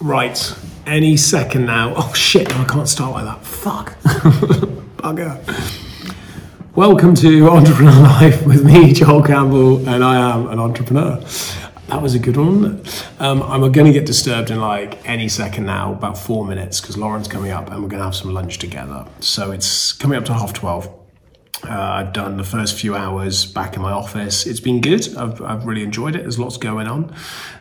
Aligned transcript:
Right, 0.00 0.56
any 0.86 1.16
second 1.16 1.66
now. 1.66 1.92
Oh 1.96 2.12
shit, 2.14 2.54
I 2.56 2.64
can't 2.64 2.88
start 2.88 3.12
like 3.12 3.24
that. 3.24 3.44
Fuck. 3.44 3.98
Bugger. 4.98 5.36
Welcome 6.76 7.16
to 7.16 7.48
Entrepreneur 7.48 8.02
Life 8.02 8.46
with 8.46 8.64
me, 8.64 8.92
Joel 8.92 9.24
Campbell, 9.24 9.88
and 9.88 10.04
I 10.04 10.34
am 10.34 10.46
an 10.46 10.60
entrepreneur. 10.60 11.16
That 11.88 12.00
was 12.00 12.14
a 12.14 12.20
good 12.20 12.36
one. 12.36 12.84
Um, 13.18 13.42
I'm 13.42 13.60
going 13.72 13.86
to 13.86 13.92
get 13.92 14.06
disturbed 14.06 14.52
in 14.52 14.60
like 14.60 15.04
any 15.08 15.28
second 15.28 15.66
now, 15.66 15.92
about 15.92 16.16
four 16.16 16.46
minutes, 16.46 16.80
because 16.80 16.96
Lauren's 16.96 17.26
coming 17.26 17.50
up 17.50 17.68
and 17.70 17.82
we're 17.82 17.88
going 17.88 17.98
to 17.98 18.04
have 18.04 18.14
some 18.14 18.32
lunch 18.32 18.58
together. 18.58 19.04
So 19.18 19.50
it's 19.50 19.92
coming 19.92 20.16
up 20.16 20.24
to 20.26 20.34
half 20.34 20.52
12. 20.52 20.86
Uh, 21.64 21.70
I've 21.70 22.12
done 22.12 22.36
the 22.36 22.44
first 22.44 22.78
few 22.78 22.94
hours 22.94 23.44
back 23.44 23.74
in 23.74 23.82
my 23.82 23.90
office. 23.90 24.46
It's 24.46 24.60
been 24.60 24.80
good. 24.80 25.16
I've, 25.16 25.42
I've 25.42 25.66
really 25.66 25.82
enjoyed 25.82 26.14
it. 26.14 26.22
There's 26.22 26.38
lots 26.38 26.56
going 26.56 26.86
on. 26.86 27.12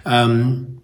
Um, 0.05 0.76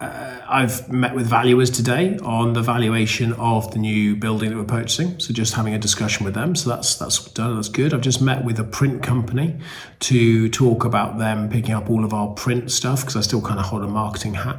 uh, 0.00 0.40
I've 0.48 0.90
met 0.90 1.14
with 1.14 1.26
valuers 1.26 1.70
today 1.70 2.18
on 2.22 2.54
the 2.54 2.62
valuation 2.62 3.34
of 3.34 3.70
the 3.72 3.78
new 3.78 4.16
building 4.16 4.50
that 4.50 4.56
we're 4.56 4.64
purchasing. 4.64 5.20
So 5.20 5.34
just 5.34 5.54
having 5.54 5.74
a 5.74 5.78
discussion 5.78 6.24
with 6.24 6.34
them. 6.34 6.56
So 6.56 6.70
that's 6.70 6.96
that's 6.96 7.22
done. 7.32 7.56
That's 7.56 7.68
good. 7.68 7.92
I've 7.92 8.00
just 8.00 8.22
met 8.22 8.44
with 8.44 8.58
a 8.58 8.64
print 8.64 9.02
company 9.02 9.58
to 10.00 10.48
talk 10.48 10.84
about 10.84 11.18
them 11.18 11.50
picking 11.50 11.74
up 11.74 11.90
all 11.90 12.04
of 12.04 12.14
our 12.14 12.28
print 12.28 12.70
stuff 12.70 13.00
because 13.00 13.16
I 13.16 13.20
still 13.20 13.42
kind 13.42 13.60
of 13.60 13.66
hold 13.66 13.82
a 13.82 13.88
marketing 13.88 14.34
hat. 14.34 14.58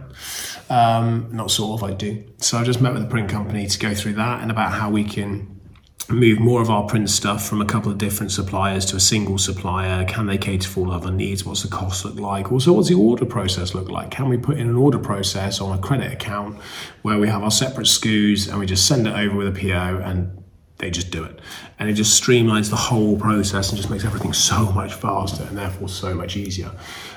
Um, 0.70 1.29
not 1.31 1.49
sort 1.49 1.81
of, 1.81 1.89
I 1.89 1.93
do. 1.93 2.23
So 2.37 2.57
I 2.57 2.63
just 2.63 2.79
met 2.79 2.93
with 2.93 3.03
a 3.03 3.07
print 3.07 3.29
company 3.29 3.65
to 3.67 3.79
go 3.79 3.95
through 3.95 4.13
that 4.13 4.41
and 4.41 4.51
about 4.51 4.73
how 4.73 4.91
we 4.91 5.03
can 5.03 5.60
move 6.09 6.39
more 6.39 6.61
of 6.61 6.69
our 6.69 6.87
print 6.87 7.09
stuff 7.09 7.47
from 7.47 7.61
a 7.61 7.65
couple 7.65 7.91
of 7.91 7.97
different 7.97 8.31
suppliers 8.31 8.85
to 8.85 8.95
a 8.95 8.99
single 8.99 9.37
supplier? 9.37 10.05
Can 10.05 10.27
they 10.27 10.37
cater 10.37 10.67
for 10.67 10.81
all 10.81 10.91
other 10.91 11.11
needs? 11.11 11.45
What's 11.45 11.63
the 11.63 11.69
cost 11.69 12.05
look 12.05 12.19
like? 12.19 12.51
Also, 12.51 12.73
what's 12.73 12.89
the 12.89 12.95
order 12.95 13.25
process 13.25 13.73
look 13.73 13.89
like? 13.89 14.11
Can 14.11 14.29
we 14.29 14.37
put 14.37 14.57
in 14.57 14.67
an 14.67 14.75
order 14.75 14.99
process 14.99 15.61
on 15.61 15.77
a 15.77 15.81
credit 15.81 16.11
account 16.11 16.57
where 17.01 17.19
we 17.19 17.27
have 17.27 17.43
our 17.43 17.51
separate 17.51 17.87
SKUs 17.87 18.49
and 18.49 18.59
we 18.59 18.65
just 18.65 18.87
send 18.87 19.07
it 19.07 19.13
over 19.13 19.35
with 19.35 19.47
a 19.47 19.59
PO 19.59 20.01
and 20.03 20.37
they 20.77 20.89
just 20.89 21.11
do 21.11 21.23
it. 21.23 21.39
And 21.77 21.89
it 21.89 21.93
just 21.93 22.21
streamlines 22.21 22.70
the 22.70 22.76
whole 22.76 23.17
process 23.17 23.70
and 23.70 23.77
just 23.77 23.89
makes 23.89 24.04
everything 24.04 24.33
so 24.33 24.71
much 24.71 24.93
faster 24.93 25.43
and 25.43 25.57
therefore 25.57 25.87
so 25.87 26.15
much 26.15 26.35
easier. 26.35 26.71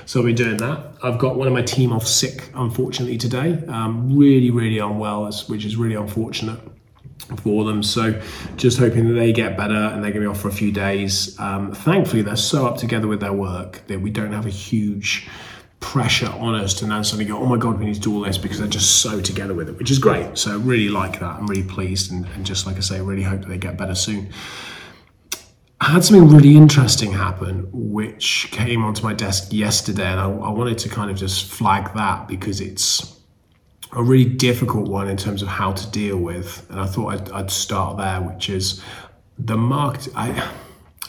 So 0.05 0.19
I've 0.19 0.27
been 0.27 0.35
doing 0.35 0.57
that. 0.57 0.93
I've 1.03 1.17
got 1.17 1.35
one 1.35 1.47
of 1.47 1.53
my 1.53 1.63
team 1.63 1.91
off 1.91 2.05
sick, 2.05 2.51
unfortunately, 2.53 3.17
today. 3.17 3.63
Um, 3.67 4.15
really, 4.15 4.51
really 4.51 4.77
unwell, 4.77 5.31
which 5.47 5.65
is 5.65 5.75
really 5.75 5.95
unfortunate 5.95 6.59
for 7.43 7.63
them. 7.63 7.81
So 7.81 8.21
just 8.55 8.77
hoping 8.77 9.07
that 9.07 9.13
they 9.13 9.31
get 9.31 9.57
better 9.57 9.73
and 9.73 10.03
they're 10.03 10.11
going 10.11 10.23
to 10.23 10.27
be 10.27 10.27
off 10.27 10.41
for 10.41 10.49
a 10.49 10.53
few 10.53 10.71
days. 10.71 11.39
Um, 11.39 11.71
thankfully, 11.71 12.21
they're 12.21 12.35
so 12.35 12.67
up 12.67 12.77
together 12.77 13.07
with 13.07 13.19
their 13.19 13.33
work 13.33 13.81
that 13.87 13.99
we 13.99 14.09
don't 14.09 14.31
have 14.31 14.45
a 14.45 14.51
huge 14.51 15.27
pressure 15.79 16.29
on 16.39 16.55
us 16.55 16.73
to 16.73 16.87
now 16.87 17.01
suddenly 17.01 17.25
go, 17.25 17.37
oh 17.37 17.45
my 17.45 17.57
God, 17.57 17.79
we 17.79 17.85
need 17.85 17.95
to 17.95 17.99
do 17.99 18.15
all 18.15 18.21
this 18.21 18.37
because 18.37 18.59
they're 18.59 18.67
just 18.67 19.01
so 19.01 19.21
together 19.21 19.53
with 19.53 19.69
it, 19.69 19.77
which 19.77 19.91
is 19.91 19.99
great. 19.99 20.37
So 20.37 20.57
really 20.59 20.89
like 20.89 21.19
that. 21.19 21.35
I'm 21.35 21.47
really 21.47 21.63
pleased. 21.63 22.11
And, 22.11 22.25
and 22.35 22.45
just 22.45 22.65
like 22.65 22.77
I 22.77 22.81
say, 22.81 23.01
really 23.01 23.23
hope 23.23 23.41
that 23.41 23.49
they 23.49 23.57
get 23.57 23.77
better 23.77 23.95
soon. 23.95 24.29
I 25.81 25.91
had 25.91 26.03
something 26.03 26.29
really 26.29 26.55
interesting 26.55 27.11
happen, 27.11 27.67
which 27.71 28.47
came 28.51 28.83
onto 28.83 29.03
my 29.03 29.13
desk 29.13 29.51
yesterday, 29.51 30.07
and 30.07 30.19
I, 30.19 30.25
I 30.25 30.49
wanted 30.49 30.77
to 30.79 30.89
kind 30.89 31.11
of 31.11 31.17
just 31.17 31.45
flag 31.45 31.93
that 31.95 32.27
because 32.27 32.61
it's 32.61 33.19
a 33.95 34.03
really 34.03 34.25
difficult 34.25 34.87
one 34.87 35.07
in 35.07 35.17
terms 35.17 35.41
of 35.41 35.47
how 35.47 35.71
to 35.71 35.89
deal 35.91 36.17
with. 36.17 36.65
And 36.69 36.79
I 36.79 36.85
thought 36.85 37.13
I'd, 37.13 37.31
I'd 37.31 37.51
start 37.51 37.97
there, 37.97 38.21
which 38.21 38.49
is 38.49 38.81
the 39.37 39.57
market. 39.57 40.09
I, 40.15 40.51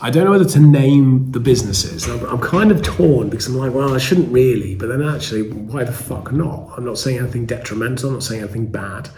I 0.01 0.11
don't 0.11 0.25
know 0.25 0.31
whether 0.31 0.45
to 0.45 0.61
name 0.61 1.33
the 1.33 1.41
businesses. 1.41 2.09
I'm, 2.09 2.25
I'm, 2.27 2.41
kind 2.41 2.70
of 2.70 2.83
torn 2.83 3.31
because 3.31 3.47
I'm 3.47 3.57
like, 3.57 3.73
well, 3.73 3.95
I 3.95 3.98
shouldn't 3.98 4.31
really, 4.31 4.75
but 4.75 4.89
then 4.89 5.03
actually, 5.03 5.51
why 5.51 5.84
the 5.84 5.92
fuck 5.92 6.33
not? 6.33 6.73
I'm 6.77 6.84
not 6.84 6.98
saying 6.98 7.19
anything 7.19 7.47
detrimental, 7.47 8.09
I'm 8.09 8.14
not 8.14 8.23
saying 8.23 8.42
anything 8.42 8.67
bad. 8.67 9.09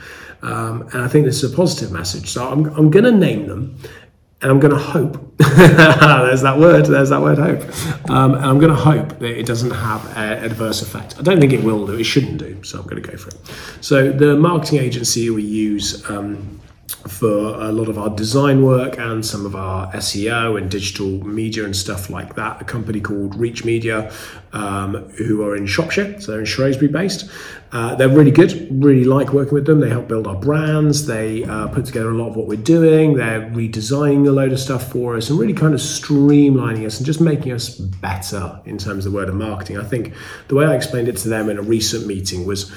Um, 0.43 0.83
and 0.93 1.03
I 1.03 1.09
think 1.09 1.27
this 1.27 1.43
is 1.43 1.53
a 1.53 1.57
positive 1.57 1.91
message. 1.91 2.29
So 2.29 2.49
I'm, 2.49 2.67
I'm 2.77 2.91
going 2.91 3.05
to 3.05 3.13
name 3.13 3.49
them 3.49 3.77
and 4.41 4.51
I'm 4.51 4.61
going 4.61 4.73
to 4.73 4.79
hope. 4.79 5.37
there's 5.39 6.43
that 6.43 6.59
word. 6.59 6.87
There's 6.87 7.11
that 7.11 7.21
word, 7.21 7.39
hope. 7.39 7.61
Um, 8.11 8.35
and 8.35 8.45
I'm 8.45 8.59
going 8.59 8.71
to 8.71 8.81
hope 8.81 9.19
that 9.19 9.39
it 9.39 9.47
doesn't 9.47 9.73
have 9.73 10.05
an 10.17 10.45
adverse 10.45 10.81
effect. 10.81 11.19
I 11.19 11.23
don't 11.23 11.41
think 11.41 11.53
it 11.53 11.65
will 11.65 11.87
do. 11.87 11.95
It 11.95 12.05
shouldn't 12.05 12.39
do. 12.39 12.63
So 12.63 12.79
I'm 12.79 12.87
going 12.87 13.03
to 13.03 13.11
go 13.11 13.17
for 13.17 13.31
it. 13.31 13.39
So 13.81 14.13
the 14.13 14.37
marketing 14.37 14.79
agency 14.79 15.29
we 15.31 15.43
use. 15.43 16.09
Um, 16.09 16.61
for 16.89 17.55
a 17.61 17.71
lot 17.71 17.89
of 17.89 17.99
our 17.99 18.09
design 18.11 18.63
work 18.63 18.99
and 18.99 19.25
some 19.25 19.45
of 19.45 19.55
our 19.55 19.93
SEO 19.93 20.57
and 20.57 20.71
digital 20.71 21.07
media 21.27 21.65
and 21.65 21.77
stuff 21.77 22.09
like 22.09 22.35
that. 22.35 22.63
A 22.63 22.65
company 22.65 22.99
called 22.99 23.35
Reach 23.35 23.63
Media, 23.63 24.11
um, 24.55 24.95
who 25.11 25.43
are 25.43 25.55
in 25.55 25.67
Shropshire, 25.67 26.19
so 26.19 26.33
they're 26.33 26.41
in 26.41 26.47
Shrewsbury 26.47 26.91
based. 26.91 27.31
Uh, 27.73 27.95
they're 27.95 28.09
really 28.09 28.31
good, 28.31 28.69
really 28.71 29.05
like 29.05 29.35
working 29.35 29.53
with 29.53 29.67
them. 29.67 29.81
They 29.81 29.91
help 29.91 30.09
build 30.09 30.27
our 30.27 30.37
brands, 30.37 31.07
they 31.07 31.45
uh, 31.45 31.69
put 31.69 31.85
together 31.85 32.09
a 32.09 32.15
lot 32.15 32.31
of 32.31 32.37
what 32.37 32.47
we're 32.47 32.57
doing, 32.57 33.15
they're 33.15 33.43
redesigning 33.51 34.27
a 34.27 34.31
load 34.31 34.53
of 34.53 34.61
stuff 34.61 34.91
for 34.91 35.17
us 35.17 35.29
and 35.29 35.39
really 35.39 35.53
kind 35.53 35.75
of 35.75 35.81
streamlining 35.81 36.87
us 36.87 36.97
and 36.97 37.05
just 37.05 37.21
making 37.21 37.53
us 37.53 37.77
better 37.77 38.61
in 38.65 38.79
terms 38.79 39.05
of 39.05 39.13
the 39.13 39.17
word 39.17 39.29
of 39.29 39.35
marketing. 39.35 39.79
I 39.79 39.85
think 39.85 40.15
the 40.49 40.55
way 40.55 40.65
I 40.65 40.75
explained 40.75 41.09
it 41.09 41.19
to 41.19 41.29
them 41.29 41.51
in 41.51 41.59
a 41.59 41.63
recent 41.63 42.07
meeting 42.07 42.47
was 42.47 42.75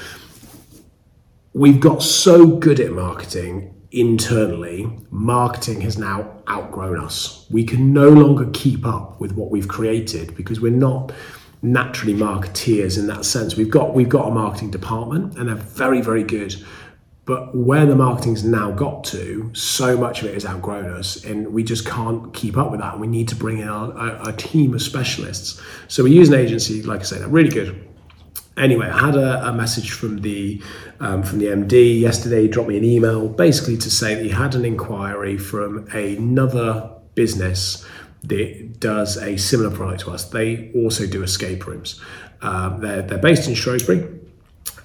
we've 1.53 1.79
got 1.79 2.03
so 2.03 2.57
good 2.57 2.81
at 2.81 2.91
marketing 2.91 3.73
internally, 3.91 4.89
marketing 5.09 5.81
has 5.81 5.97
now 5.97 6.41
outgrown 6.49 6.99
us. 6.99 7.45
We 7.49 7.63
can 7.63 7.93
no 7.93 8.09
longer 8.09 8.49
keep 8.53 8.85
up 8.85 9.19
with 9.19 9.33
what 9.33 9.51
we've 9.51 9.67
created 9.67 10.35
because 10.35 10.61
we're 10.61 10.71
not 10.71 11.11
naturally 11.61 12.13
marketeers 12.13 12.97
in 12.97 13.07
that 13.07 13.25
sense. 13.25 13.55
We've 13.55 13.69
got 13.69 13.93
we've 13.93 14.09
got 14.09 14.27
a 14.27 14.31
marketing 14.31 14.71
department 14.71 15.37
and 15.37 15.49
they're 15.49 15.55
very 15.55 16.01
very 16.01 16.23
good. 16.23 16.55
But 17.25 17.55
where 17.55 17.85
the 17.85 17.95
marketing's 17.95 18.43
now 18.43 18.71
got 18.71 19.03
to, 19.05 19.51
so 19.53 19.95
much 19.95 20.21
of 20.21 20.29
it 20.29 20.33
has 20.33 20.45
outgrown 20.45 20.89
us, 20.89 21.23
and 21.23 21.53
we 21.53 21.63
just 21.63 21.85
can't 21.85 22.33
keep 22.33 22.57
up 22.57 22.71
with 22.71 22.79
that. 22.79 22.99
We 22.99 23.05
need 23.05 23.27
to 23.27 23.35
bring 23.35 23.59
in 23.59 23.67
a, 23.67 23.73
a, 23.73 24.29
a 24.29 24.33
team 24.33 24.73
of 24.73 24.81
specialists. 24.81 25.61
So 25.87 26.03
we 26.03 26.11
use 26.11 26.29
an 26.29 26.35
agency, 26.35 26.81
like 26.81 27.01
I 27.01 27.03
said, 27.03 27.21
they're 27.21 27.27
really 27.27 27.51
good 27.51 27.90
anyway, 28.57 28.87
I 28.87 29.05
had 29.05 29.15
a, 29.15 29.47
a 29.47 29.53
message 29.53 29.91
from 29.91 30.21
the 30.21 30.61
um, 30.99 31.23
from 31.23 31.39
the 31.39 31.47
MD 31.47 31.99
yesterday. 31.99 32.43
He 32.43 32.47
dropped 32.47 32.69
me 32.69 32.77
an 32.77 32.83
email 32.83 33.27
basically 33.27 33.77
to 33.77 33.89
say 33.89 34.15
that 34.15 34.23
he 34.23 34.29
had 34.29 34.55
an 34.55 34.65
inquiry 34.65 35.37
from 35.37 35.87
another 35.91 36.91
business 37.15 37.85
that 38.23 38.79
does 38.79 39.17
a 39.17 39.37
similar 39.37 39.75
product 39.75 40.01
to 40.01 40.11
us. 40.11 40.25
They 40.25 40.71
also 40.75 41.07
do 41.07 41.23
escape 41.23 41.65
rooms. 41.65 41.99
Um, 42.41 42.79
they're, 42.81 43.01
they're 43.01 43.17
based 43.17 43.47
in 43.47 43.55
Shrewsbury, 43.55 44.07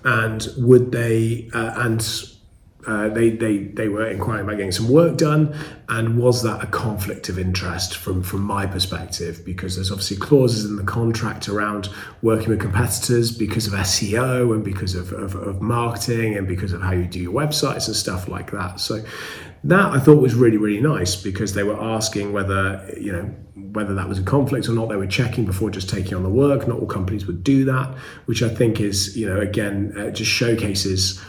and 0.05 0.49
would 0.59 0.93
they 0.93 1.51
uh, 1.53 1.75
and 1.77 2.01
uh, 2.87 3.09
they, 3.09 3.31
they, 3.31 3.59
they 3.59 3.89
were 3.89 4.07
inquiring 4.07 4.45
about 4.45 4.57
getting 4.57 4.73
some 4.73 4.89
work 4.89 5.17
done, 5.17 5.55
and 5.89 6.19
was 6.19 6.43
that 6.43 6.63
a 6.63 6.67
conflict 6.67 7.29
of 7.29 7.39
interest 7.39 7.97
from, 7.97 8.23
from 8.23 8.43
my 8.43 8.67
perspective? 8.67 9.45
Because 9.45 9.75
there's 9.75 9.91
obviously 9.91 10.17
clauses 10.17 10.65
in 10.65 10.77
the 10.77 10.85
contract 10.85 11.49
around 11.49 11.89
working 12.23 12.51
with 12.51 12.61
competitors 12.61 13.37
because 13.37 13.67
of 13.67 13.73
SEO 13.73 14.55
and 14.55 14.65
because 14.65 14.95
of, 14.95 15.13
of, 15.13 15.35
of 15.35 15.61
marketing 15.61 16.37
and 16.37 16.47
because 16.47 16.73
of 16.73 16.81
how 16.81 16.93
you 16.93 17.05
do 17.05 17.19
your 17.19 17.33
websites 17.33 17.87
and 17.87 17.97
stuff 17.97 18.29
like 18.29 18.53
that. 18.53 18.81
So 18.81 19.05
that 19.65 19.93
I 19.93 19.99
thought 19.99 20.23
was 20.23 20.35
really 20.35 20.59
really 20.59 20.81
nice 20.81 21.17
because 21.17 21.55
they 21.55 21.65
were 21.65 21.81
asking 21.81 22.33
whether 22.33 22.89
you 23.01 23.11
know 23.13 23.23
whether 23.73 23.95
that 23.95 24.09
was 24.09 24.19
a 24.19 24.23
conflict 24.23 24.69
or 24.69 24.73
not. 24.73 24.89
They 24.89 24.97
were 24.97 25.07
checking 25.07 25.45
before 25.45 25.71
just 25.71 25.89
taking 25.89 26.15
on 26.15 26.23
the 26.23 26.31
work. 26.31 26.69
Not 26.69 26.79
all 26.79 26.87
companies 26.87 27.27
would 27.27 27.43
do 27.43 27.65
that, 27.65 27.95
which 28.27 28.43
I 28.43 28.49
think 28.49 28.81
is 28.81 29.17
you 29.17 29.27
know 29.27 29.41
again 29.41 29.93
uh, 29.99 30.11
just 30.11 30.31
showcases 30.31 31.21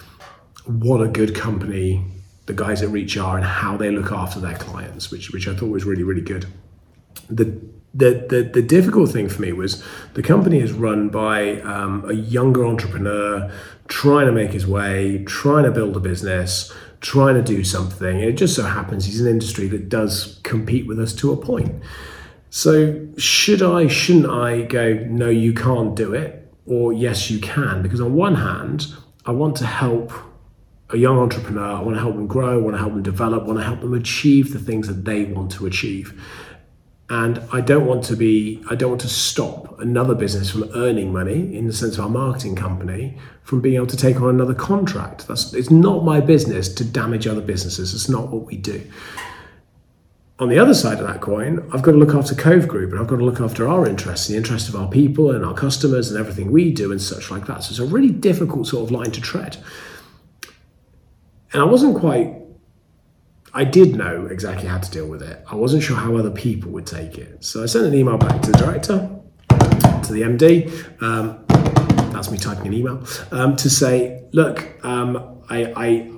what 0.67 1.01
a 1.01 1.07
good 1.07 1.35
company 1.35 2.03
the 2.45 2.53
guys 2.53 2.81
at 2.81 2.89
Reach 2.89 3.17
are 3.17 3.35
and 3.35 3.45
how 3.45 3.75
they 3.75 3.91
look 3.91 4.11
after 4.11 4.39
their 4.39 4.57
clients, 4.57 5.11
which 5.11 5.31
which 5.31 5.47
I 5.47 5.55
thought 5.55 5.69
was 5.69 5.85
really 5.85 6.03
really 6.03 6.21
good. 6.21 6.45
The 7.29 7.59
the, 7.93 8.27
the, 8.29 8.43
the 8.43 8.61
difficult 8.61 9.09
thing 9.09 9.27
for 9.27 9.41
me 9.41 9.51
was 9.53 9.83
the 10.13 10.21
company 10.21 10.59
is 10.59 10.71
run 10.71 11.09
by 11.09 11.61
um, 11.61 12.07
a 12.07 12.13
younger 12.13 12.63
entrepreneur 12.63 13.51
trying 13.87 14.27
to 14.27 14.31
make 14.31 14.51
his 14.51 14.67
way, 14.67 15.23
trying 15.25 15.63
to 15.63 15.71
build 15.71 15.97
a 15.97 15.99
business, 15.99 16.71
trying 17.01 17.33
to 17.35 17.41
do 17.41 17.63
something. 17.63 18.21
And 18.21 18.25
it 18.25 18.33
just 18.33 18.55
so 18.55 18.63
happens 18.63 19.05
he's 19.05 19.21
an 19.21 19.27
industry 19.27 19.67
that 19.69 19.89
does 19.89 20.39
compete 20.43 20.85
with 20.85 20.99
us 20.99 21.11
to 21.15 21.31
a 21.31 21.37
point. 21.37 21.81
So, 22.51 23.07
should 23.17 23.63
I, 23.63 23.87
shouldn't 23.87 24.27
I 24.27 24.61
go, 24.61 24.93
no, 25.09 25.29
you 25.29 25.53
can't 25.53 25.95
do 25.95 26.13
it? 26.13 26.53
Or 26.67 26.93
yes, 26.93 27.31
you 27.31 27.39
can? 27.39 27.81
Because 27.81 28.01
on 28.01 28.13
one 28.13 28.35
hand, 28.35 28.87
I 29.25 29.31
want 29.31 29.55
to 29.57 29.65
help 29.65 30.11
a 30.89 30.97
young 30.97 31.17
entrepreneur. 31.17 31.73
I 31.77 31.81
want 31.81 31.95
to 31.95 32.01
help 32.01 32.15
them 32.15 32.27
grow, 32.27 32.59
I 32.59 32.61
want 32.61 32.75
to 32.75 32.79
help 32.79 32.93
them 32.93 33.03
develop, 33.03 33.43
I 33.43 33.45
want 33.47 33.59
to 33.59 33.65
help 33.65 33.81
them 33.81 33.93
achieve 33.93 34.53
the 34.53 34.59
things 34.59 34.87
that 34.87 35.05
they 35.05 35.25
want 35.25 35.51
to 35.53 35.65
achieve. 35.65 36.19
And 37.09 37.41
I 37.53 37.61
don't 37.61 37.85
want 37.85 38.03
to 38.05 38.17
be, 38.17 38.61
I 38.69 38.75
don't 38.75 38.89
want 38.89 39.01
to 39.01 39.09
stop 39.09 39.79
another 39.79 40.13
business 40.13 40.49
from 40.49 40.69
earning 40.75 41.13
money 41.13 41.55
in 41.55 41.67
the 41.67 41.73
sense 41.73 41.97
of 41.97 42.03
our 42.03 42.09
marketing 42.09 42.55
company 42.55 43.17
from 43.43 43.61
being 43.61 43.75
able 43.75 43.87
to 43.87 43.95
take 43.97 44.19
on 44.19 44.29
another 44.29 44.53
contract. 44.53 45.27
That's 45.27 45.53
it's 45.53 45.71
not 45.71 46.03
my 46.03 46.19
business 46.19 46.67
to 46.75 46.83
damage 46.83 47.25
other 47.25 47.41
businesses. 47.41 47.93
It's 47.93 48.09
not 48.09 48.27
what 48.27 48.45
we 48.45 48.57
do. 48.57 48.81
on 50.39 50.49
the 50.49 50.59
other 50.59 50.73
side 50.73 50.99
of 50.99 51.07
that 51.07 51.21
coin, 51.21 51.67
I've 51.73 51.81
got 51.81 51.93
to 51.93 51.97
look 51.97 52.13
after 52.13 52.35
Cove 52.35 52.67
Group 52.67 52.91
and 52.91 52.99
I've 52.99 53.07
got 53.07 53.17
to 53.17 53.25
look 53.25 53.39
after 53.39 53.67
our 53.67 53.87
interests, 53.87 54.27
the 54.27 54.35
interests 54.35 54.69
of 54.69 54.75
our 54.75 54.87
people 54.87 55.31
and 55.31 55.43
our 55.43 55.53
customers 55.53 56.11
and 56.11 56.19
everything 56.19 56.51
we 56.51 56.71
do 56.71 56.91
and 56.91 57.01
such 57.01 57.31
like 57.31 57.47
that. 57.47 57.63
So 57.63 57.71
it's 57.71 57.79
a 57.79 57.85
really 57.85 58.11
difficult 58.11 58.67
sort 58.67 58.83
of 58.83 58.91
line 58.91 59.11
to 59.11 59.21
tread. 59.21 59.57
And 61.53 61.61
I 61.61 61.65
wasn't 61.65 61.97
quite, 61.97 62.35
I 63.53 63.63
did 63.63 63.95
know 63.95 64.25
exactly 64.27 64.67
how 64.67 64.79
to 64.79 64.91
deal 64.91 65.07
with 65.07 65.21
it. 65.21 65.43
I 65.49 65.55
wasn't 65.55 65.83
sure 65.83 65.95
how 65.95 66.15
other 66.15 66.31
people 66.31 66.71
would 66.71 66.85
take 66.85 67.17
it. 67.17 67.43
So 67.43 67.63
I 67.63 67.65
sent 67.65 67.85
an 67.85 67.93
email 67.93 68.17
back 68.17 68.41
to 68.41 68.51
the 68.51 68.57
director, 68.57 69.09
to 69.49 70.13
the 70.13 70.21
MD. 70.21 71.01
Um, 71.01 71.43
that's 72.11 72.31
me 72.31 72.37
typing 72.37 72.67
an 72.67 72.73
email 72.73 73.03
um, 73.31 73.55
to 73.57 73.69
say, 73.69 74.23
look, 74.33 74.67
um, 74.83 75.41
I, 75.49 75.73
I 75.75 76.11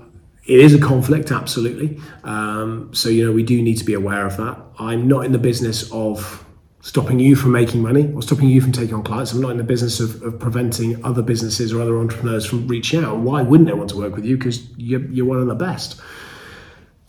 it 0.49 0.59
is 0.59 0.73
a 0.73 0.79
conflict, 0.79 1.31
absolutely. 1.31 1.99
Um, 2.23 2.91
so, 2.91 3.09
you 3.09 3.23
know, 3.23 3.31
we 3.31 3.43
do 3.43 3.61
need 3.61 3.77
to 3.77 3.85
be 3.85 3.93
aware 3.93 4.25
of 4.25 4.35
that. 4.37 4.59
I'm 4.79 5.07
not 5.07 5.23
in 5.25 5.31
the 5.31 5.37
business 5.37 5.91
of 5.91 6.43
stopping 6.81 7.19
you 7.19 7.35
from 7.35 7.51
making 7.51 7.81
money 7.81 8.11
or 8.13 8.21
stopping 8.21 8.47
you 8.47 8.61
from 8.61 8.71
taking 8.71 8.95
on 8.95 9.03
clients. 9.03 9.33
I'm 9.33 9.41
not 9.41 9.51
in 9.51 9.57
the 9.57 9.63
business 9.63 9.99
of, 9.99 10.21
of 10.23 10.39
preventing 10.39 11.03
other 11.03 11.21
businesses 11.21 11.73
or 11.73 11.81
other 11.81 11.99
entrepreneurs 11.99 12.45
from 12.45 12.67
reaching 12.67 13.03
out. 13.03 13.17
Why 13.17 13.41
wouldn't 13.41 13.67
they 13.67 13.73
want 13.73 13.89
to 13.89 13.97
work 13.97 14.15
with 14.15 14.25
you? 14.25 14.37
Because 14.37 14.69
you're, 14.77 15.01
you're 15.07 15.25
one 15.25 15.39
of 15.39 15.47
the 15.47 15.55
best. 15.55 15.99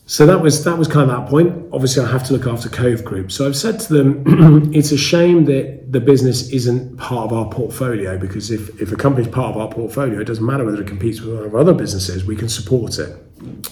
So 0.06 0.26
that 0.26 0.40
was 0.40 0.64
that 0.64 0.76
was 0.76 0.88
kind 0.88 1.08
of 1.08 1.17
that 1.17 1.31
point. 1.31 1.69
Obviously, 1.72 2.02
I 2.02 2.11
have 2.11 2.25
to 2.25 2.32
look 2.32 2.44
after 2.44 2.69
Cove 2.69 3.05
Group. 3.05 3.31
So 3.31 3.46
I've 3.46 3.55
said 3.55 3.78
to 3.78 3.93
them, 3.93 4.72
it's 4.75 4.90
a 4.90 4.99
shame 4.99 5.44
that 5.44 5.93
the 5.93 6.00
business 6.00 6.50
isn't 6.50 6.96
part 6.96 7.31
of 7.31 7.38
our 7.38 7.49
portfolio 7.49 8.19
because 8.19 8.50
if, 8.50 8.82
if 8.82 8.90
a 8.90 8.96
company's 8.96 9.28
part 9.28 9.55
of 9.55 9.62
our 9.62 9.69
portfolio, 9.69 10.20
it 10.20 10.25
doesn't 10.25 10.44
matter 10.44 10.64
whether 10.64 10.82
it 10.82 10.88
competes 10.88 11.20
with 11.20 11.37
one 11.37 11.46
of 11.46 11.55
our 11.55 11.61
other 11.61 11.75
businesses, 11.75 12.25
we 12.25 12.34
can 12.34 12.49
support 12.49 12.99
it 12.99 13.16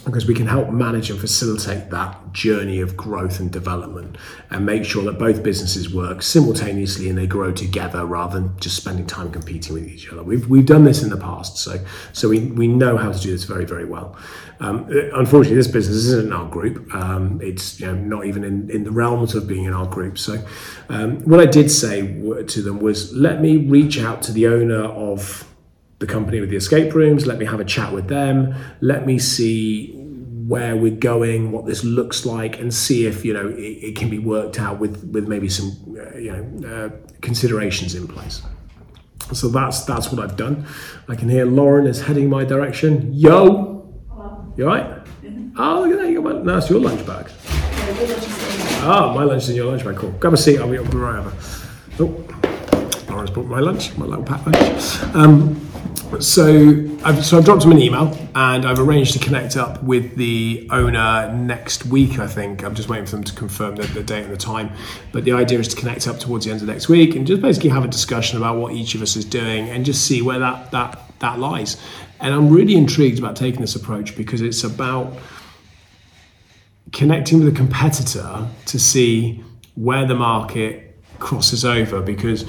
because 0.05 0.27
we 0.27 0.35
can 0.35 0.47
help 0.47 0.71
manage 0.71 1.11
and 1.11 1.21
facilitate 1.21 1.91
that 1.91 2.33
journey 2.33 2.81
of 2.81 2.97
growth 2.97 3.39
and 3.39 3.51
development 3.51 4.17
and 4.51 4.65
make 4.65 4.85
sure 4.85 5.05
that 5.05 5.19
both 5.19 5.43
businesses 5.43 5.93
work 5.93 6.23
simultaneously 6.23 7.09
and 7.09 7.19
they 7.19 7.27
grow 7.27 7.53
together 7.53 8.07
rather 8.07 8.41
than 8.41 8.59
just 8.59 8.77
spending 8.77 9.07
time 9.07 9.31
competing 9.31 9.75
with 9.75 9.87
each 9.87 10.11
other. 10.11 10.23
We've, 10.23 10.49
we've 10.49 10.65
done 10.65 10.85
this 10.85 11.03
in 11.03 11.11
the 11.11 11.17
past, 11.19 11.59
so 11.59 11.85
so 12.13 12.29
we, 12.29 12.47
we 12.47 12.67
know 12.67 12.97
how 12.97 13.13
to 13.13 13.19
do 13.19 13.31
this 13.31 13.45
very, 13.45 13.67
very 13.67 13.85
well. 13.85 14.17
Um, 14.61 14.89
unfortunately, 15.15 15.57
this 15.57 15.69
business 15.69 15.97
isn't 15.97 16.27
in 16.27 16.33
our 16.33 16.49
group. 16.49 16.93
Um, 16.95 17.41
it's 17.43 17.79
you 17.79 17.87
know, 17.87 17.95
not 17.95 18.27
even 18.27 18.45
in, 18.45 18.71
in 18.71 18.85
the 18.85 18.91
realms 18.91 19.35
of 19.35 19.47
being 19.47 19.65
in 19.65 19.73
our 19.73 19.87
group. 19.87 20.19
So 20.19 20.45
um, 20.89 21.21
what 21.21 21.41
I 21.41 21.47
did 21.47 21.71
say 21.71 22.01
to 22.45 22.63
them 22.63 22.81
was, 22.81 23.13
let 23.15 23.41
me 23.41 23.57
reach 23.57 24.01
out 24.01 24.23
to 24.23 24.33
the 24.33 24.47
owner 24.49 24.83
of 24.85 25.45
the 25.99 26.07
company 26.07 26.41
with 26.41 26.51
the 26.51 26.57
escape 26.57 26.95
rooms. 26.95 27.27
Let 27.27 27.39
me 27.39 27.47
have 27.47 27.61
a 27.61 27.65
chat 27.65 27.93
with 27.93 28.09
them. 28.09 28.55
Let 28.81 29.07
me 29.07 29.19
see 29.19 29.95
where 30.49 30.77
we're 30.77 30.97
going, 30.97 31.53
what 31.53 31.67
this 31.67 31.85
looks 31.85 32.25
like, 32.25 32.59
and 32.59 32.73
see 32.73 33.07
if 33.07 33.25
you 33.25 33.35
know 33.35 33.49
it, 33.49 33.61
it 33.89 33.97
can 33.97 34.09
be 34.09 34.19
worked 34.19 34.59
out 34.59 34.79
with 34.79 35.05
with 35.13 35.29
maybe 35.29 35.49
some 35.49 35.73
uh, 35.89 36.17
you 36.17 36.33
know 36.33 36.69
uh, 36.69 36.91
considerations 37.21 37.95
in 37.95 38.09
place. 38.09 38.43
So 39.33 39.49
that's 39.49 39.85
that's 39.85 40.11
what 40.11 40.25
I've 40.25 40.37
done. 40.37 40.67
I 41.09 41.17
can 41.17 41.29
hear 41.29 41.45
Lauren 41.45 41.87
is 41.87 42.01
heading 42.01 42.31
my 42.31 42.45
direction. 42.45 43.13
Yo, 43.13 43.93
you 44.57 44.69
all 44.69 44.75
right? 44.75 45.03
Oh, 45.61 45.81
look 45.81 45.93
at 45.93 45.99
that! 45.99 46.09
You 46.09 46.23
got 46.23 46.37
my, 46.37 46.43
no, 46.43 46.59
it's 46.59 46.71
your 46.71 46.81
lunch 46.81 47.05
bag. 47.05 47.29
Oh, 48.81 49.13
my 49.13 49.25
lunch 49.25 49.43
is 49.43 49.51
in 49.51 49.57
your 49.57 49.67
lunch 49.67 49.85
bag. 49.85 49.97
Cool. 49.97 50.13
Grab 50.13 50.33
a 50.33 50.37
seat. 50.37 50.61
I'll 50.61 50.71
be, 50.71 50.79
I'll 50.79 50.85
be 50.85 50.97
right 50.97 51.19
over. 51.19 51.33
Oh, 51.99 52.25
Lauren's 53.11 53.31
brought 53.31 53.47
my 53.47 53.59
lunch, 53.59 53.97
my 53.99 54.07
little 54.07 54.25
pack 54.25 54.47
lunch. 54.47 55.03
Um, 55.17 55.68
so 56.21 56.85
I've, 57.05 57.25
so 57.25 57.39
I've 57.39 57.45
dropped 57.45 57.65
him 57.65 57.73
an 57.73 57.79
email 57.79 58.17
and 58.35 58.67
I've 58.67 58.79
arranged 58.79 59.13
to 59.13 59.19
connect 59.19 59.57
up 59.57 59.83
with 59.83 60.17
the 60.17 60.67
owner 60.71 61.33
next 61.33 61.87
week. 61.87 62.19
I 62.19 62.27
think 62.27 62.65
I'm 62.65 62.75
just 62.75 62.89
waiting 62.89 63.07
for 63.07 63.13
them 63.13 63.25
to 63.25 63.35
confirm 63.35 63.77
the, 63.77 63.87
the 63.89 64.03
date 64.03 64.25
and 64.25 64.33
the 64.33 64.39
time. 64.39 64.71
But 65.13 65.25
the 65.25 65.33
idea 65.33 65.59
is 65.59 65.69
to 65.69 65.77
connect 65.77 66.09
up 66.09 66.19
towards 66.19 66.45
the 66.45 66.51
end 66.51 66.61
of 66.61 66.67
next 66.67 66.89
week 66.89 67.15
and 67.15 67.27
just 67.27 67.43
basically 67.43 67.71
have 67.71 67.85
a 67.85 67.89
discussion 67.89 68.39
about 68.39 68.57
what 68.57 68.73
each 68.73 68.95
of 68.95 69.03
us 69.03 69.17
is 69.17 69.25
doing 69.25 69.69
and 69.69 69.85
just 69.85 70.05
see 70.07 70.23
where 70.23 70.39
that 70.39 70.71
that 70.71 71.01
that 71.21 71.39
lies. 71.39 71.77
And 72.21 72.35
I'm 72.35 72.51
really 72.51 72.75
intrigued 72.75 73.19
about 73.19 73.37
taking 73.37 73.61
this 73.61 73.77
approach 73.77 74.17
because 74.17 74.41
it's 74.41 74.65
about 74.65 75.13
connecting 76.93 77.39
with 77.39 77.49
a 77.49 77.57
competitor 77.57 78.49
to 78.67 78.79
see 78.79 79.45
where 79.75 80.07
the 80.07 80.15
market 80.15 80.88
crosses 81.19 81.65
over 81.65 82.01
because 82.01 82.43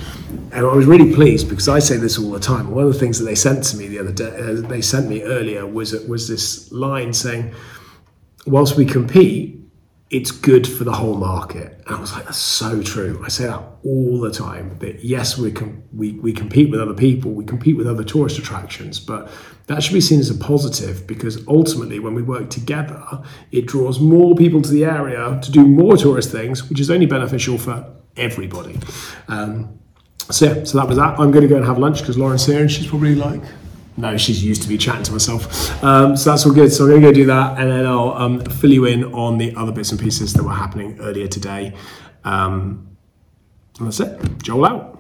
and 0.52 0.66
I 0.66 0.74
was 0.74 0.86
really 0.86 1.14
pleased 1.14 1.50
because 1.50 1.68
I 1.68 1.80
say 1.80 1.98
this 1.98 2.18
all 2.18 2.32
the 2.32 2.40
time. 2.40 2.72
One 2.72 2.86
of 2.86 2.94
the 2.94 3.00
things 3.00 3.20
that 3.20 3.26
they 3.26 3.36
sent 3.36 3.64
to 3.66 3.78
me 3.78 3.88
the 3.88 4.00
other 4.00 4.12
day, 4.12 4.36
uh, 4.36 4.68
they 4.68 4.82
sent 4.82 5.08
me 5.08 5.24
earlier 5.24 5.66
was 5.66 5.94
was 6.08 6.28
this 6.28 6.72
line 6.72 7.14
saying, 7.14 7.54
"Whilst 8.46 8.76
we 8.76 8.86
compete, 8.86 9.60
it's 10.10 10.32
good 10.32 10.68
for 10.68 10.84
the 10.84 10.94
whole 10.94 11.16
market." 11.16 11.82
And 11.86 11.96
I 11.96 12.00
was 12.00 12.14
like, 12.14 12.26
"That's 12.26 12.38
so 12.38 12.82
true." 12.82 13.22
I 13.24 13.30
say 13.30 13.46
that 13.46 13.62
all 13.84 14.20
the 14.20 14.32
time. 14.32 14.78
That 14.80 15.04
yes, 15.04 15.38
we 15.38 15.52
can 15.52 15.84
we 15.94 16.14
we 16.14 16.34
compete 16.34 16.70
with 16.72 16.80
other 16.80 16.96
people, 16.96 17.32
we 17.32 17.46
compete 17.46 17.78
with 17.78 17.88
other 17.88 18.04
tourist 18.04 18.40
attractions, 18.40 19.00
but 19.00 19.30
that 19.68 19.84
should 19.84 19.94
be 19.94 20.02
seen 20.02 20.20
as 20.20 20.32
a 20.32 20.36
positive 20.36 21.06
because 21.06 21.48
ultimately, 21.48 22.00
when 22.00 22.16
we 22.16 22.24
work 22.24 22.50
together, 22.50 23.04
it 23.52 23.68
draws 23.68 24.00
more 24.00 24.36
people 24.36 24.64
to 24.64 24.72
the 24.72 24.84
area 24.84 25.40
to 25.44 25.52
do 25.52 25.68
more 25.68 25.96
tourist 25.96 26.32
things, 26.32 26.68
which 26.70 26.80
is 26.80 26.90
only 26.90 27.06
beneficial 27.06 27.60
for 27.60 27.86
everybody. 28.20 28.78
Um, 29.28 29.80
so 30.32 30.46
yeah, 30.46 30.64
so 30.64 30.78
that 30.78 30.88
was 30.88 30.98
that. 30.98 31.20
I'm 31.20 31.32
going 31.32 31.42
to 31.42 31.48
go 31.48 31.58
and 31.58 31.66
have 31.66 31.78
lunch 31.78 32.00
because 32.00 32.18
Lauren's 32.18 32.46
here 32.46 32.62
and 32.62 32.72
she's 32.72 32.88
probably 32.88 33.16
like, 33.16 33.42
no, 33.98 34.16
she's 34.18 34.44
used 34.44 34.62
to 34.62 34.68
be 34.68 34.78
chatting 34.78 35.04
to 35.04 35.12
myself. 35.12 35.84
Um, 35.84 36.16
so 36.16 36.30
that's 36.30 36.46
all 36.46 36.54
good. 36.54 36.72
So 36.72 36.84
I'm 36.84 36.90
going 36.92 37.02
to 37.02 37.08
go 37.08 37.14
do 37.14 37.26
that 37.26 37.60
and 37.60 37.72
then 37.72 37.86
I'll 37.86 38.14
um, 38.14 38.40
fill 38.42 38.72
you 38.72 38.86
in 38.86 39.06
on 39.14 39.38
the 39.38 39.56
other 39.56 39.72
bits 39.72 39.92
and 39.92 40.00
pieces 40.00 40.34
that 40.34 40.44
were 40.44 40.54
happening 40.54 41.00
earlier 41.00 41.28
today. 41.28 41.74
Um, 42.24 42.96
and 43.80 43.88
that's 43.88 44.00
it. 44.00 44.42
Joel 44.44 44.66
out. 44.66 44.99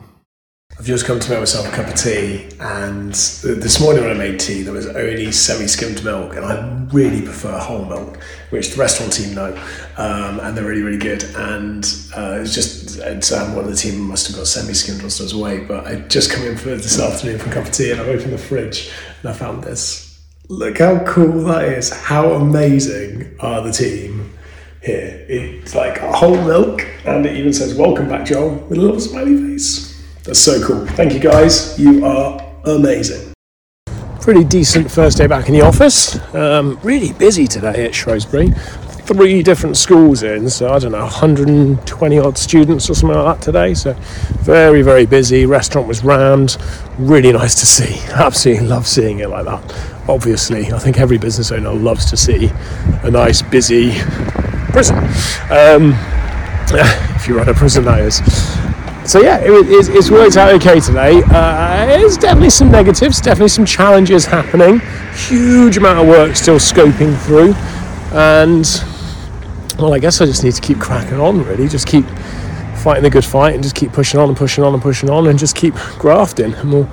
I've 0.80 0.86
just 0.86 1.06
come 1.06 1.20
to 1.20 1.30
make 1.30 1.40
myself 1.40 1.68
a 1.68 1.72
cup 1.72 1.88
of 1.88 1.96
tea, 1.96 2.48
and 2.62 3.12
this 3.12 3.81
morning 3.81 4.02
when 4.02 4.16
I 4.16 4.18
made 4.18 4.40
tea, 4.40 4.62
there 4.62 4.74
was 4.74 4.88
only 4.88 5.30
semi-skimmed 5.30 6.06
milk, 6.06 6.38
and 6.38 6.46
I 6.46 6.88
really 6.94 7.22
prefer 7.22 7.60
whole 7.60 7.84
milk, 7.84 8.18
which 8.50 8.72
the 8.72 8.80
restaurant 8.80 9.12
team 9.12 9.36
know, 9.36 9.54
um, 9.98 10.40
and 10.40 10.56
they're 10.56 10.64
really, 10.64 10.81
really 10.81 10.98
good. 10.98 11.26
And 11.36 11.84
uh, 12.16 12.40
it's 12.40 12.56
just 12.56 12.98
it's, 12.98 13.30
um, 13.34 13.58
one 13.58 13.66
of 13.66 13.72
the 13.72 13.76
team 13.76 14.00
must 14.00 14.28
have 14.28 14.38
got 14.38 14.48
semi-skimmed 14.48 15.02
whilst 15.02 15.20
I 15.20 15.24
was 15.26 15.34
away, 15.34 15.66
but 15.66 15.86
I 15.86 15.96
just 16.08 16.31
come 16.31 16.46
in 16.46 16.56
for 16.56 16.70
this 16.70 16.98
afternoon 16.98 17.40
for 17.40 17.50
a 17.50 17.54
cup 17.56 17.66
of 17.66 17.74
tea, 17.74 17.92
and 17.92 18.00
I 18.00 18.06
opened 18.06 18.31
the 18.31 18.38
fridge 18.38 18.90
and 19.22 19.31
I 19.31 19.34
found 19.34 19.66
this. 19.66 20.18
Look 20.48 20.78
how 20.78 21.04
cool 21.04 21.44
that 21.44 21.66
is! 21.66 21.90
How 21.92 22.31
amazing 22.36 23.36
are 23.42 23.62
the 23.62 23.74
team? 23.74 24.34
Here, 24.81 25.26
it's 25.28 25.76
like 25.76 25.98
whole 25.98 26.42
milk, 26.42 26.88
and 27.04 27.26
it 27.26 27.36
even 27.36 27.52
says 27.52 27.74
"Welcome 27.74 28.08
back, 28.08 28.26
Joel" 28.26 28.56
with 28.70 28.78
a 28.78 28.81
little 28.81 29.02
smiley 29.02 29.36
face. 29.36 29.89
That's 30.30 30.42
so 30.42 30.64
cool. 30.64 30.86
Thank 30.86 31.14
you 31.14 31.20
guys. 31.20 31.80
You 31.80 32.06
are 32.06 32.40
amazing. 32.66 33.34
Pretty 34.22 34.44
decent 34.44 34.92
first 34.92 35.18
day 35.18 35.26
back 35.26 35.48
in 35.48 35.56
the 35.56 35.62
office. 35.62 36.20
Um, 36.36 36.80
really 36.84 37.14
busy 37.14 37.48
today 37.48 37.86
at 37.86 37.95
Shrewsbury. 37.95 38.52
Three 38.52 39.42
different 39.42 39.76
schools 39.76 40.21
in, 40.21 40.48
so 40.52 40.71
I 40.71 40.78
don't 40.78 40.92
know, 40.92 41.00
120 41.00 42.19
odd 42.19 42.38
students 42.38 42.88
or 42.92 42.94
something 42.94 43.18
like 43.18 43.38
that 43.38 43.44
today. 43.44 43.74
So 43.74 43.94
very, 44.42 44.83
very 44.83 45.07
busy. 45.07 45.48
Restaurant 45.48 45.88
was 45.88 46.04
rammed. 46.04 46.57
Really 47.00 47.31
nice 47.31 47.56
to 47.62 47.66
see. 47.66 48.00
Absolutely 48.14 48.68
love 48.68 48.86
seeing 48.86 49.21
it 49.21 49.31
like 49.31 49.45
that. 49.45 50.07
Obviously, 50.07 50.71
I 50.71 50.78
think 50.78 51.00
every 51.00 51.18
business 51.18 51.52
owner 51.52 51.74
loves 51.74 52.06
to 52.12 52.16
see 52.16 52.52
a 53.02 53.09
nice, 53.09 53.42
busy 53.42 53.94
prison. 54.74 54.95
Um, 55.50 55.95
if 57.16 57.28
you 57.28 57.36
run 57.36 57.50
a 57.50 57.56
prison, 57.56 57.86
that 57.86 58.02
is 58.02 58.58
so 59.09 59.19
yeah, 59.19 59.39
it, 59.39 59.49
it's, 59.49 59.87
it's, 59.87 60.11
worked 60.11 60.37
out 60.37 60.54
okay 60.54 60.80
today. 60.80 61.23
Uh, 61.31 61.87
there's 61.87 62.16
definitely 62.16 62.51
some 62.51 62.69
negatives, 62.69 63.19
definitely 63.19 63.47
some 63.47 63.66
challenges 63.66 64.23
happening. 64.23 64.81
Huge 65.16 65.78
amount 65.78 65.97
of 65.97 66.07
work 66.07 66.35
still 66.35 66.57
scoping 66.57 67.18
through, 67.25 67.56
and 68.16 68.68
well, 69.80 69.95
I 69.95 69.99
guess 69.99 70.21
I 70.21 70.28
just 70.28 70.44
need 70.44 70.54
to 70.54 70.61
keep 70.61 70.80
cracking 70.80 71.19
on. 71.19 71.44
Really, 71.44 71.68
just 71.68 71.87
keep 71.87 72.06
fighting 72.83 73.01
the 73.01 73.09
good 73.09 73.25
fight, 73.25 73.56
and 73.56 73.63
just 73.63 73.75
keep 73.75 73.92
pushing 73.94 74.19
on 74.19 74.30
and 74.30 74.37
pushing 74.37 74.63
on 74.63 74.75
and 74.75 74.83
pushing 74.83 75.09
on, 75.09 75.25
and 75.25 75.39
just 75.39 75.56
keep 75.56 75.73
grafting, 75.97 76.54
and 76.54 76.71
we'll 76.71 76.89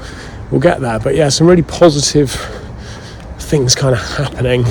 we'll 0.51 0.61
get 0.61 0.81
there. 0.81 0.99
But 0.99 1.17
yeah, 1.17 1.29
some 1.29 1.47
really 1.47 1.65
positive 1.65 2.31
things 3.39 3.75
kind 3.75 3.95
of 3.95 4.01
happening. 4.01 4.65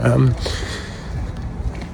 Um, 0.00 0.34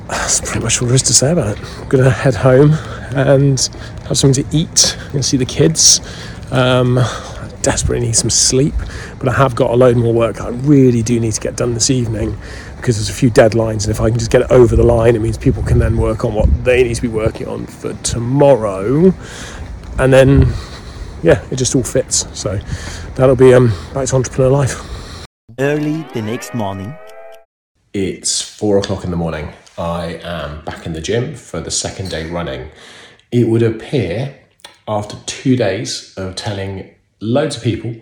that's 0.08 0.40
pretty 0.40 0.60
much 0.60 0.80
all 0.80 0.88
there 0.88 0.94
is 0.94 1.02
to 1.02 1.12
say 1.12 1.30
about 1.30 1.58
it. 1.58 1.64
I'm 1.78 1.88
gonna 1.90 2.08
head 2.08 2.36
home 2.36 2.72
and 3.14 3.60
have 4.06 4.18
something 4.18 4.44
to 4.44 4.56
eat 4.56 4.96
and 5.12 5.24
see 5.24 5.36
the 5.36 5.46
kids. 5.46 6.00
Um, 6.50 6.98
I 6.98 7.50
desperately 7.62 8.06
need 8.06 8.16
some 8.16 8.30
sleep, 8.30 8.74
but 9.18 9.28
I 9.28 9.32
have 9.32 9.54
got 9.54 9.70
a 9.70 9.74
load 9.74 9.96
more 9.96 10.12
work 10.12 10.40
I 10.40 10.48
really 10.48 11.02
do 11.02 11.18
need 11.18 11.32
to 11.32 11.40
get 11.40 11.56
done 11.56 11.74
this 11.74 11.90
evening 11.90 12.36
because 12.76 12.96
there's 12.96 13.08
a 13.08 13.14
few 13.14 13.30
deadlines, 13.30 13.84
and 13.84 13.90
if 13.90 14.00
I 14.00 14.10
can 14.10 14.18
just 14.18 14.30
get 14.30 14.42
it 14.42 14.50
over 14.50 14.76
the 14.76 14.82
line, 14.82 15.16
it 15.16 15.20
means 15.20 15.38
people 15.38 15.62
can 15.62 15.78
then 15.78 15.96
work 15.96 16.24
on 16.24 16.34
what 16.34 16.64
they 16.64 16.82
need 16.82 16.94
to 16.96 17.02
be 17.02 17.08
working 17.08 17.48
on 17.48 17.66
for 17.66 17.94
tomorrow, 18.02 19.14
and 19.98 20.12
then 20.12 20.52
yeah, 21.22 21.42
it 21.50 21.56
just 21.56 21.74
all 21.74 21.82
fits. 21.82 22.26
So 22.38 22.58
that'll 23.14 23.36
be 23.36 23.54
um, 23.54 23.72
back 23.94 24.08
to 24.08 24.16
entrepreneur 24.16 24.50
life. 24.50 24.78
Early 25.58 26.02
the 26.12 26.20
next 26.20 26.54
morning. 26.54 26.94
It's 27.94 28.42
four 28.42 28.78
o'clock 28.78 29.04
in 29.04 29.10
the 29.10 29.16
morning. 29.16 29.52
I 29.78 30.20
am 30.22 30.64
back 30.64 30.84
in 30.84 30.92
the 30.92 31.00
gym 31.00 31.34
for 31.34 31.60
the 31.60 31.70
second 31.70 32.10
day 32.10 32.28
running. 32.28 32.70
It 33.34 33.48
would 33.48 33.64
appear 33.64 34.32
after 34.86 35.16
two 35.26 35.56
days 35.56 36.14
of 36.16 36.36
telling 36.36 36.94
loads 37.18 37.56
of 37.56 37.64
people 37.64 37.96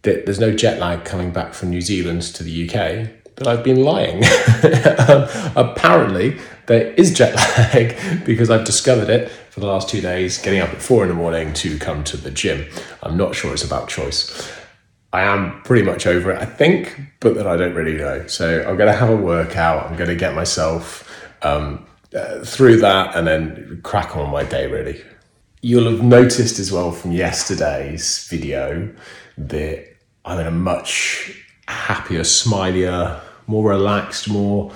that 0.00 0.24
there's 0.24 0.40
no 0.40 0.50
jet 0.50 0.80
lag 0.80 1.04
coming 1.04 1.30
back 1.30 1.52
from 1.52 1.68
New 1.68 1.82
Zealand 1.82 2.22
to 2.22 2.42
the 2.42 2.64
UK 2.64 3.10
that 3.36 3.46
I've 3.46 3.62
been 3.62 3.82
lying. 3.82 4.24
um, 5.10 5.28
apparently, 5.56 6.38
there 6.68 6.92
is 6.94 7.12
jet 7.12 7.34
lag 7.74 8.24
because 8.24 8.48
I've 8.48 8.64
discovered 8.64 9.10
it 9.10 9.28
for 9.50 9.60
the 9.60 9.66
last 9.66 9.90
two 9.90 10.00
days, 10.00 10.38
getting 10.38 10.60
up 10.60 10.70
at 10.70 10.80
four 10.80 11.02
in 11.02 11.10
the 11.10 11.14
morning 11.14 11.52
to 11.52 11.78
come 11.78 12.02
to 12.04 12.16
the 12.16 12.30
gym. 12.30 12.64
I'm 13.02 13.18
not 13.18 13.34
sure 13.34 13.52
it's 13.52 13.62
about 13.62 13.90
choice. 13.90 14.50
I 15.12 15.20
am 15.20 15.60
pretty 15.64 15.84
much 15.84 16.06
over 16.06 16.30
it, 16.30 16.40
I 16.40 16.46
think, 16.46 16.98
but 17.20 17.34
that 17.34 17.46
I 17.46 17.58
don't 17.58 17.74
really 17.74 17.98
know. 17.98 18.26
So 18.26 18.60
I'm 18.60 18.78
going 18.78 18.90
to 18.90 18.96
have 18.96 19.10
a 19.10 19.16
workout. 19.16 19.90
I'm 19.90 19.98
going 19.98 20.08
to 20.08 20.16
get 20.16 20.34
myself 20.34 21.06
um, 21.42 21.84
uh, 22.14 22.44
through 22.44 22.78
that 22.80 23.14
and 23.16 23.26
then 23.26 23.80
crack 23.82 24.16
on 24.16 24.30
my 24.30 24.44
day, 24.44 24.66
really. 24.66 25.02
You'll 25.62 25.90
have 25.90 26.02
noticed 26.02 26.58
as 26.58 26.70
well 26.70 26.92
from 26.92 27.12
yesterday's 27.12 28.26
video 28.28 28.94
that 29.38 29.86
I'm 30.24 30.40
in 30.40 30.46
a 30.46 30.52
much 30.52 31.44
happier, 31.66 32.20
smilier, 32.20 33.20
more 33.46 33.70
relaxed, 33.70 34.28
more 34.28 34.72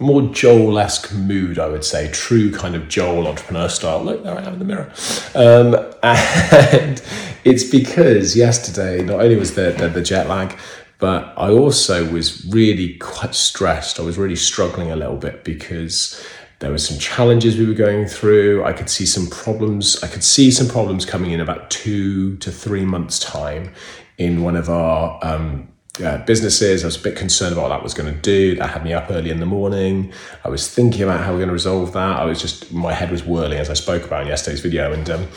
more 0.00 0.22
Joel-esque 0.22 1.14
mood, 1.14 1.56
I 1.56 1.68
would 1.68 1.84
say, 1.84 2.10
true 2.10 2.50
kind 2.50 2.74
of 2.74 2.88
Joel 2.88 3.28
entrepreneur 3.28 3.68
style. 3.68 4.02
Look, 4.02 4.24
there 4.24 4.36
I 4.36 4.42
am 4.42 4.54
in 4.54 4.58
the 4.58 4.64
mirror. 4.64 4.92
Um, 5.36 5.76
and 6.02 7.00
it's 7.44 7.62
because 7.62 8.36
yesterday, 8.36 9.04
not 9.04 9.20
only 9.20 9.36
was 9.36 9.54
there 9.54 9.70
the, 9.72 9.88
the 9.88 10.02
jet 10.02 10.28
lag, 10.28 10.58
but 10.98 11.32
I 11.36 11.50
also 11.50 12.10
was 12.10 12.44
really 12.46 12.94
quite 12.94 13.34
stressed. 13.34 14.00
I 14.00 14.02
was 14.02 14.18
really 14.18 14.36
struggling 14.36 14.90
a 14.90 14.96
little 14.96 15.16
bit 15.16 15.44
because 15.44 16.24
there 16.60 16.70
were 16.70 16.78
some 16.78 16.98
challenges 16.98 17.58
we 17.58 17.66
were 17.66 17.74
going 17.74 18.06
through. 18.06 18.64
I 18.64 18.72
could 18.72 18.88
see 18.88 19.06
some 19.06 19.26
problems. 19.26 20.02
I 20.02 20.08
could 20.08 20.24
see 20.24 20.50
some 20.50 20.68
problems 20.68 21.04
coming 21.04 21.32
in 21.32 21.40
about 21.40 21.70
two 21.70 22.36
to 22.38 22.50
three 22.50 22.84
months' 22.84 23.18
time 23.18 23.72
in 24.18 24.42
one 24.42 24.56
of 24.56 24.70
our 24.70 25.18
um, 25.22 25.68
uh, 26.02 26.18
businesses. 26.24 26.84
I 26.84 26.86
was 26.86 26.96
a 26.96 27.02
bit 27.02 27.16
concerned 27.16 27.52
about 27.52 27.62
what 27.62 27.68
that 27.70 27.82
was 27.82 27.94
going 27.94 28.12
to 28.12 28.20
do. 28.20 28.56
That 28.56 28.70
had 28.70 28.84
me 28.84 28.92
up 28.92 29.10
early 29.10 29.30
in 29.30 29.40
the 29.40 29.46
morning. 29.46 30.12
I 30.44 30.48
was 30.48 30.68
thinking 30.68 31.02
about 31.02 31.20
how 31.20 31.32
we're 31.32 31.38
going 31.38 31.48
to 31.48 31.54
resolve 31.54 31.92
that. 31.92 32.18
I 32.18 32.24
was 32.24 32.40
just, 32.40 32.72
my 32.72 32.92
head 32.92 33.10
was 33.10 33.24
whirling 33.24 33.58
as 33.58 33.70
I 33.70 33.74
spoke 33.74 34.04
about 34.04 34.22
in 34.22 34.28
yesterday's 34.28 34.60
video. 34.60 34.92
And 34.92 35.08
um, 35.10 35.28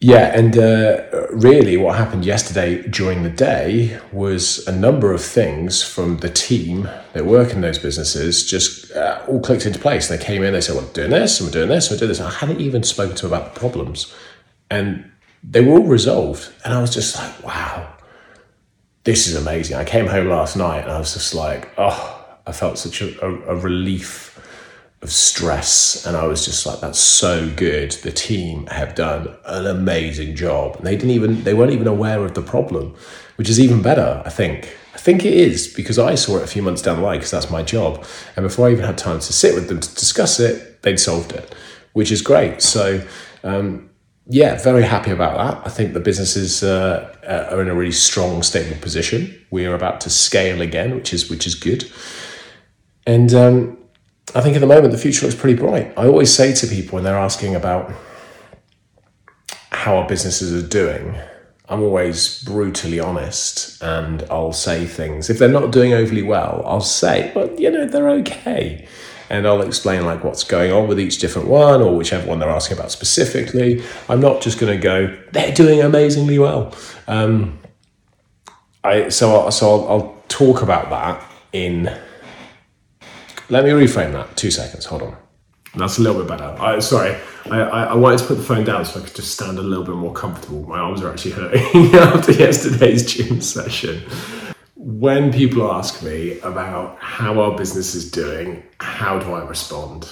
yeah, 0.00 0.38
and 0.38 0.56
uh, 0.56 1.26
really 1.30 1.76
what 1.76 1.96
happened 1.96 2.24
yesterday 2.24 2.82
during 2.82 3.24
the 3.24 3.30
day 3.30 3.98
was 4.12 4.66
a 4.68 4.72
number 4.72 5.12
of 5.12 5.20
things 5.20 5.82
from 5.82 6.18
the 6.18 6.30
team 6.30 6.88
that 7.14 7.26
work 7.26 7.52
in 7.52 7.62
those 7.62 7.78
businesses 7.80 8.48
just 8.48 8.92
uh, 8.92 9.24
all 9.26 9.40
clicked 9.40 9.66
into 9.66 9.80
place. 9.80 10.06
They 10.06 10.18
came 10.18 10.44
in, 10.44 10.52
they 10.52 10.60
said, 10.60 10.76
well, 10.76 10.84
we're 10.84 10.92
doing 10.92 11.10
this, 11.10 11.40
and 11.40 11.48
we're 11.48 11.52
doing 11.52 11.68
this, 11.68 11.90
and 11.90 11.96
we're 11.96 11.98
doing 11.98 12.10
this. 12.10 12.20
I 12.20 12.30
hadn't 12.30 12.60
even 12.60 12.84
spoken 12.84 13.16
to 13.16 13.28
them 13.28 13.32
about 13.32 13.54
the 13.54 13.58
problems. 13.58 14.14
And 14.70 15.10
they 15.42 15.62
were 15.62 15.78
all 15.78 15.86
resolved. 15.86 16.48
And 16.64 16.74
I 16.74 16.80
was 16.80 16.94
just 16.94 17.16
like, 17.16 17.42
wow, 17.42 17.92
this 19.02 19.26
is 19.26 19.34
amazing. 19.34 19.76
I 19.76 19.84
came 19.84 20.06
home 20.06 20.28
last 20.28 20.56
night 20.56 20.82
and 20.82 20.92
I 20.92 20.98
was 20.98 21.14
just 21.14 21.34
like, 21.34 21.70
oh, 21.76 22.36
I 22.46 22.52
felt 22.52 22.78
such 22.78 23.00
a, 23.02 23.24
a, 23.24 23.54
a 23.54 23.56
relief 23.56 24.27
of 25.02 25.10
stress. 25.12 26.04
And 26.06 26.16
I 26.16 26.26
was 26.26 26.44
just 26.44 26.66
like, 26.66 26.80
that's 26.80 26.98
so 26.98 27.48
good. 27.54 27.92
The 27.92 28.10
team 28.10 28.66
have 28.66 28.94
done 28.94 29.34
an 29.44 29.66
amazing 29.66 30.34
job. 30.34 30.76
And 30.76 30.86
they 30.86 30.96
didn't 30.96 31.10
even, 31.10 31.44
they 31.44 31.54
weren't 31.54 31.72
even 31.72 31.86
aware 31.86 32.24
of 32.24 32.34
the 32.34 32.42
problem, 32.42 32.96
which 33.36 33.48
is 33.48 33.60
even 33.60 33.80
better, 33.80 34.22
I 34.24 34.30
think. 34.30 34.76
I 34.94 34.98
think 34.98 35.24
it 35.24 35.32
is 35.32 35.72
because 35.72 35.98
I 35.98 36.16
saw 36.16 36.38
it 36.38 36.42
a 36.42 36.48
few 36.48 36.62
months 36.62 36.82
down 36.82 36.96
the 36.96 37.02
line 37.02 37.18
because 37.18 37.30
that's 37.30 37.50
my 37.50 37.62
job. 37.62 38.04
And 38.34 38.42
before 38.44 38.66
I 38.66 38.72
even 38.72 38.84
had 38.84 38.98
time 38.98 39.20
to 39.20 39.32
sit 39.32 39.54
with 39.54 39.68
them 39.68 39.78
to 39.78 39.94
discuss 39.94 40.40
it, 40.40 40.82
they'd 40.82 40.98
solved 40.98 41.32
it, 41.32 41.54
which 41.92 42.10
is 42.10 42.20
great. 42.20 42.60
So, 42.60 43.06
um, 43.44 43.90
yeah, 44.26 44.60
very 44.60 44.82
happy 44.82 45.12
about 45.12 45.36
that. 45.36 45.66
I 45.66 45.70
think 45.70 45.94
the 45.94 46.00
businesses 46.00 46.62
uh, 46.64 47.14
uh, 47.22 47.54
are 47.54 47.62
in 47.62 47.68
a 47.68 47.74
really 47.74 47.92
strong, 47.92 48.42
stable 48.42 48.76
position. 48.80 49.40
We 49.50 49.64
are 49.66 49.74
about 49.74 50.00
to 50.02 50.10
scale 50.10 50.60
again, 50.60 50.94
which 50.96 51.14
is 51.14 51.30
which 51.30 51.46
is 51.46 51.54
good. 51.54 51.90
And 53.06 53.32
um, 53.32 53.77
I 54.34 54.40
think 54.40 54.56
at 54.56 54.60
the 54.60 54.66
moment 54.66 54.92
the 54.92 54.98
future 54.98 55.26
looks 55.26 55.38
pretty 55.38 55.58
bright. 55.58 55.92
I 55.96 56.06
always 56.06 56.32
say 56.32 56.52
to 56.54 56.66
people 56.66 56.96
when 56.96 57.04
they're 57.04 57.16
asking 57.16 57.54
about 57.54 57.92
how 59.70 59.96
our 59.96 60.08
businesses 60.08 60.52
are 60.52 60.66
doing, 60.66 61.16
I'm 61.68 61.82
always 61.82 62.42
brutally 62.44 63.00
honest, 63.00 63.82
and 63.82 64.24
I'll 64.30 64.52
say 64.52 64.86
things. 64.86 65.30
If 65.30 65.38
they're 65.38 65.48
not 65.48 65.70
doing 65.70 65.92
overly 65.92 66.22
well, 66.22 66.62
I'll 66.66 66.80
say, 66.80 67.30
but 67.34 67.58
you 67.58 67.70
know, 67.70 67.86
they're 67.86 68.10
okay." 68.10 68.86
and 69.30 69.46
I'll 69.46 69.62
explain 69.62 70.04
like 70.04 70.24
what's 70.24 70.44
going 70.44 70.72
on 70.72 70.88
with 70.88 70.98
each 70.98 71.18
different 71.18 71.48
one 71.48 71.82
or 71.82 71.96
whichever 71.96 72.26
one 72.26 72.38
they're 72.38 72.48
asking 72.48 72.78
about 72.78 72.90
specifically. 72.90 73.82
I'm 74.08 74.20
not 74.20 74.40
just 74.40 74.58
going 74.58 74.76
to 74.76 74.82
go, 74.82 75.16
they're 75.32 75.52
doing 75.52 75.80
amazingly 75.80 76.38
well. 76.38 76.74
Um, 77.06 77.58
I 78.84 79.08
so 79.08 79.34
I'll, 79.34 79.50
so 79.50 79.70
I'll, 79.70 79.88
I'll 79.88 80.22
talk 80.28 80.62
about 80.62 80.90
that 80.90 81.22
in. 81.52 81.94
Let 83.50 83.64
me 83.64 83.70
reframe 83.70 84.12
that. 84.12 84.36
Two 84.36 84.50
seconds. 84.50 84.84
Hold 84.86 85.02
on. 85.02 85.16
That's 85.74 85.98
a 85.98 86.02
little 86.02 86.20
bit 86.22 86.28
better. 86.28 86.56
I, 86.58 86.78
sorry, 86.78 87.16
I, 87.50 87.60
I, 87.60 87.84
I, 87.84 87.94
wanted 87.94 88.20
to 88.20 88.26
put 88.26 88.36
the 88.36 88.42
phone 88.42 88.64
down 88.64 88.84
so 88.86 89.00
I 89.00 89.04
could 89.04 89.14
just 89.14 89.32
stand 89.34 89.58
a 89.58 89.62
little 89.62 89.84
bit 89.84 89.94
more 89.94 90.12
comfortable. 90.14 90.66
My 90.66 90.78
arms 90.78 91.02
are 91.02 91.12
actually 91.12 91.32
hurting 91.32 91.94
after 91.94 92.32
yesterday's 92.32 93.14
gym 93.14 93.40
session 93.42 94.02
when 94.78 95.32
people 95.32 95.70
ask 95.70 96.02
me 96.02 96.40
about 96.40 96.98
how 96.98 97.40
our 97.40 97.56
business 97.56 97.94
is 97.94 98.10
doing, 98.10 98.62
how 98.80 99.18
do 99.18 99.32
I 99.32 99.44
respond? 99.44 100.10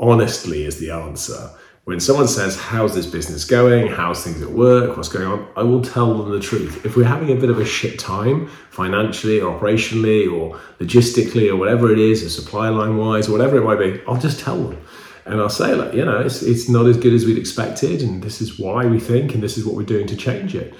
Honestly, 0.00 0.64
is 0.64 0.78
the 0.78 0.90
answer. 0.90 1.50
When 1.84 1.98
someone 1.98 2.28
says, 2.28 2.56
How's 2.56 2.94
this 2.94 3.06
business 3.06 3.44
going? 3.44 3.88
How's 3.88 4.22
things 4.22 4.40
at 4.40 4.50
work? 4.50 4.96
What's 4.96 5.08
going 5.08 5.26
on? 5.26 5.48
I 5.56 5.64
will 5.64 5.82
tell 5.82 6.16
them 6.16 6.30
the 6.30 6.38
truth. 6.38 6.86
If 6.86 6.96
we're 6.96 7.04
having 7.04 7.36
a 7.36 7.40
bit 7.40 7.50
of 7.50 7.58
a 7.58 7.64
shit 7.64 7.98
time 7.98 8.46
financially 8.70 9.40
or 9.40 9.58
operationally 9.58 10.32
or 10.32 10.60
logistically 10.78 11.50
or 11.50 11.56
whatever 11.56 11.92
it 11.92 11.98
is, 11.98 12.22
or 12.22 12.28
supply 12.28 12.68
line 12.68 12.96
wise, 12.98 13.28
or 13.28 13.32
whatever 13.32 13.56
it 13.56 13.64
might 13.64 13.80
be, 13.80 14.00
I'll 14.06 14.16
just 14.16 14.38
tell 14.38 14.62
them. 14.62 14.80
And 15.26 15.40
I'll 15.40 15.48
say, 15.48 15.74
like, 15.74 15.92
you 15.92 16.04
know, 16.04 16.20
it's, 16.20 16.42
it's 16.42 16.68
not 16.68 16.86
as 16.86 16.96
good 16.96 17.12
as 17.12 17.26
we'd 17.26 17.38
expected, 17.38 18.02
and 18.02 18.22
this 18.22 18.40
is 18.40 18.60
why 18.60 18.86
we 18.86 19.00
think, 19.00 19.34
and 19.34 19.42
this 19.42 19.58
is 19.58 19.64
what 19.64 19.74
we're 19.74 19.82
doing 19.82 20.06
to 20.06 20.16
change 20.16 20.54
it. 20.54 20.74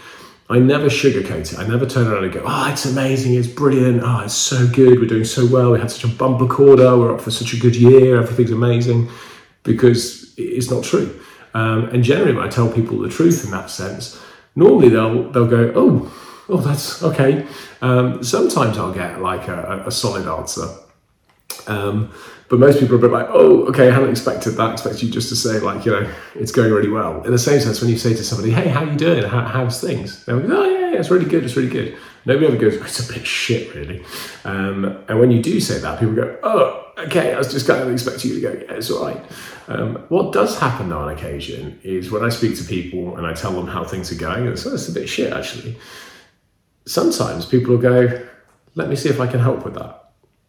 I 0.50 0.61
never 0.61 0.87
sugarcoat 0.87 1.52
it. 1.52 1.59
I 1.59 1.66
never 1.66 1.87
turn 1.87 2.06
around 2.06 2.25
and 2.25 2.32
go, 2.32 2.44
oh, 2.47 2.71
it's 2.71 2.85
amazing, 2.85 3.35
it's 3.35 3.49
brilliant, 3.49 4.02
oh, 4.04 4.21
it's 4.21 4.35
so 4.35 4.68
good, 4.68 5.00
we're 5.00 5.06
doing 5.06 5.25
so 5.25 5.47
well, 5.47 5.73
we 5.73 5.80
had 5.80 5.90
such 5.90 6.04
a 6.04 6.14
bumper 6.14 6.47
quarter, 6.47 6.97
we're 6.97 7.14
up 7.14 7.21
for 7.21 7.32
such 7.32 7.54
a 7.54 7.56
good 7.56 7.75
year, 7.75 8.21
everything's 8.21 8.52
amazing, 8.52 9.09
because 9.62 10.22
it's 10.37 10.71
not 10.71 10.85
true. 10.85 11.21
Um, 11.55 11.85
and 11.87 12.03
generally, 12.03 12.35
when 12.35 12.45
I 12.45 12.49
tell 12.49 12.73
people 12.73 12.99
the 12.99 13.09
truth 13.09 13.45
in 13.45 13.51
that 13.51 13.71
sense, 13.71 14.21
normally 14.55 14.89
they'll 14.89 15.31
they'll 15.31 15.47
go, 15.47 15.73
oh, 15.75 16.45
oh, 16.49 16.59
that's 16.59 17.03
okay. 17.03 17.47
Um, 17.81 18.23
sometimes 18.23 18.79
I'll 18.79 18.93
get 18.93 19.21
like 19.21 19.49
a, 19.49 19.85
a 19.87 19.91
solid 19.91 20.27
answer. 20.27 20.69
Um, 21.67 22.12
but 22.49 22.59
most 22.59 22.81
people 22.81 22.97
are 22.97 22.99
a 22.99 23.01
bit 23.01 23.11
like, 23.11 23.29
oh, 23.31 23.65
okay, 23.69 23.89
I 23.89 23.95
hadn't 23.95 24.11
expected 24.11 24.53
that. 24.53 24.61
I 24.61 24.73
expect 24.75 25.03
you 25.03 25.11
just 25.11 25.31
to 25.31 25.37
say, 25.37 25.59
like, 25.61 25.87
you 25.87 25.93
know, 25.93 26.12
it's 26.35 26.53
going 26.53 26.71
really 26.71 26.91
well. 26.91 27.23
In 27.23 27.31
the 27.31 27.39
same 27.39 27.61
sense, 27.61 27.81
when 27.81 27.89
you 27.89 27.97
say 27.97 28.12
to 28.12 28.23
somebody, 28.23 28.51
hey, 28.51 28.69
how 28.69 28.85
are 28.85 28.91
you 28.91 28.97
doing? 28.97 29.25
How, 29.25 29.41
how's 29.47 29.81
things? 29.81 30.23
They'll 30.27 30.41
go, 30.41 30.49
oh, 30.55 30.65
yeah, 30.65 30.91
yeah, 30.91 30.99
it's 30.99 31.11
really 31.11 31.25
good, 31.25 31.45
it's 31.45 31.57
really 31.57 31.71
good. 31.71 31.97
Nobody 32.25 32.47
ever 32.47 32.57
goes, 32.57 32.75
it's 32.76 33.11
a 33.11 33.12
bit 33.12 33.26
shit, 33.26 33.75
really. 33.75 34.05
Um, 34.45 35.05
and 35.09 35.19
when 35.19 35.31
you 35.31 35.43
do 35.43 35.61
say 35.61 35.79
that, 35.79 35.99
people 35.99 36.14
go, 36.14 36.38
oh, 36.43 36.93
okay, 36.99 37.35
I 37.35 37.38
was 37.38 37.52
just 37.52 37.67
kind 37.67 37.83
of 37.83 37.91
expecting 37.91 38.31
you 38.31 38.41
to 38.41 38.43
go, 38.43 38.52
yeah, 38.52 38.76
it's 38.76 38.91
all 38.91 39.07
right. 39.07 39.25
Um, 39.69 39.97
what 40.09 40.33
does 40.33 40.59
happen, 40.59 40.88
though, 40.88 40.99
on 40.99 41.09
occasion, 41.09 41.81
is 41.83 42.11
when 42.11 42.25
I 42.25 42.29
speak 42.29 42.57
to 42.59 42.64
people 42.64 43.17
and 43.17 43.26
I 43.26 43.33
tell 43.33 43.52
them 43.52 43.67
how 43.67 43.85
things 43.85 44.12
are 44.12 44.17
going, 44.17 44.47
and 44.47 44.59
so 44.59 44.73
it's 44.73 44.88
a 44.88 44.93
bit 44.93 45.09
shit, 45.09 45.33
actually. 45.33 45.76
Sometimes 46.87 47.47
people 47.47 47.75
will 47.75 47.83
go, 47.83 48.26
let 48.75 48.88
me 48.88 48.97
see 48.97 49.09
if 49.09 49.21
I 49.21 49.26
can 49.26 49.41
help 49.41 49.64
with 49.64 49.75
that 49.75 50.02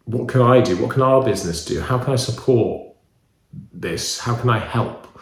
what 0.04 0.28
can 0.28 0.42
I 0.42 0.60
do? 0.60 0.76
What 0.76 0.90
can 0.90 1.02
our 1.02 1.22
business 1.22 1.64
do? 1.64 1.80
How 1.80 1.98
can 1.98 2.12
I 2.12 2.16
support 2.16 2.94
this? 3.72 4.18
How 4.18 4.34
can 4.34 4.50
I 4.50 4.58
help? 4.58 5.13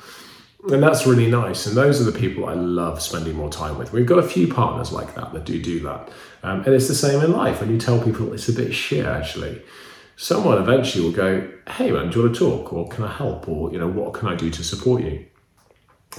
And 0.70 0.80
that's 0.82 1.06
really 1.06 1.28
nice. 1.28 1.66
And 1.66 1.76
those 1.76 2.00
are 2.00 2.08
the 2.08 2.16
people 2.16 2.46
I 2.46 2.54
love 2.54 3.02
spending 3.02 3.34
more 3.34 3.50
time 3.50 3.78
with. 3.78 3.92
We've 3.92 4.06
got 4.06 4.20
a 4.20 4.28
few 4.28 4.46
partners 4.46 4.92
like 4.92 5.14
that 5.16 5.32
that 5.32 5.44
do 5.44 5.60
do 5.60 5.80
that. 5.80 6.08
Um, 6.44 6.62
and 6.64 6.74
it's 6.74 6.88
the 6.88 6.94
same 6.94 7.20
in 7.20 7.32
life. 7.32 7.60
When 7.60 7.70
you 7.70 7.78
tell 7.78 8.00
people 8.00 8.32
it's 8.32 8.48
a 8.48 8.52
bit 8.52 8.72
shit, 8.72 9.04
actually, 9.04 9.60
someone 10.16 10.58
eventually 10.58 11.04
will 11.04 11.12
go, 11.12 11.50
hey 11.68 11.90
man, 11.90 12.10
do 12.10 12.20
you 12.20 12.24
want 12.26 12.36
to 12.36 12.38
talk? 12.38 12.72
Or 12.72 12.88
can 12.88 13.02
I 13.02 13.12
help? 13.12 13.48
Or, 13.48 13.72
you 13.72 13.78
know, 13.78 13.88
what 13.88 14.14
can 14.14 14.28
I 14.28 14.36
do 14.36 14.50
to 14.50 14.62
support 14.62 15.02
you? 15.02 15.26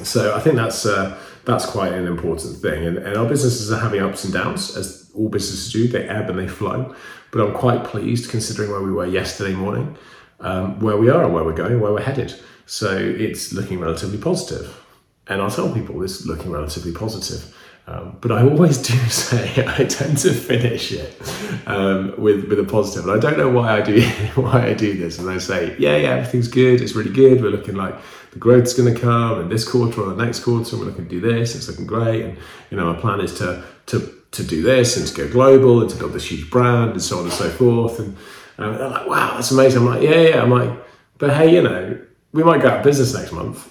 So 0.02 0.36
I 0.36 0.40
think 0.40 0.56
that's 0.56 0.86
uh, 0.86 1.18
that's 1.46 1.66
quite 1.66 1.94
an 1.94 2.08
important 2.08 2.58
thing. 2.58 2.86
And, 2.86 2.98
and 2.98 3.16
our 3.16 3.28
businesses 3.28 3.72
are 3.72 3.80
having 3.80 4.02
ups 4.02 4.24
and 4.24 4.34
downs, 4.34 4.76
as 4.76 5.12
all 5.14 5.30
businesses 5.30 5.72
do. 5.72 5.88
They 5.88 6.08
ebb 6.10 6.30
and 6.30 6.40
they 6.40 6.48
flow. 6.48 6.96
But 7.32 7.48
I'm 7.48 7.54
quite 7.54 7.84
pleased, 7.84 8.30
considering 8.30 8.72
where 8.72 8.82
we 8.82 8.92
were 8.92 9.06
yesterday 9.06 9.54
morning, 9.56 9.96
um, 10.40 10.80
where 10.80 10.98
we 10.98 11.10
are 11.10 11.24
and 11.24 11.34
where 11.34 11.44
we're 11.44 11.54
going, 11.54 11.80
where 11.80 11.94
we're 11.94 12.02
headed. 12.02 12.34
So 12.66 12.98
it's 12.98 13.54
looking 13.54 13.80
relatively 13.80 14.18
positive. 14.18 14.80
And 15.28 15.42
I'll 15.42 15.52
tell 15.52 15.74
people 15.74 16.02
it's 16.04 16.26
looking 16.26 16.52
relatively 16.52 16.92
positive. 16.92 17.56
Um, 17.86 18.18
but 18.22 18.32
I 18.32 18.44
always 18.44 18.78
do 18.90 18.98
say 19.10 19.66
I 19.68 19.84
tend 19.86 20.18
to 20.20 20.32
finish 20.34 20.92
it 20.94 21.22
um, 21.68 22.14
with 22.18 22.48
with 22.48 22.60
a 22.60 22.64
positive, 22.64 23.10
and 23.10 23.18
I 23.18 23.20
don't 23.20 23.38
know 23.38 23.50
why 23.50 23.78
I 23.78 23.82
do 23.82 24.02
why 24.36 24.68
I 24.68 24.74
do 24.74 24.98
this. 24.98 25.20
And 25.20 25.30
I 25.30 25.38
say, 25.38 25.76
yeah, 25.78 25.98
yeah, 25.98 26.10
everything's 26.16 26.48
good. 26.48 26.82
It's 26.82 26.96
really 26.96 27.12
good. 27.12 27.42
We're 27.42 27.50
looking 27.50 27.76
like 27.76 27.96
the 28.32 28.40
growth's 28.40 28.74
going 28.74 28.94
to 28.94 29.00
come, 29.00 29.40
and 29.42 29.52
this 29.52 29.68
quarter 29.68 30.02
or 30.02 30.14
the 30.14 30.24
next 30.24 30.40
quarter, 30.42 30.78
we're 30.78 30.86
looking 30.86 31.06
to 31.06 31.10
do 31.10 31.20
this. 31.20 31.56
It's 31.56 31.68
looking 31.68 31.86
great, 31.86 32.24
and 32.24 32.38
you 32.72 32.78
know, 32.78 32.88
our 32.88 33.00
plan 33.00 33.20
is 33.20 33.38
to 33.40 33.64
to 33.88 34.14
to 34.32 34.44
do 34.44 34.64
this 34.64 34.98
and 34.98 35.06
to 35.06 35.14
go 35.14 35.32
global 35.32 35.82
and 35.82 35.90
to 35.90 35.98
build 35.98 36.14
this 36.14 36.32
huge 36.32 36.50
brand 36.50 36.92
and 36.92 37.02
so 37.02 37.20
on 37.20 37.26
and 37.26 37.34
so 37.34 37.50
forth. 37.50 38.00
And 38.00 38.16
um, 38.58 38.78
they're 38.78 38.90
like, 38.90 39.08
wow, 39.08 39.34
that's 39.36 39.52
amazing. 39.52 39.82
I'm 39.82 39.88
like, 39.88 40.02
yeah, 40.02 40.22
yeah. 40.30 40.42
I'm 40.42 40.50
like, 40.50 40.72
but 41.18 41.32
hey, 41.32 41.54
you 41.54 41.62
know, 41.62 42.00
we 42.34 42.44
might 42.44 42.62
go 42.62 42.70
out 42.70 42.80
of 42.80 42.84
business 42.84 43.14
next 43.14 43.32
month. 43.32 43.70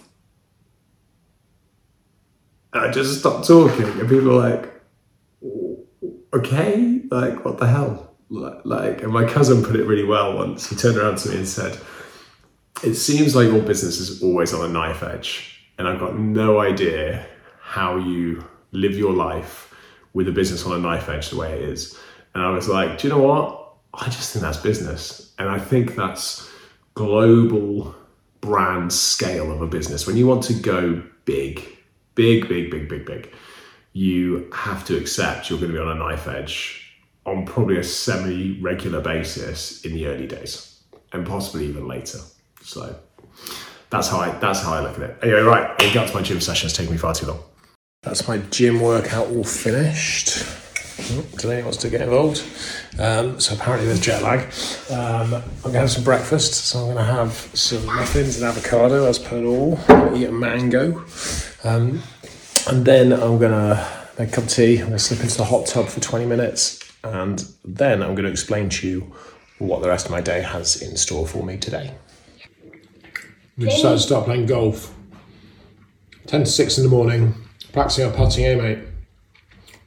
And 2.73 2.87
I 2.87 2.90
just 2.90 3.19
stopped 3.19 3.47
talking, 3.47 3.85
and 3.85 4.09
people 4.09 4.31
are 4.31 4.50
like, 4.50 4.73
okay, 6.33 7.02
like, 7.11 7.45
what 7.45 7.59
the 7.59 7.66
hell? 7.66 8.14
Like, 8.31 9.02
and 9.02 9.12
my 9.12 9.26
cousin 9.26 9.62
put 9.62 9.76
it 9.76 9.85
really 9.85 10.04
well 10.04 10.35
once. 10.35 10.71
He 10.71 10.76
turned 10.76 10.97
around 10.97 11.19
to 11.19 11.28
me 11.28 11.37
and 11.37 11.47
said, 11.47 11.78
it 12.83 12.95
seems 12.95 13.37
like 13.37 13.49
your 13.49 13.61
business 13.61 13.99
is 13.99 14.23
always 14.23 14.54
on 14.54 14.64
a 14.64 14.73
knife 14.73 15.02
edge, 15.02 15.61
and 15.76 15.87
I've 15.87 16.00
got 16.00 16.19
no 16.19 16.61
idea 16.61 17.26
how 17.61 17.97
you 17.97 18.45
live 18.71 18.92
your 18.92 19.12
life 19.12 19.75
with 20.14 20.28
a 20.28 20.33
business 20.33 20.64
on 20.64 20.73
a 20.73 20.78
knife 20.78 21.09
edge 21.09 21.28
the 21.31 21.37
way 21.37 21.52
it 21.52 21.69
is. 21.69 21.99
And 22.35 22.42
I 22.42 22.50
was 22.50 22.69
like, 22.69 22.99
do 22.99 23.09
you 23.09 23.14
know 23.14 23.21
what? 23.21 23.75
I 23.92 24.07
just 24.07 24.33
think 24.33 24.42
that's 24.42 24.57
business. 24.57 25.35
And 25.38 25.49
I 25.49 25.59
think 25.59 25.95
that's 25.95 26.50
global 26.95 27.95
brand 28.42 28.92
scale 28.92 29.50
of 29.50 29.62
a 29.62 29.66
business. 29.66 30.06
When 30.06 30.18
you 30.18 30.26
want 30.26 30.42
to 30.44 30.54
go 30.54 31.02
big, 31.25 31.64
big, 32.14 32.46
big, 32.49 32.70
big, 32.70 32.90
big, 32.90 33.06
big, 33.06 33.32
you 33.94 34.50
have 34.52 34.84
to 34.87 34.99
accept 34.99 35.49
you're 35.49 35.58
going 35.58 35.72
to 35.72 35.78
be 35.78 35.82
on 35.82 35.96
a 35.96 35.99
knife 35.99 36.28
edge 36.28 36.94
on 37.25 37.46
probably 37.46 37.78
a 37.78 37.84
semi 37.84 38.61
regular 38.61 39.00
basis 39.00 39.84
in 39.84 39.94
the 39.94 40.06
early 40.06 40.26
days 40.26 40.82
and 41.12 41.26
possibly 41.26 41.66
even 41.66 41.87
later. 41.87 42.18
So 42.61 42.96
that's 43.90 44.08
how 44.08 44.20
I 44.20 44.30
that's 44.38 44.62
how 44.62 44.75
I 44.75 44.80
look 44.80 44.99
at 44.99 45.02
it. 45.02 45.18
Anyway, 45.22 45.40
right, 45.40 45.80
I 45.80 45.94
got 45.94 46.08
to 46.08 46.14
my 46.14 46.22
gym 46.22 46.40
session. 46.40 46.66
It's 46.66 46.76
taking 46.76 46.92
me 46.92 46.99
far 46.99 47.14
too 47.14 47.26
long. 47.26 47.42
That's 48.02 48.26
my 48.26 48.38
gym 48.38 48.80
workout 48.80 49.28
all 49.28 49.44
finished. 49.44 50.44
Oh, 51.11 51.26
today 51.37 51.62
wants 51.62 51.78
to 51.78 51.90
get 51.90 52.00
involved. 52.00 52.42
Um, 52.99 53.40
so 53.40 53.54
apparently 53.54 53.87
there's 53.87 54.00
jet 54.00 54.23
lag. 54.23 54.40
Um, 54.90 55.35
I'm 55.35 55.42
gonna 55.64 55.80
have 55.80 55.90
some 55.90 56.04
breakfast. 56.04 56.54
So 56.66 56.78
I'm 56.78 56.94
gonna 56.94 57.04
have 57.04 57.32
some 57.54 57.85
muffins 57.87 58.37
and 58.37 58.44
avocado 58.44 59.06
as 59.06 59.18
per 59.18 59.40
normal. 59.40 59.80
Eat 60.16 60.26
a 60.26 60.32
mango, 60.32 61.04
um, 61.64 62.02
and 62.68 62.85
then 62.85 63.12
I'm 63.12 63.38
gonna 63.38 63.85
make 64.18 64.28
a 64.28 64.32
cup 64.32 64.44
of 64.44 64.50
tea. 64.50 64.78
I'm 64.78 64.87
gonna 64.87 64.99
slip 64.99 65.21
into 65.21 65.37
the 65.37 65.44
hot 65.44 65.66
tub 65.66 65.87
for 65.88 66.00
20 66.00 66.25
minutes, 66.26 66.78
and 67.02 67.44
then 67.64 68.02
I'm 68.02 68.14
gonna 68.14 68.28
explain 68.28 68.68
to 68.68 68.88
you 68.88 69.12
what 69.59 69.82
the 69.82 69.88
rest 69.88 70.06
of 70.06 70.12
my 70.12 70.21
day 70.21 70.40
has 70.42 70.80
in 70.82 70.97
store 70.97 71.26
for 71.26 71.42
me 71.42 71.56
today. 71.56 71.92
We 73.59 73.66
decided 73.66 73.97
to 73.97 74.02
start 74.02 74.25
playing 74.25 74.47
golf. 74.47 74.94
10 76.26 76.44
to 76.44 76.50
6 76.50 76.78
in 76.78 76.85
the 76.85 76.90
morning, 76.90 77.35
practicing 77.73 78.06
our 78.06 78.12
putting, 78.12 78.44
eh, 78.44 78.54
mate? 78.54 78.78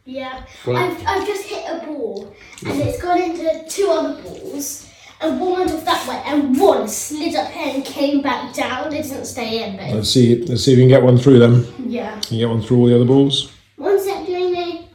Yeah, 0.06 0.44
Well- 0.68 0.78
I've, 0.78 1.04
I've 1.08 1.26
just 1.28 1.46
hit 1.48 1.66
a 1.68 1.84
ball 1.86 2.34
and 2.66 2.80
it's 2.82 3.02
gone 3.02 3.20
into 3.22 3.66
two 3.68 3.88
other 3.90 4.22
balls 4.22 4.88
and 5.20 5.40
one 5.40 5.54
went 5.54 5.72
off 5.72 5.86
that 5.86 6.08
way 6.08 6.22
and 6.26 6.60
one 6.60 6.88
slid 6.88 7.34
up 7.36 7.50
here 7.50 7.74
and 7.74 7.84
came 7.84 8.22
back 8.22 8.54
down. 8.54 8.94
It 8.94 9.04
didn't 9.04 9.26
stay 9.26 9.64
in, 9.68 9.78
but 9.78 9.90
Let's 9.96 10.12
see, 10.12 10.44
let's 10.46 10.64
see 10.64 10.74
if 10.74 10.78
we 10.78 10.84
can 10.84 10.90
get 10.90 11.02
one 11.02 11.18
through 11.18 11.40
them. 11.40 11.66
yeah. 11.88 12.20
Can 12.22 12.38
you 12.38 12.46
get 12.46 12.54
one 12.54 12.62
through 12.62 12.78
all 12.78 12.86
the 12.88 12.96
other 12.96 13.06
balls? 13.06 13.52
One 13.78 14.00
sec, 14.00 14.26
Jamie. 14.28 14.88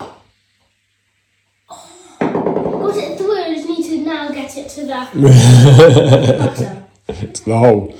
Oh, 0.00 0.20
got 2.20 2.96
it 2.96 3.18
through, 3.18 3.36
I 3.42 3.54
just 3.54 3.68
need 3.68 3.84
to 3.84 3.98
now 4.04 4.30
get 4.30 4.56
it 4.56 4.68
to 4.70 4.84
the. 4.86 5.08
It's 7.10 7.40
the 7.40 7.56
hole. 7.56 7.96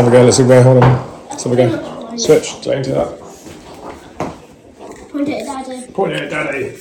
Have 0.00 0.12
a 0.12 0.16
go, 0.16 0.24
let's 0.24 0.38
have 0.38 0.46
a 0.46 0.48
go, 0.48 0.62
hold 0.62 0.82
on. 0.82 1.28
Let's 1.28 1.44
have 1.44 1.52
a 1.52 1.56
go. 1.56 2.16
Switch, 2.16 2.62
don't 2.62 2.82
do 2.82 2.92
that. 2.92 3.20
Point 5.10 5.28
it 5.28 5.46
at 5.46 5.66
Daddy. 5.66 5.92
Point 5.92 6.12
it 6.12 6.22
at 6.22 6.30
daddy. 6.30 6.78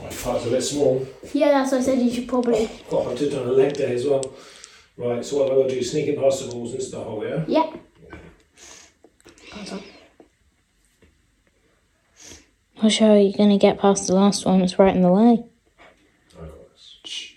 My 0.00 0.10
car's 0.10 0.46
a 0.46 0.50
bit 0.50 0.62
small. 0.62 1.06
Yeah, 1.32 1.50
that's 1.50 1.72
what 1.72 1.80
I 1.80 1.84
said 1.84 1.98
you 1.98 2.12
should 2.12 2.28
probably. 2.28 2.70
Oh, 2.92 3.10
I've 3.10 3.18
just 3.18 3.32
done 3.32 3.48
a 3.48 3.52
leg 3.52 3.74
day 3.74 3.92
as 3.94 4.06
well. 4.06 4.22
Right, 4.96 5.24
so 5.24 5.38
what 5.38 5.46
am 5.46 5.52
I 5.52 5.54
going 5.56 5.68
to 5.68 5.74
do? 5.74 5.82
Sneaking 5.82 6.20
past 6.20 6.44
the 6.44 6.52
balls 6.52 6.74
into 6.74 6.86
oh, 6.86 6.90
the 6.90 7.04
hole, 7.04 7.26
yeah? 7.26 7.44
Yeah. 7.48 7.72
Pass 9.50 9.72
on. 9.72 9.82
Not 12.82 12.92
sure 12.92 13.18
you're 13.18 13.36
going 13.36 13.50
to 13.50 13.58
get 13.58 13.78
past 13.78 14.06
the 14.06 14.14
last 14.14 14.46
one. 14.46 14.60
It's 14.60 14.78
right 14.78 14.94
in 14.94 15.02
the 15.02 15.10
way. 15.10 15.44
I 16.36 16.40
got 16.40 16.70
this. 16.72 16.98
Shh. 17.04 17.34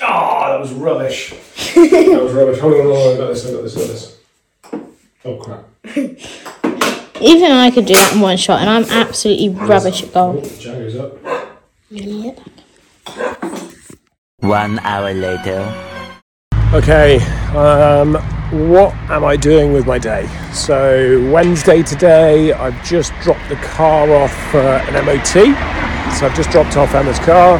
Oh, 0.00 0.43
that 0.54 0.60
was 0.60 0.72
rubbish. 0.72 1.30
that 1.74 2.20
was 2.22 2.32
rubbish. 2.32 2.60
Hold 2.60 2.74
on, 2.74 2.82
hold 2.82 2.96
on, 2.96 3.14
I 3.14 3.16
got 3.16 3.28
this, 3.28 3.46
I 3.46 3.52
got 3.52 3.62
this, 3.62 3.76
I 3.76 3.80
got 3.80 3.88
this. 3.88 4.18
Oh 5.24 5.36
crap. 5.36 5.64
Even 7.20 7.50
I 7.50 7.70
could 7.72 7.86
do 7.86 7.94
that 7.94 8.12
in 8.14 8.20
one 8.20 8.36
shot, 8.36 8.60
and 8.60 8.70
I'm 8.70 8.84
absolutely 8.84 9.48
rubbish 9.48 10.04
at 10.04 10.10
Oh, 10.10 10.34
golf. 10.34 10.44
Django's 10.60 10.96
up. 10.96 11.16
Yep. 11.90 12.38
One 14.40 14.78
hour 14.80 15.12
later. 15.12 15.74
Okay, 16.72 17.16
um, 17.56 18.14
what 18.68 18.94
am 19.10 19.24
I 19.24 19.36
doing 19.36 19.72
with 19.72 19.86
my 19.86 19.98
day? 19.98 20.28
So, 20.52 21.28
Wednesday 21.32 21.82
today, 21.82 22.52
I've 22.52 22.80
just 22.84 23.12
dropped 23.22 23.48
the 23.48 23.56
car 23.56 24.08
off 24.14 24.32
for 24.52 24.60
an 24.60 25.04
MOT. 25.04 25.26
So, 26.14 26.26
I've 26.26 26.36
just 26.36 26.50
dropped 26.50 26.76
off 26.76 26.94
Emma's 26.94 27.18
car, 27.20 27.58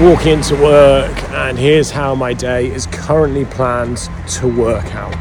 walking 0.00 0.34
into 0.34 0.54
work, 0.54 1.22
and 1.30 1.58
here's 1.58 1.90
how 1.90 2.14
my 2.14 2.32
day 2.32 2.70
is 2.70 2.86
currently 2.86 3.44
planned 3.46 4.08
to 4.28 4.46
work 4.46 4.94
out. 4.94 5.12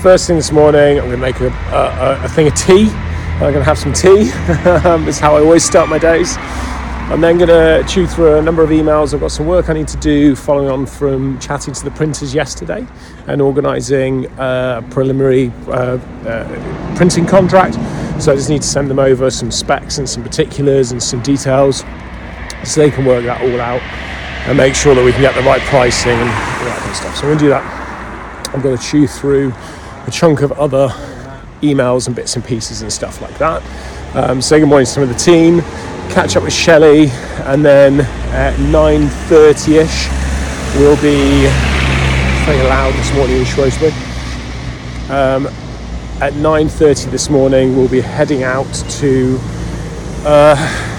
First 0.00 0.28
thing 0.28 0.36
this 0.36 0.52
morning, 0.52 1.00
I'm 1.00 1.08
going 1.08 1.10
to 1.10 1.16
make 1.16 1.40
a, 1.40 1.48
a, 1.48 2.24
a 2.24 2.28
thing 2.28 2.46
of 2.46 2.54
tea. 2.54 2.88
I'm 2.88 3.52
going 3.52 3.54
to 3.54 3.64
have 3.64 3.78
some 3.78 3.92
tea. 3.92 4.30
um, 4.86 5.08
it's 5.08 5.18
how 5.18 5.36
I 5.36 5.40
always 5.40 5.64
start 5.64 5.88
my 5.88 5.98
days. 5.98 6.36
I'm 6.38 7.20
then 7.20 7.36
going 7.36 7.48
to 7.48 7.84
chew 7.92 8.06
through 8.06 8.38
a 8.38 8.42
number 8.42 8.62
of 8.62 8.70
emails. 8.70 9.12
I've 9.12 9.20
got 9.20 9.32
some 9.32 9.46
work 9.46 9.68
I 9.68 9.72
need 9.72 9.88
to 9.88 9.96
do 9.96 10.36
following 10.36 10.68
on 10.68 10.86
from 10.86 11.40
chatting 11.40 11.74
to 11.74 11.84
the 11.84 11.90
printers 11.90 12.32
yesterday 12.32 12.86
and 13.26 13.42
organising 13.42 14.26
a 14.38 14.84
preliminary 14.90 15.52
uh, 15.66 15.98
uh, 16.26 16.96
printing 16.96 17.26
contract. 17.26 17.74
So 18.22 18.32
I 18.32 18.36
just 18.36 18.50
need 18.50 18.62
to 18.62 18.68
send 18.68 18.88
them 18.88 19.00
over 19.00 19.30
some 19.30 19.50
specs 19.50 19.98
and 19.98 20.08
some 20.08 20.22
particulars 20.22 20.92
and 20.92 21.02
some 21.02 21.22
details 21.22 21.82
so 22.66 22.80
they 22.80 22.90
can 22.90 23.04
work 23.04 23.24
that 23.24 23.40
all 23.40 23.60
out 23.60 23.82
and 24.48 24.56
make 24.56 24.74
sure 24.74 24.94
that 24.94 25.04
we 25.04 25.12
can 25.12 25.20
get 25.20 25.34
the 25.34 25.42
right 25.42 25.60
pricing 25.62 26.12
and 26.12 26.28
all 26.28 26.64
that 26.64 26.78
kind 26.78 26.90
of 26.90 26.96
stuff. 26.96 27.16
So 27.16 27.22
I'm 27.22 27.28
going 27.28 27.38
to 27.38 27.44
do 27.44 27.48
that. 27.50 28.54
I'm 28.54 28.60
going 28.60 28.76
to 28.76 28.82
chew 28.82 29.06
through 29.06 29.52
a 30.06 30.10
chunk 30.10 30.42
of 30.42 30.52
other 30.52 30.88
emails 31.62 32.06
and 32.06 32.14
bits 32.14 32.36
and 32.36 32.44
pieces 32.44 32.82
and 32.82 32.92
stuff 32.92 33.20
like 33.20 33.36
that. 33.38 33.62
Um, 34.14 34.40
say 34.40 34.60
good 34.60 34.68
morning 34.68 34.86
to 34.86 34.90
some 34.90 35.02
of 35.02 35.08
the 35.08 35.16
team, 35.16 35.60
catch 36.10 36.36
up 36.36 36.44
with 36.44 36.52
Shelley, 36.52 37.08
and 37.44 37.64
then 37.64 38.00
at 38.32 38.54
9.30ish 38.54 40.08
we'll 40.78 40.96
be 40.96 41.48
very 42.44 42.62
loud 42.68 42.94
this 42.94 43.12
morning 43.14 43.38
in 43.38 43.44
Shrewsbury. 43.44 43.90
Um, 45.10 45.46
at 46.22 46.32
9.30 46.34 47.10
this 47.10 47.28
morning 47.28 47.76
we'll 47.76 47.88
be 47.88 48.00
heading 48.00 48.42
out 48.42 48.72
to 49.00 49.38
this 50.22 50.95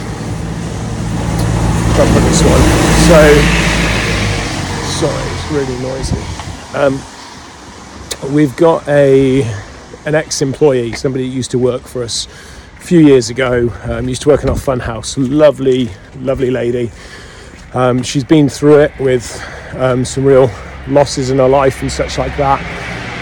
one. 2.48 2.64
So, 3.08 3.22
sorry, 5.00 5.24
it's 5.34 5.52
really 5.52 5.78
noisy. 5.82 6.22
Um, 6.74 8.34
we've 8.34 8.56
got 8.56 8.88
a 8.88 9.44
an 10.06 10.16
ex-employee, 10.16 10.94
somebody 10.94 11.28
who 11.28 11.32
used 11.32 11.52
to 11.52 11.60
work 11.60 11.82
for 11.82 12.02
us 12.02 12.28
a 12.78 12.82
few 12.82 13.00
years 13.00 13.30
ago. 13.30 13.70
Um, 13.84 14.08
used 14.08 14.22
to 14.22 14.30
work 14.30 14.44
in 14.44 14.50
our 14.50 14.58
fun 14.58 14.80
house. 14.80 15.18
Lovely, 15.18 15.90
lovely 16.20 16.50
lady. 16.50 16.92
Um, 17.74 18.02
she's 18.02 18.24
been 18.24 18.48
through 18.48 18.80
it 18.80 18.98
with 19.00 19.44
um, 19.76 20.06
some 20.06 20.24
real 20.24 20.50
losses 20.88 21.30
in 21.30 21.38
her 21.40 21.48
life 21.50 21.82
and 21.82 21.92
such 21.92 22.18
like 22.18 22.36
that, 22.38 22.62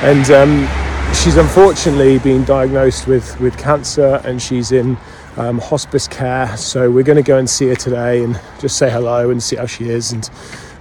and 0.03 0.29
um, 0.29 1.13
she's 1.15 1.37
unfortunately 1.37 2.19
been 2.19 2.43
diagnosed 2.45 3.07
with 3.07 3.39
with 3.39 3.57
cancer, 3.57 4.21
and 4.25 4.41
she's 4.41 4.71
in 4.71 4.97
um, 5.37 5.59
hospice 5.59 6.07
care. 6.07 6.55
So 6.57 6.89
we're 6.89 7.03
going 7.03 7.17
to 7.17 7.23
go 7.23 7.37
and 7.37 7.49
see 7.49 7.67
her 7.67 7.75
today 7.75 8.23
and 8.23 8.39
just 8.59 8.77
say 8.77 8.89
hello 8.89 9.29
and 9.29 9.41
see 9.41 9.55
how 9.55 9.65
she 9.65 9.89
is 9.89 10.11
and 10.11 10.29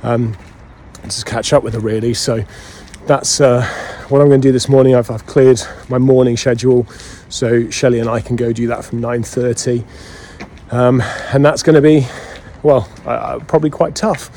um, 0.03 0.37
just 1.05 1.27
catch 1.27 1.53
up 1.53 1.63
with 1.63 1.75
her 1.75 1.81
really. 1.81 2.15
So 2.15 2.45
that's 3.07 3.41
uh, 3.41 3.63
what 4.09 4.21
I'm 4.21 4.29
going 4.29 4.41
to 4.41 4.49
do 4.49 4.53
this 4.53 4.69
morning. 4.69 4.95
I've, 4.95 5.11
I've 5.11 5.27
cleared 5.27 5.61
my 5.89 5.99
morning 5.99 6.37
schedule, 6.37 6.87
so 7.29 7.69
Shelley 7.71 8.01
and 8.01 8.09
I 8.09 8.21
can 8.21 8.37
go 8.37 8.53
do 8.53 8.67
that 8.69 8.85
from 8.85 9.01
9:30, 9.01 9.85
um, 10.73 11.03
and 11.33 11.45
that's 11.45 11.63
going 11.63 11.75
to 11.75 11.83
be, 11.83 12.07
well, 12.63 12.89
uh, 13.05 13.41
probably 13.41 13.71
quite 13.71 13.95
tough 13.95 14.31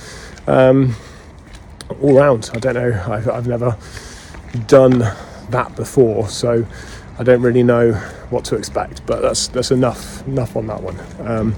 um, 0.49 0.95
all 2.01 2.13
round. 2.13 2.49
I 2.53 2.59
don't 2.59 2.73
know. 2.75 3.03
I've, 3.07 3.29
I've 3.29 3.47
never 3.47 3.77
done 4.67 4.99
that 5.49 5.75
before, 5.75 6.27
so 6.27 6.65
I 7.19 7.23
don't 7.23 7.41
really 7.41 7.63
know 7.63 7.93
what 8.29 8.45
to 8.45 8.55
expect. 8.55 9.05
But 9.05 9.21
that's 9.21 9.47
that's 9.47 9.71
enough 9.71 10.25
enough 10.27 10.55
on 10.55 10.67
that 10.67 10.81
one. 10.81 10.99
Um, 11.19 11.55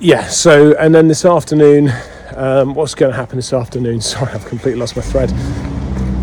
yeah. 0.00 0.26
So 0.28 0.74
and 0.78 0.94
then 0.94 1.08
this 1.08 1.24
afternoon, 1.24 1.92
um, 2.34 2.74
what's 2.74 2.94
going 2.94 3.12
to 3.12 3.16
happen 3.16 3.36
this 3.36 3.52
afternoon? 3.52 4.00
Sorry, 4.02 4.32
I've 4.32 4.46
completely 4.46 4.80
lost 4.80 4.96
my 4.96 5.02
thread. 5.02 5.32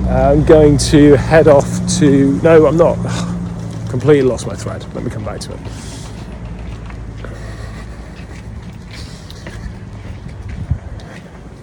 I'm 0.10 0.46
going 0.46 0.78
to 0.78 1.16
head 1.16 1.48
off 1.48 1.68
to. 2.00 2.40
No, 2.42 2.66
I'm 2.66 2.78
not. 2.78 2.98
completely 3.90 4.24
lost 4.24 4.46
my 4.46 4.56
thread. 4.56 4.86
Let 4.94 5.04
me 5.06 5.10
come 5.10 5.24
back 5.24 5.40
to 5.42 5.54
it. 5.54 5.60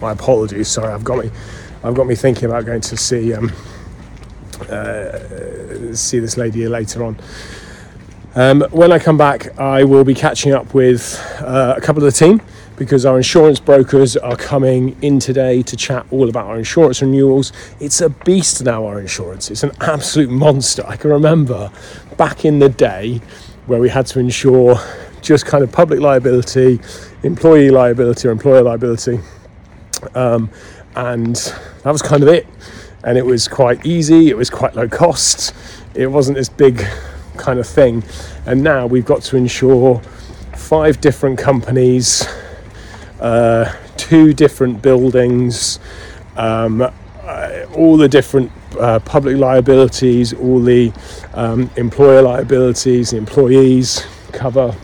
My 0.00 0.12
apologies. 0.12 0.68
Sorry, 0.68 0.92
I've 0.92 1.04
got 1.04 1.22
me. 1.22 1.30
I've 1.84 1.94
got 1.94 2.06
me 2.06 2.14
thinking 2.14 2.46
about 2.46 2.64
going 2.64 2.80
to 2.80 2.96
see 2.96 3.34
um, 3.34 3.52
uh, 4.70 5.94
see 5.94 6.18
this 6.18 6.36
lady 6.36 6.66
later 6.68 7.04
on. 7.04 7.16
Um, 8.34 8.62
when 8.70 8.92
I 8.92 8.98
come 8.98 9.18
back, 9.18 9.58
I 9.58 9.84
will 9.84 10.04
be 10.04 10.14
catching 10.14 10.52
up 10.52 10.72
with 10.72 11.20
uh, 11.40 11.74
a 11.76 11.80
couple 11.80 12.02
of 12.02 12.12
the 12.12 12.18
team 12.18 12.40
because 12.76 13.04
our 13.04 13.18
insurance 13.18 13.60
brokers 13.60 14.16
are 14.16 14.36
coming 14.36 14.96
in 15.02 15.18
today 15.18 15.62
to 15.62 15.76
chat 15.76 16.06
all 16.10 16.28
about 16.28 16.46
our 16.46 16.58
insurance 16.58 17.02
renewals. 17.02 17.52
It's 17.78 18.00
a 18.00 18.08
beast 18.08 18.64
now, 18.64 18.86
our 18.86 19.00
insurance. 19.00 19.50
It's 19.50 19.62
an 19.62 19.72
absolute 19.80 20.30
monster. 20.30 20.82
I 20.86 20.96
can 20.96 21.10
remember 21.10 21.70
back 22.16 22.44
in 22.44 22.58
the 22.58 22.70
day 22.70 23.20
where 23.66 23.80
we 23.80 23.88
had 23.90 24.06
to 24.06 24.18
insure 24.18 24.76
just 25.20 25.46
kind 25.46 25.62
of 25.62 25.70
public 25.70 26.00
liability, 26.00 26.80
employee 27.22 27.70
liability, 27.70 28.28
or 28.28 28.30
employer 28.30 28.62
liability. 28.62 29.20
Um, 30.14 30.50
and 30.96 31.36
that 31.84 31.90
was 31.90 32.02
kind 32.02 32.22
of 32.22 32.28
it. 32.28 32.46
And 33.04 33.18
it 33.18 33.26
was 33.26 33.48
quite 33.48 33.84
easy, 33.84 34.28
it 34.28 34.36
was 34.36 34.50
quite 34.50 34.76
low 34.76 34.88
cost, 34.88 35.54
it 35.94 36.06
wasn't 36.06 36.36
this 36.36 36.48
big 36.48 36.86
kind 37.36 37.58
of 37.58 37.66
thing. 37.66 38.04
And 38.46 38.62
now 38.62 38.86
we've 38.86 39.04
got 39.04 39.22
to 39.22 39.36
insure 39.36 40.00
five 40.56 41.00
different 41.00 41.38
companies, 41.38 42.26
uh, 43.20 43.74
two 43.96 44.32
different 44.32 44.82
buildings, 44.82 45.80
um, 46.36 46.82
uh, 47.22 47.66
all 47.74 47.96
the 47.96 48.08
different 48.08 48.50
uh, 48.78 48.98
public 49.00 49.36
liabilities, 49.36 50.32
all 50.32 50.60
the 50.60 50.92
um, 51.34 51.70
employer 51.76 52.22
liabilities, 52.22 53.10
the 53.10 53.16
employees 53.16 54.06
cover. 54.32 54.74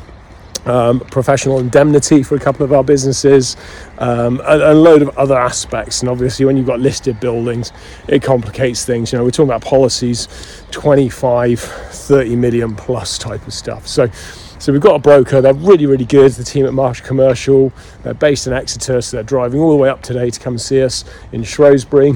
Um, 0.69 1.01
professional 1.01 1.61
indemnity 1.61 2.23
for 2.23 2.35
a 2.35 2.39
couple 2.39 2.63
of 2.63 2.75
our 2.75 2.85
businesses, 2.85 3.57
um, 3.97 4.39
a, 4.45 4.73
a, 4.73 4.75
load 4.75 5.01
of 5.01 5.17
other 5.17 5.35
aspects. 5.35 6.01
And 6.03 6.11
obviously, 6.11 6.45
when 6.45 6.59
you've 6.59 6.67
got 6.67 6.79
listed 6.79 7.19
buildings, 7.21 7.73
it 8.07 8.23
complicates 8.23 8.85
things. 8.85 9.11
You 9.11 9.19
know, 9.19 9.25
we're 9.25 9.31
talking 9.31 9.49
about 9.49 9.63
policies 9.63 10.29
25, 10.71 11.59
30 11.59 12.37
million 12.37 12.77
plus 12.77 13.17
type 13.17 13.47
of 13.47 13.55
stuff. 13.55 13.89
So, 13.89 14.11
so 14.59 14.71
we've 14.71 14.83
got 14.83 14.97
a 14.97 14.99
broker. 14.99 15.41
They're 15.41 15.55
really, 15.55 15.87
really 15.87 16.05
good. 16.05 16.33
The 16.33 16.45
team 16.45 16.67
at 16.67 16.75
Marsh 16.75 17.01
Commercial. 17.01 17.73
They're 18.03 18.13
based 18.13 18.47
in 18.47 18.53
Exeter, 18.53 19.01
so 19.01 19.17
they're 19.17 19.25
driving 19.25 19.61
all 19.61 19.71
the 19.71 19.77
way 19.77 19.89
up 19.89 20.03
today 20.03 20.29
to 20.29 20.39
come 20.39 20.59
see 20.59 20.83
us 20.83 21.03
in 21.33 21.45
Shrewsbury. 21.45 22.13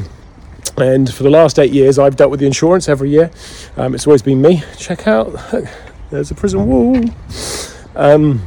And 0.76 1.12
for 1.12 1.22
the 1.22 1.30
last 1.30 1.58
eight 1.58 1.72
years, 1.72 1.98
I've 1.98 2.16
dealt 2.16 2.30
with 2.30 2.40
the 2.40 2.46
insurance 2.46 2.88
every 2.88 3.08
year. 3.08 3.30
Um, 3.78 3.94
it's 3.94 4.06
always 4.06 4.22
been 4.22 4.42
me. 4.42 4.62
Check 4.76 5.06
out, 5.06 5.32
there's 6.10 6.30
a 6.30 6.34
prison 6.34 6.66
wall. 6.66 7.00
Um, 7.94 8.40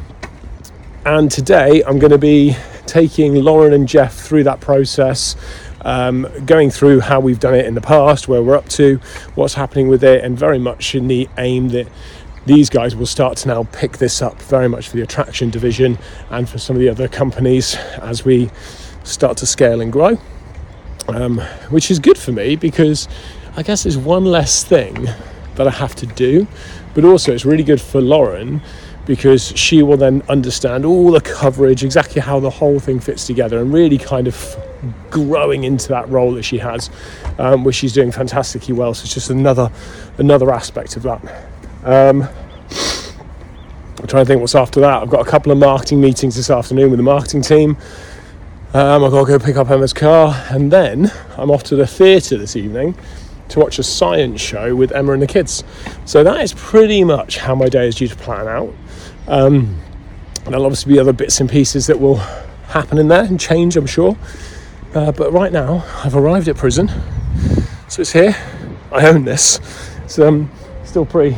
and 1.05 1.31
today 1.31 1.83
I'm 1.83 1.99
going 1.99 2.11
to 2.11 2.17
be 2.17 2.55
taking 2.87 3.35
Lauren 3.35 3.73
and 3.73 3.87
Jeff 3.87 4.15
through 4.15 4.43
that 4.45 4.59
process, 4.59 5.35
um, 5.81 6.27
going 6.45 6.71
through 6.71 7.01
how 7.01 7.19
we've 7.19 7.39
done 7.39 7.53
it 7.53 7.67
in 7.67 7.75
the 7.75 7.81
past, 7.81 8.27
where 8.27 8.41
we're 8.41 8.55
up 8.55 8.67
to, 8.69 8.99
what's 9.35 9.53
happening 9.53 9.87
with 9.87 10.03
it, 10.03 10.23
and 10.23 10.37
very 10.37 10.57
much 10.57 10.95
in 10.95 11.07
the 11.07 11.29
aim 11.37 11.69
that 11.69 11.87
these 12.47 12.71
guys 12.71 12.95
will 12.95 13.05
start 13.05 13.37
to 13.37 13.47
now 13.47 13.63
pick 13.71 13.99
this 13.99 14.21
up 14.21 14.41
very 14.43 14.67
much 14.67 14.89
for 14.89 14.97
the 14.97 15.03
attraction 15.03 15.51
division 15.51 15.99
and 16.31 16.49
for 16.49 16.57
some 16.57 16.75
of 16.75 16.79
the 16.79 16.89
other 16.89 17.07
companies 17.07 17.75
as 18.01 18.25
we 18.25 18.49
start 19.03 19.37
to 19.37 19.45
scale 19.45 19.79
and 19.79 19.91
grow. 19.91 20.17
Um, 21.07 21.37
which 21.69 21.91
is 21.91 21.99
good 21.99 22.17
for 22.17 22.31
me 22.31 22.55
because 22.55 23.07
I 23.55 23.61
guess 23.61 23.83
there's 23.83 23.97
one 23.97 24.25
less 24.25 24.63
thing 24.63 25.07
that 25.53 25.67
I 25.67 25.69
have 25.69 25.93
to 25.95 26.07
do, 26.07 26.47
but 26.95 27.05
also 27.05 27.31
it's 27.31 27.45
really 27.45 27.63
good 27.63 27.79
for 27.79 28.01
Lauren 28.01 28.63
because 29.05 29.55
she 29.57 29.83
will 29.83 29.97
then 29.97 30.23
understand 30.29 30.85
all 30.85 31.11
the 31.11 31.21
coverage, 31.21 31.83
exactly 31.83 32.21
how 32.21 32.39
the 32.39 32.49
whole 32.49 32.79
thing 32.79 32.99
fits 32.99 33.27
together, 33.27 33.59
and 33.59 33.73
really 33.73 33.97
kind 33.97 34.27
of 34.27 34.57
growing 35.09 35.63
into 35.63 35.87
that 35.89 36.07
role 36.09 36.31
that 36.33 36.43
she 36.43 36.57
has, 36.57 36.89
um, 37.37 37.63
which 37.63 37.75
she's 37.75 37.93
doing 37.93 38.11
fantastically 38.11 38.73
well. 38.73 38.93
So 38.93 39.03
it's 39.03 39.13
just 39.13 39.29
another 39.29 39.71
another 40.17 40.51
aspect 40.51 40.97
of 40.97 41.03
that. 41.03 41.21
Um, 41.83 42.27
I'm 43.99 44.07
trying 44.07 44.25
to 44.25 44.27
think 44.27 44.41
what's 44.41 44.55
after 44.55 44.79
that. 44.81 45.01
I've 45.01 45.09
got 45.09 45.25
a 45.25 45.29
couple 45.29 45.51
of 45.51 45.57
marketing 45.57 46.01
meetings 46.01 46.35
this 46.35 46.49
afternoon 46.49 46.91
with 46.91 46.97
the 46.97 47.03
marketing 47.03 47.41
team. 47.41 47.77
Um, 48.73 49.03
I've 49.03 49.11
got 49.11 49.21
to 49.21 49.25
go 49.25 49.39
pick 49.39 49.55
up 49.55 49.69
Emma's 49.69 49.93
car, 49.93 50.35
and 50.49 50.71
then 50.71 51.11
I'm 51.37 51.49
off 51.49 51.63
to 51.63 51.75
the 51.75 51.87
theatre 51.87 52.37
this 52.37 52.55
evening 52.55 52.95
to 53.49 53.59
watch 53.59 53.79
a 53.79 53.83
science 53.83 54.41
show 54.41 54.75
with 54.75 54.91
Emma 54.91 55.13
and 55.13 55.21
the 55.21 55.27
kids. 55.27 55.63
So 56.05 56.23
that 56.23 56.41
is 56.41 56.53
pretty 56.53 57.03
much 57.03 57.37
how 57.37 57.55
my 57.55 57.69
day 57.69 57.87
is 57.87 57.95
due 57.95 58.07
to 58.07 58.15
plan 58.15 58.47
out. 58.47 58.73
Um, 59.27 59.79
there'll 60.45 60.65
obviously 60.65 60.93
be 60.93 60.99
other 60.99 61.13
bits 61.13 61.39
and 61.39 61.49
pieces 61.49 61.87
that 61.87 61.99
will 61.99 62.17
happen 62.67 62.97
in 62.97 63.07
there 63.07 63.23
and 63.23 63.39
change, 63.39 63.77
I'm 63.77 63.87
sure. 63.87 64.17
Uh, 64.93 65.11
but 65.11 65.31
right 65.33 65.51
now, 65.51 65.85
I've 66.03 66.15
arrived 66.15 66.47
at 66.47 66.55
prison, 66.55 66.89
so 67.87 68.01
it's 68.01 68.11
here. 68.11 68.35
I 68.91 69.07
own 69.07 69.25
this. 69.25 69.59
It's 70.03 70.19
um, 70.19 70.49
still 70.83 71.05
pretty, 71.05 71.37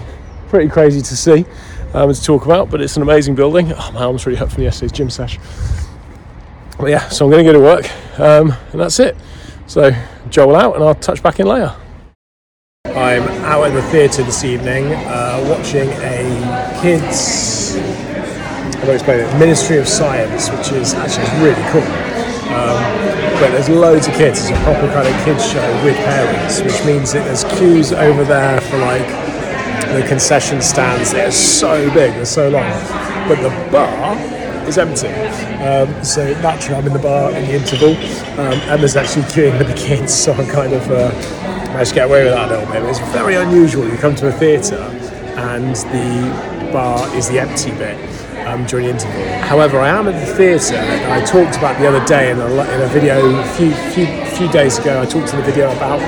pretty 0.50 0.70
crazy 0.70 1.02
to 1.02 1.18
see 1.18 1.46
um, 1.94 2.14
to 2.14 2.24
talk 2.24 2.46
about, 2.46 2.70
but 2.70 2.82
it's 2.82 2.96
an 2.98 3.02
amazing 3.02 3.36
building. 3.36 3.74
Oh, 3.74 3.92
my 3.94 4.04
arm's 4.04 4.26
really 4.26 4.38
hurt 4.38 4.52
from 4.52 4.64
yesterday's 4.64 4.92
gym 4.92 5.10
sesh. 5.10 5.40
But 6.78 6.92
yeah, 6.92 7.08
so 7.10 7.26
I'm 7.26 7.32
going 7.32 7.46
to 7.46 7.52
go 7.52 7.58
to 7.58 7.64
work, 7.64 8.20
um, 8.20 8.54
and 8.72 8.82
that's 8.82 9.00
it. 9.00 9.18
So 9.66 9.92
Joel 10.30 10.56
out, 10.56 10.76
and 10.76 10.84
I'll 10.84 10.96
touch 10.96 11.24
back 11.24 11.40
in 11.40 11.48
later. 11.48 11.76
I'm 12.96 13.24
out 13.44 13.66
at 13.66 13.74
the 13.74 13.82
theatre 13.84 14.24
this 14.24 14.44
evening 14.44 14.94
uh, 14.94 15.44
watching 15.50 15.90
a 15.90 16.80
kids, 16.82 17.76
I 17.78 18.92
explain 18.92 19.20
it, 19.20 19.40
Ministry 19.40 19.78
of 19.78 19.88
Science, 19.88 20.50
which 20.50 20.72
is 20.72 20.94
actually 20.94 21.28
really 21.44 21.62
cool. 21.72 21.82
Um, 22.54 22.78
but 23.40 23.52
there's 23.52 23.70
loads 23.70 24.08
of 24.08 24.14
kids. 24.16 24.40
It's 24.40 24.50
a 24.50 24.64
proper 24.64 24.88
kind 24.94 25.08
of 25.08 25.26
kids 25.26 25.46
show 25.52 25.84
with 25.84 25.96
parents, 25.98 26.62
which 26.62 26.86
means 26.86 27.14
that 27.14 27.26
there's 27.26 27.44
queues 27.58 27.92
over 27.92 28.24
there 28.24 28.62
for 28.62 28.78
like 28.78 29.08
the 29.94 30.08
concession 30.08 30.62
stands. 30.62 31.12
They're 31.12 31.32
so 31.32 31.88
big, 31.94 32.14
they're 32.14 32.26
so 32.26 32.50
long. 32.50 32.70
But 33.28 33.42
the 33.42 33.50
bar 33.72 34.37
is 34.68 34.78
empty. 34.78 35.08
Um, 35.64 36.04
so 36.04 36.26
naturally, 36.42 36.76
I'm 36.76 36.88
in 36.88 36.94
the 36.94 37.00
bar 37.00 37.32
in 37.32 37.46
the 37.46 37.54
interval. 37.54 37.96
Um, 38.40 38.60
Emma's 38.70 38.96
actually 38.96 39.24
queuing 39.24 39.58
with 39.58 39.68
the 39.68 39.76
kids, 39.76 40.14
so 40.14 40.34
I'm 40.34 40.48
kind 40.48 40.74
of. 40.74 40.90
Uh, 40.92 41.48
managed 41.78 41.90
to 41.90 41.96
get 41.96 42.06
away 42.06 42.24
with 42.24 42.34
that 42.34 42.50
a 42.50 42.58
little 42.58 42.74
bit. 42.74 42.84
It's 42.90 43.00
very 43.12 43.36
unusual. 43.36 43.88
You 43.88 43.98
come 43.98 44.16
to 44.16 44.28
a 44.28 44.32
theatre 44.32 44.82
and 45.38 45.76
the 45.94 46.72
bar 46.74 47.08
is 47.16 47.30
the 47.30 47.40
empty 47.40 47.70
bit 47.72 47.98
um, 48.48 48.66
during 48.66 48.88
the 48.88 48.94
interval. 48.94 49.22
However, 49.44 49.80
I 49.80 49.90
am 49.90 50.08
at 50.08 50.26
the 50.26 50.34
theatre. 50.34 50.78
I 50.78 51.24
talked 51.24 51.58
about 51.58 51.80
the 51.80 51.88
other 51.88 52.04
day 52.06 52.32
in 52.32 52.40
a, 52.40 52.48
in 52.48 52.82
a 52.82 52.88
video 52.88 53.24
a 53.30 53.44
few, 53.56 53.72
few, 53.94 54.08
few 54.38 54.52
days 54.52 54.80
ago. 54.80 55.02
I 55.02 55.06
talked 55.06 55.34
in 55.34 55.40
the 55.40 55.46
video 55.46 55.72
about 55.76 56.00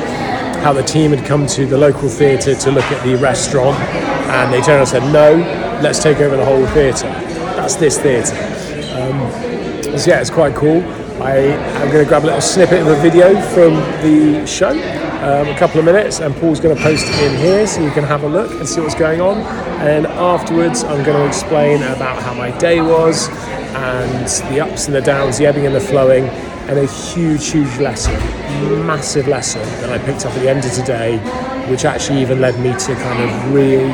how 0.63 0.73
the 0.73 0.81
team 0.81 1.11
had 1.11 1.23
come 1.25 1.45
to 1.47 1.67
the 1.67 1.77
local 1.77 2.09
theatre 2.09 2.55
to 2.55 2.71
look 2.71 2.85
at 2.85 3.05
the 3.05 3.15
restaurant 3.17 3.77
and 3.79 4.51
they 4.51 4.61
turned 4.61 4.79
and 4.79 4.87
said, 4.87 5.03
no, 5.13 5.35
let's 5.81 6.01
take 6.01 6.17
over 6.17 6.35
the 6.35 6.45
whole 6.45 6.65
theatre. 6.67 7.28
That's 7.69 7.79
this 7.79 7.99
theatre. 7.99 8.35
Um, 8.99 9.31
so 9.99 10.09
yeah, 10.09 10.21
it's 10.21 10.31
quite 10.31 10.55
cool. 10.55 10.81
I 11.21 11.35
am 11.35 11.91
going 11.91 12.03
to 12.03 12.09
grab 12.09 12.23
a 12.23 12.25
little 12.25 12.41
snippet 12.41 12.81
of 12.81 12.87
a 12.87 12.95
video 12.95 13.39
from 13.53 13.75
the 14.01 14.43
show 14.47 14.71
um, 14.71 15.47
a 15.47 15.55
couple 15.55 15.77
of 15.77 15.85
minutes, 15.85 16.19
and 16.19 16.35
Paul's 16.37 16.59
going 16.59 16.75
to 16.75 16.81
post 16.81 17.05
it 17.07 17.31
in 17.31 17.37
here 17.37 17.67
so 17.67 17.83
you 17.83 17.91
can 17.91 18.03
have 18.05 18.23
a 18.23 18.27
look 18.27 18.49
and 18.53 18.67
see 18.67 18.81
what's 18.81 18.95
going 18.95 19.21
on. 19.21 19.37
And 19.87 20.07
afterwards, 20.07 20.83
I'm 20.83 21.03
going 21.05 21.15
to 21.15 21.27
explain 21.27 21.83
about 21.83 22.23
how 22.23 22.33
my 22.33 22.57
day 22.57 22.81
was 22.81 23.29
and 23.75 24.27
the 24.51 24.61
ups 24.61 24.87
and 24.87 24.95
the 24.95 25.01
downs, 25.01 25.37
the 25.37 25.45
ebbing 25.45 25.67
and 25.67 25.75
the 25.75 25.79
flowing, 25.79 26.25
and 26.69 26.79
a 26.79 26.87
huge, 26.87 27.51
huge 27.51 27.77
lesson, 27.77 28.15
massive 28.83 29.27
lesson 29.27 29.61
that 29.81 29.89
I 29.89 29.97
picked 29.97 30.25
up 30.25 30.33
at 30.33 30.41
the 30.41 30.49
end 30.49 30.65
of 30.65 30.71
today, 30.73 31.17
which 31.69 31.85
actually 31.85 32.21
even 32.21 32.41
led 32.41 32.59
me 32.59 32.71
to 32.73 32.95
kind 32.95 33.23
of 33.23 33.53
really 33.53 33.91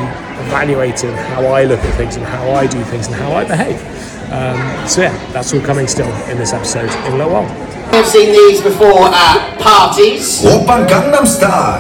evaluating 0.48 1.12
how 1.12 1.46
I 1.46 1.66
look 1.66 1.80
at 1.80 1.96
things 1.98 2.16
and 2.16 2.26
how 2.26 2.52
I 2.52 2.68
do 2.68 2.84
things 2.86 3.08
and 3.08 3.16
how 3.16 3.34
I 3.34 3.44
behave. 3.46 3.80
Um, 4.32 4.88
so 4.88 5.02
yeah, 5.02 5.32
that's 5.32 5.54
all 5.54 5.62
coming 5.62 5.88
still 5.88 6.12
in 6.30 6.38
this 6.38 6.54
episode 6.54 6.90
in 7.06 7.14
a 7.14 7.18
little 7.18 7.34
while. 7.34 7.50
I've 7.94 8.08
seen 8.08 8.32
these 8.32 8.62
before 8.62 9.08
at 9.08 9.60
parties. 9.60 10.42
Oppa 10.42 10.88
Gangnam 10.88 11.26
Style. 11.26 11.80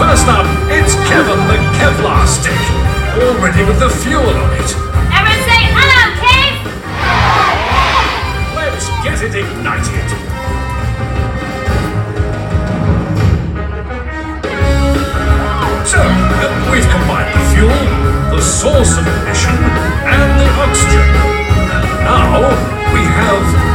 First 0.01 0.29
up, 0.29 0.47
it's 0.73 0.95
Kevin 1.13 1.37
the 1.47 1.61
Kevlar 1.77 2.27
stick. 2.27 2.57
Already 3.21 3.65
with 3.65 3.79
the 3.79 3.91
fuel 3.91 4.25
on 4.25 4.51
it. 4.57 4.73
Everyone 5.13 5.45
say 5.45 5.61
hello, 5.77 6.17
Kev! 6.17 6.57
Let's 8.57 8.89
get 9.05 9.21
it 9.21 9.35
ignited. 9.37 10.09
So, 15.85 16.01
uh, 16.01 16.49
we've 16.73 16.89
combined 16.89 17.37
the 17.37 17.45
fuel, 17.53 17.83
the 18.35 18.41
source 18.41 18.97
of 18.97 19.05
ignition, 19.07 19.53
and 19.53 20.41
the 20.41 20.49
oxygen. 20.65 21.09
And 21.77 21.85
now 22.09 22.49
we 22.95 23.03
have 23.05 23.70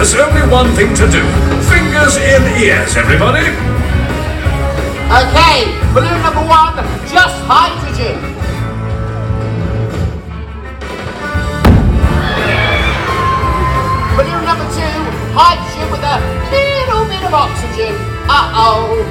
There's 0.00 0.14
only 0.14 0.40
one 0.48 0.72
thing 0.72 0.94
to 0.94 1.06
do. 1.12 1.20
Fingers 1.68 2.16
in 2.16 2.40
ears, 2.56 2.96
everybody. 2.96 3.44
Okay, 5.12 5.76
balloon 5.92 6.22
number 6.24 6.40
one, 6.40 6.72
just 7.04 7.36
hydrogen. 7.44 8.16
Balloon 14.16 14.44
number 14.48 14.64
two, 14.72 14.96
hydrogen 15.36 15.92
with 15.92 16.00
a 16.00 16.16
little 16.48 17.04
bit 17.04 17.20
of 17.20 17.34
oxygen. 17.34 17.92
Uh-oh. 18.24 19.04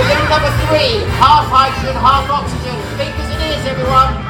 Balloon 0.00 0.28
number 0.32 0.48
three, 0.64 1.04
half 1.20 1.44
hydrogen, 1.52 1.94
half 2.00 2.30
oxygen. 2.30 2.80
Fingers 2.96 3.36
in 3.36 3.52
ears, 3.52 3.66
everyone. 3.66 4.25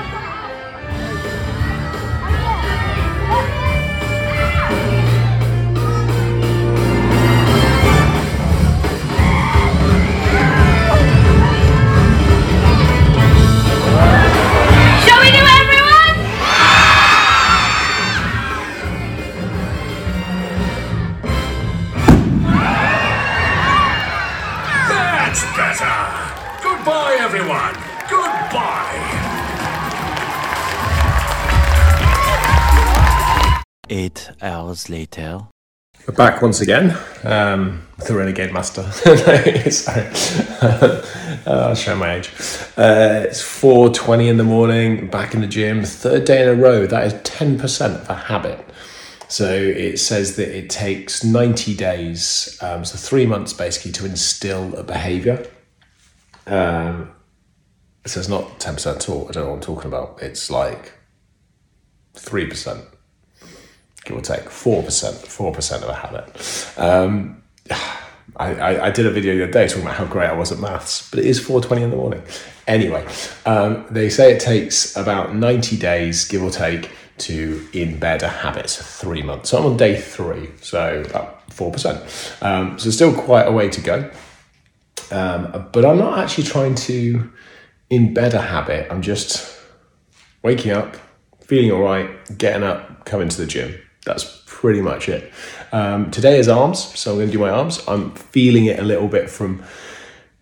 Goodbye, 26.87 27.17
everyone. 27.19 27.75
Goodbye. 28.09 28.95
Eight 33.91 34.31
hours 34.41 34.89
later. 34.89 35.49
We're 36.07 36.15
back 36.15 36.41
once 36.43 36.61
again. 36.61 36.97
Um, 37.25 37.83
the 38.07 38.15
Renegade 38.15 38.53
Master. 38.53 38.85
Sorry. 38.93 39.65
uh, 40.63 41.03
I'll 41.47 41.75
show 41.75 41.97
my 41.97 42.19
age. 42.19 42.29
Uh, 42.77 43.25
it's 43.27 43.43
4.20 43.43 44.29
in 44.29 44.37
the 44.37 44.45
morning, 44.45 45.11
back 45.11 45.35
in 45.35 45.41
the 45.41 45.49
gym. 45.49 45.83
Third 45.83 46.25
day 46.25 46.45
in 46.45 46.49
a 46.49 46.55
row. 46.55 46.87
That 46.87 47.05
is 47.05 47.15
10% 47.15 48.01
of 48.01 48.09
a 48.09 48.15
habit. 48.15 48.65
So 49.27 49.53
it 49.53 49.99
says 49.99 50.37
that 50.37 50.57
it 50.57 50.71
takes 50.71 51.25
90 51.25 51.75
days, 51.75 52.57
um, 52.63 52.85
so 52.85 52.97
three 52.97 53.27
months 53.27 53.53
basically, 53.53 53.91
to 53.91 54.07
instill 54.07 54.77
a 54.77 54.85
behavior. 54.85 55.51
Um, 56.47 57.13
so 58.05 58.21
it's 58.21 58.29
not 58.29 58.61
10% 58.61 58.97
at 58.97 59.09
all. 59.09 59.29
I 59.29 59.33
don't 59.33 59.45
know 59.45 59.51
what 59.51 59.57
I'm 59.57 59.63
talking 59.63 59.89
about. 59.89 60.23
It's 60.23 60.51
like 60.51 60.93
3% 62.15 62.87
give 64.07 64.17
or 64.17 64.21
take 64.21 64.49
four 64.49 64.83
percent, 64.83 65.17
four 65.17 65.53
percent 65.53 65.83
of 65.83 65.91
a 65.91 65.95
habit. 65.95 66.75
Um, 66.79 67.43
I, 68.37 68.55
I, 68.55 68.87
I 68.87 68.91
did 68.91 69.07
a 69.07 69.11
video 69.11 69.35
the 69.37 69.45
other 69.45 69.53
day 69.53 69.67
talking 69.67 69.83
about 69.83 69.97
how 69.97 70.05
great 70.07 70.29
I 70.29 70.35
was 70.35 70.53
at 70.53 70.59
maths, 70.59 71.11
but 71.11 71.19
it 71.19 71.27
is 71.27 71.39
four 71.45 71.61
twenty 71.61 71.83
in 71.83 71.91
the 71.91 71.97
morning. 71.97 72.23
Anyway, 72.67 73.07
um, 73.45 73.85
they 73.91 74.09
say 74.09 74.33
it 74.33 74.41
takes 74.41 74.97
about 74.97 75.35
ninety 75.35 75.77
days, 75.77 76.27
give 76.27 76.43
or 76.43 76.51
take, 76.51 76.91
to 77.19 77.61
embed 77.73 78.23
a 78.23 78.29
habit. 78.29 78.71
So 78.71 78.83
three 78.83 79.23
months. 79.23 79.51
So 79.51 79.59
I'm 79.59 79.67
on 79.67 79.77
day 79.77 80.01
three, 80.01 80.51
so 80.61 81.03
about 81.07 81.53
four 81.53 81.73
percent. 81.73 82.01
Um, 82.41 82.79
so 82.79 82.91
still 82.91 83.15
quite 83.15 83.47
a 83.47 83.53
way 83.53 83.69
to 83.69 83.81
go. 83.81 84.11
Um, 85.13 85.69
but 85.73 85.85
I'm 85.85 85.99
not 85.99 86.19
actually 86.19 86.45
trying 86.45 86.75
to 86.75 87.31
embed 87.91 88.35
a 88.35 88.41
habit. 88.41 88.89
I'm 88.91 89.03
just 89.03 89.59
waking 90.43 90.73
up, 90.73 90.97
feeling 91.41 91.71
all 91.73 91.83
right, 91.83 92.09
getting 92.39 92.63
up, 92.65 93.05
coming 93.05 93.29
to 93.29 93.37
the 93.37 93.47
gym. 93.47 93.75
That's 94.05 94.43
pretty 94.47 94.81
much 94.81 95.09
it. 95.09 95.33
Um, 95.73 96.11
today 96.11 96.39
is 96.39 96.49
arms, 96.49 96.79
so 96.99 97.13
I'm 97.13 97.17
going 97.19 97.29
to 97.29 97.33
do 97.33 97.39
my 97.39 97.51
arms. 97.51 97.83
I'm 97.89 98.13
feeling 98.15 98.67
it 98.67 98.79
a 98.79 98.83
little 98.85 99.09
bit 99.09 99.29
from 99.31 99.63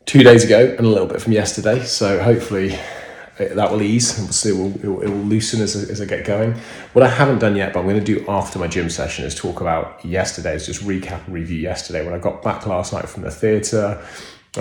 two 0.07 0.22
days 0.22 0.44
ago 0.44 0.74
and 0.77 0.87
a 0.87 0.90
little 0.90 1.07
bit 1.09 1.20
from 1.22 1.33
yesterday, 1.33 1.83
so 1.83 2.22
hopefully 2.22 2.79
it- 3.38 3.57
that 3.57 3.70
will 3.72 3.83
ease 3.83 4.09
see. 4.37 4.50
It 4.50 4.53
will, 4.57 4.74
it 4.77 4.85
will, 4.85 5.00
it 5.03 5.09
will 5.09 5.24
loosen 5.24 5.61
as, 5.62 5.74
as 5.74 6.00
I 6.00 6.05
get 6.05 6.24
going. 6.24 6.55
What 6.92 7.03
I 7.03 7.09
haven't 7.09 7.38
done 7.38 7.57
yet, 7.57 7.72
but 7.72 7.81
I'm 7.81 7.87
going 7.88 8.03
to 8.03 8.05
do 8.05 8.24
after 8.29 8.59
my 8.59 8.68
gym 8.68 8.90
session, 8.90 9.24
is 9.24 9.35
talk 9.35 9.61
about 9.61 10.05
yesterday's, 10.05 10.66
just 10.66 10.83
recap 10.83 11.24
and 11.27 11.35
review 11.35 11.59
yesterday. 11.59 12.05
When 12.05 12.14
I 12.14 12.18
got 12.18 12.42
back 12.42 12.66
last 12.66 12.92
night 12.92 13.09
from 13.09 13.22
the 13.22 13.31
theatre, 13.31 14.07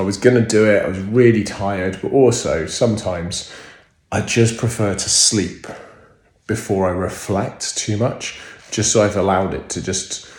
I 0.02 0.04
was 0.04 0.18
going 0.18 0.36
to 0.36 0.48
do 0.48 0.66
it. 0.66 0.84
I 0.84 0.88
was 0.88 1.00
really 1.00 1.44
tired, 1.44 2.00
but 2.02 2.12
also 2.12 2.66
sometimes 2.66 3.54
I 4.12 4.22
just 4.22 4.58
prefer 4.58 4.94
to 4.94 5.10
sleep 5.10 5.68
before 6.48 6.88
I 6.88 6.92
reflect 6.92 7.78
too 7.78 7.98
much, 7.98 8.40
just 8.72 8.92
so 8.92 9.04
I've 9.04 9.16
allowed 9.16 9.54
it 9.54 9.70
to 9.70 9.82
just 9.82 10.30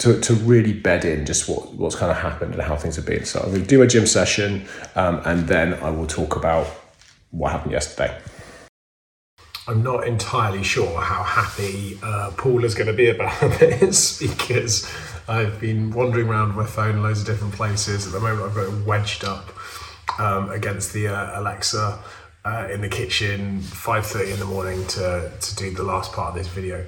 to, 0.00 0.18
to 0.20 0.34
really 0.34 0.72
bed 0.72 1.04
in 1.04 1.26
just 1.26 1.48
what, 1.48 1.74
what's 1.74 1.94
kind 1.94 2.10
of 2.10 2.16
happened 2.16 2.54
and 2.54 2.62
how 2.62 2.74
things 2.76 2.96
have 2.96 3.06
been. 3.06 3.24
So 3.24 3.40
I'm 3.40 3.50
going 3.50 3.62
to 3.62 3.66
do 3.66 3.78
my 3.78 3.86
gym 3.86 4.06
session 4.06 4.66
um, 4.96 5.20
and 5.24 5.46
then 5.46 5.74
I 5.74 5.90
will 5.90 6.06
talk 6.06 6.36
about 6.36 6.66
what 7.30 7.52
happened 7.52 7.72
yesterday. 7.72 8.18
I'm 9.68 9.82
not 9.82 10.06
entirely 10.06 10.64
sure 10.64 11.00
how 11.00 11.22
happy 11.22 11.98
uh, 12.02 12.32
Paul 12.36 12.64
is 12.64 12.74
going 12.74 12.86
to 12.86 12.94
be 12.94 13.10
about 13.10 13.38
this 13.60 14.18
because 14.18 14.90
I've 15.30 15.60
been 15.60 15.92
wandering 15.92 16.26
around 16.26 16.48
with 16.48 16.56
my 16.56 16.66
phone 16.66 16.96
in 16.96 17.02
loads 17.04 17.20
of 17.20 17.26
different 17.26 17.54
places. 17.54 18.04
At 18.04 18.12
the 18.12 18.18
moment, 18.18 18.48
I've 18.48 18.54
got 18.56 18.64
it 18.64 18.84
wedged 18.84 19.24
up 19.24 19.50
um, 20.18 20.50
against 20.50 20.92
the 20.92 21.06
uh, 21.06 21.40
Alexa 21.40 22.00
uh, 22.44 22.68
in 22.72 22.80
the 22.80 22.88
kitchen, 22.88 23.60
5.30 23.60 24.32
in 24.32 24.40
the 24.40 24.44
morning 24.44 24.84
to, 24.88 25.30
to 25.40 25.54
do 25.54 25.70
the 25.70 25.84
last 25.84 26.12
part 26.12 26.30
of 26.30 26.34
this 26.34 26.48
video. 26.48 26.84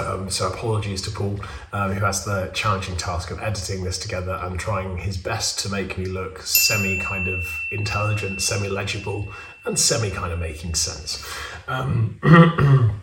Um, 0.00 0.28
so 0.28 0.48
apologies 0.48 1.02
to 1.02 1.12
Paul, 1.12 1.38
um, 1.72 1.92
who 1.92 2.04
has 2.04 2.24
the 2.24 2.50
challenging 2.52 2.96
task 2.96 3.30
of 3.30 3.40
editing 3.40 3.84
this 3.84 3.96
together 3.96 4.40
and 4.42 4.58
trying 4.58 4.96
his 4.96 5.16
best 5.16 5.60
to 5.60 5.68
make 5.68 5.96
me 5.96 6.06
look 6.06 6.42
semi 6.42 6.98
kind 6.98 7.28
of 7.28 7.44
intelligent, 7.70 8.42
semi 8.42 8.66
legible, 8.66 9.32
and 9.66 9.78
semi 9.78 10.10
kind 10.10 10.32
of 10.32 10.40
making 10.40 10.74
sense. 10.74 11.24
Um, 11.68 12.18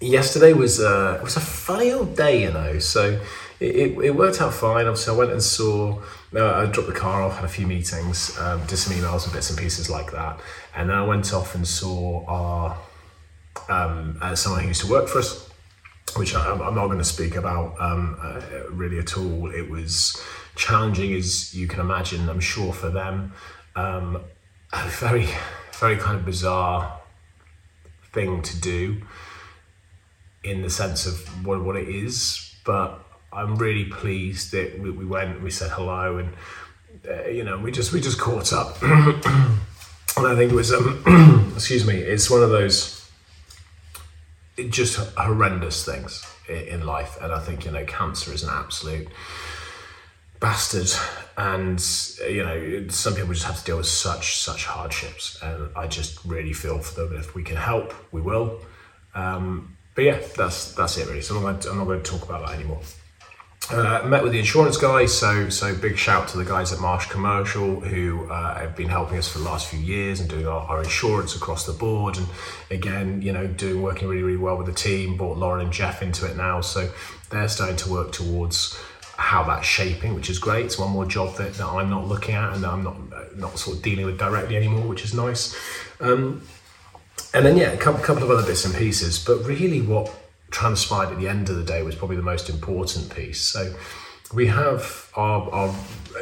yesterday 0.00 0.54
was 0.54 0.80
a, 0.80 1.20
was 1.22 1.36
a 1.36 1.40
funny 1.40 1.92
old 1.92 2.16
day, 2.16 2.44
you 2.44 2.52
know. 2.52 2.78
So 2.78 3.20
it, 3.64 4.04
it, 4.04 4.16
worked 4.16 4.40
out 4.40 4.52
fine. 4.54 4.86
Obviously, 4.86 5.14
I 5.14 5.16
went 5.16 5.32
and 5.32 5.42
saw. 5.42 6.00
Uh, 6.34 6.52
I 6.52 6.66
dropped 6.66 6.88
the 6.88 6.94
car 6.94 7.22
off, 7.22 7.36
had 7.36 7.44
a 7.44 7.48
few 7.48 7.66
meetings, 7.66 8.36
um, 8.38 8.64
did 8.66 8.76
some 8.76 8.92
emails 8.92 9.24
and 9.24 9.32
bits 9.32 9.50
and 9.50 9.58
pieces 9.58 9.88
like 9.88 10.12
that, 10.12 10.40
and 10.74 10.90
then 10.90 10.96
I 10.96 11.04
went 11.04 11.32
off 11.32 11.54
and 11.54 11.66
saw 11.66 12.24
our 12.26 12.78
um, 13.68 14.18
uh, 14.20 14.34
someone 14.34 14.62
who 14.62 14.68
used 14.68 14.80
to 14.82 14.90
work 14.90 15.08
for 15.08 15.18
us 15.18 15.50
which 16.16 16.34
I, 16.34 16.52
I'm 16.52 16.74
not 16.74 16.86
going 16.86 16.98
to 16.98 17.04
speak 17.04 17.36
about 17.36 17.80
um, 17.80 18.16
uh, 18.22 18.40
really 18.70 18.98
at 18.98 19.16
all. 19.16 19.50
It 19.50 19.68
was 19.68 20.20
challenging, 20.54 21.12
as 21.14 21.54
you 21.54 21.66
can 21.66 21.80
imagine, 21.80 22.28
I'm 22.28 22.40
sure, 22.40 22.72
for 22.72 22.90
them. 22.90 23.32
Um, 23.74 24.22
a 24.72 24.88
very, 24.88 25.28
very 25.72 25.96
kind 25.96 26.18
of 26.18 26.24
bizarre 26.24 27.00
thing 28.12 28.42
to 28.42 28.60
do 28.60 29.02
in 30.44 30.62
the 30.62 30.70
sense 30.70 31.06
of 31.06 31.44
what, 31.44 31.64
what 31.64 31.76
it 31.76 31.88
is. 31.88 32.54
But 32.64 33.03
I'm 33.34 33.56
really 33.56 33.86
pleased 33.86 34.52
that 34.52 34.78
we, 34.78 34.90
we 34.90 35.04
went, 35.04 35.42
we 35.42 35.50
said 35.50 35.70
hello, 35.70 36.18
and 36.18 36.32
uh, 37.08 37.28
you 37.28 37.44
know, 37.44 37.58
we 37.58 37.70
just 37.70 37.92
we 37.92 38.00
just 38.00 38.18
caught 38.18 38.52
up. 38.52 38.80
and 38.82 40.26
I 40.26 40.36
think 40.36 40.52
it 40.52 40.54
was, 40.54 40.72
um, 40.72 41.52
excuse 41.54 41.86
me, 41.86 41.96
it's 41.96 42.30
one 42.30 42.42
of 42.42 42.50
those 42.50 43.10
just 44.70 44.96
horrendous 45.16 45.84
things 45.84 46.24
in 46.48 46.86
life. 46.86 47.18
And 47.20 47.32
I 47.32 47.40
think, 47.40 47.64
you 47.64 47.72
know, 47.72 47.84
cancer 47.84 48.32
is 48.32 48.44
an 48.44 48.50
absolute 48.52 49.08
bastard, 50.44 50.90
and 51.38 51.82
you 52.28 52.42
know 52.42 52.86
some 52.88 53.14
people 53.14 53.32
just 53.32 53.46
have 53.46 53.58
to 53.58 53.64
deal 53.64 53.76
with 53.78 53.86
such 53.86 54.36
such 54.36 54.66
hardships, 54.66 55.38
and 55.42 55.70
I 55.74 55.86
just 55.86 56.24
really 56.24 56.52
feel 56.52 56.78
for 56.78 56.94
them. 57.00 57.16
If 57.16 57.34
we 57.34 57.42
can 57.42 57.56
help, 57.56 57.94
we 58.12 58.20
will. 58.20 58.60
Um, 59.14 59.76
but 59.94 60.04
yeah, 60.04 60.20
that's 60.36 60.74
that's 60.74 60.98
it 60.98 61.08
really. 61.08 61.22
So 61.22 61.36
I'm 61.36 61.42
not, 61.42 61.66
I'm 61.66 61.78
not 61.78 61.86
going 61.86 62.02
to 62.02 62.10
talk 62.10 62.28
about 62.28 62.46
that 62.46 62.54
anymore. 62.56 62.82
Uh, 63.70 64.02
met 64.06 64.22
with 64.22 64.32
the 64.32 64.38
insurance 64.38 64.76
guys, 64.76 65.16
so 65.16 65.48
so 65.48 65.74
big 65.74 65.96
shout 65.96 66.28
to 66.28 66.36
the 66.36 66.44
guys 66.44 66.70
at 66.70 66.80
Marsh 66.80 67.06
Commercial 67.06 67.80
who 67.80 68.30
uh, 68.30 68.58
have 68.58 68.76
been 68.76 68.90
helping 68.90 69.16
us 69.16 69.26
for 69.26 69.38
the 69.38 69.44
last 69.44 69.68
few 69.68 69.78
years 69.78 70.20
and 70.20 70.28
doing 70.28 70.46
our, 70.46 70.60
our 70.66 70.82
insurance 70.82 71.34
across 71.34 71.64
the 71.64 71.72
board. 71.72 72.18
And 72.18 72.26
again, 72.70 73.22
you 73.22 73.32
know, 73.32 73.46
doing 73.46 73.80
working 73.80 74.06
really 74.06 74.22
really 74.22 74.36
well 74.36 74.58
with 74.58 74.66
the 74.66 74.74
team. 74.74 75.16
Brought 75.16 75.38
Lauren 75.38 75.62
and 75.62 75.72
Jeff 75.72 76.02
into 76.02 76.30
it 76.30 76.36
now, 76.36 76.60
so 76.60 76.92
they're 77.30 77.48
starting 77.48 77.76
to 77.76 77.90
work 77.90 78.12
towards 78.12 78.78
how 79.16 79.44
that's 79.44 79.66
shaping, 79.66 80.14
which 80.14 80.28
is 80.28 80.38
great. 80.38 80.66
It's 80.66 80.78
one 80.78 80.90
more 80.90 81.06
job 81.06 81.36
that, 81.36 81.54
that 81.54 81.66
I'm 81.66 81.88
not 81.88 82.06
looking 82.06 82.34
at 82.34 82.52
and 82.52 82.66
I'm 82.66 82.82
not 82.82 82.96
not 83.36 83.58
sort 83.58 83.78
of 83.78 83.82
dealing 83.82 84.04
with 84.04 84.18
directly 84.18 84.56
anymore, 84.56 84.86
which 84.86 85.04
is 85.04 85.14
nice. 85.14 85.56
Um, 86.00 86.42
and 87.32 87.46
then 87.46 87.56
yeah, 87.56 87.72
a 87.72 87.78
couple, 87.78 88.02
couple 88.02 88.24
of 88.24 88.30
other 88.30 88.46
bits 88.46 88.66
and 88.66 88.74
pieces, 88.74 89.18
but 89.18 89.38
really 89.44 89.80
what 89.80 90.14
transpired 90.54 91.10
at 91.10 91.18
the 91.18 91.28
end 91.28 91.50
of 91.50 91.56
the 91.56 91.64
day 91.64 91.82
was 91.82 91.96
probably 91.96 92.16
the 92.16 92.22
most 92.22 92.48
important 92.48 93.14
piece. 93.14 93.40
So 93.40 93.74
we 94.32 94.46
have 94.46 95.10
our, 95.16 95.50
our 95.50 95.74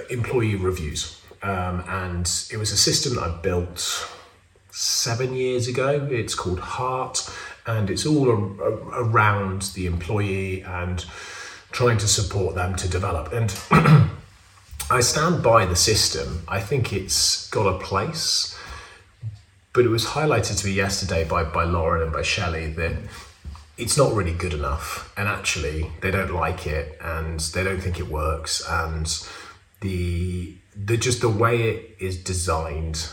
employee 0.08 0.56
reviews, 0.56 1.20
um, 1.42 1.84
and 1.86 2.26
it 2.50 2.56
was 2.56 2.72
a 2.72 2.76
system 2.76 3.14
that 3.14 3.22
I 3.22 3.36
built 3.42 4.10
seven 4.70 5.34
years 5.34 5.68
ago. 5.68 6.08
It's 6.10 6.34
called 6.34 6.60
Heart, 6.60 7.30
and 7.66 7.90
it's 7.90 8.06
all 8.06 8.30
a, 8.30 8.36
a, 8.36 9.04
around 9.04 9.62
the 9.74 9.84
employee 9.86 10.62
and 10.62 11.04
trying 11.70 11.98
to 11.98 12.08
support 12.08 12.54
them 12.54 12.74
to 12.76 12.88
develop. 12.88 13.32
And 13.34 13.54
I 14.90 15.00
stand 15.00 15.42
by 15.42 15.66
the 15.66 15.76
system. 15.76 16.42
I 16.48 16.58
think 16.60 16.92
it's 16.94 17.50
got 17.50 17.66
a 17.66 17.78
place, 17.78 18.58
but 19.74 19.84
it 19.84 19.88
was 19.88 20.06
highlighted 20.06 20.58
to 20.58 20.66
me 20.66 20.72
yesterday 20.72 21.24
by, 21.24 21.44
by 21.44 21.64
Lauren 21.64 22.02
and 22.02 22.12
by 22.12 22.22
Shelley 22.22 22.72
that 22.72 22.96
it's 23.78 23.96
not 23.96 24.12
really 24.12 24.32
good 24.32 24.52
enough 24.52 25.12
and 25.16 25.28
actually 25.28 25.90
they 26.00 26.10
don't 26.10 26.32
like 26.32 26.66
it 26.66 26.98
and 27.00 27.40
they 27.40 27.64
don't 27.64 27.80
think 27.80 27.98
it 27.98 28.08
works 28.08 28.62
and 28.68 29.26
the 29.80 30.54
the 30.76 30.96
just 30.96 31.20
the 31.20 31.28
way 31.28 31.62
it 31.62 31.96
is 31.98 32.16
designed 32.22 33.08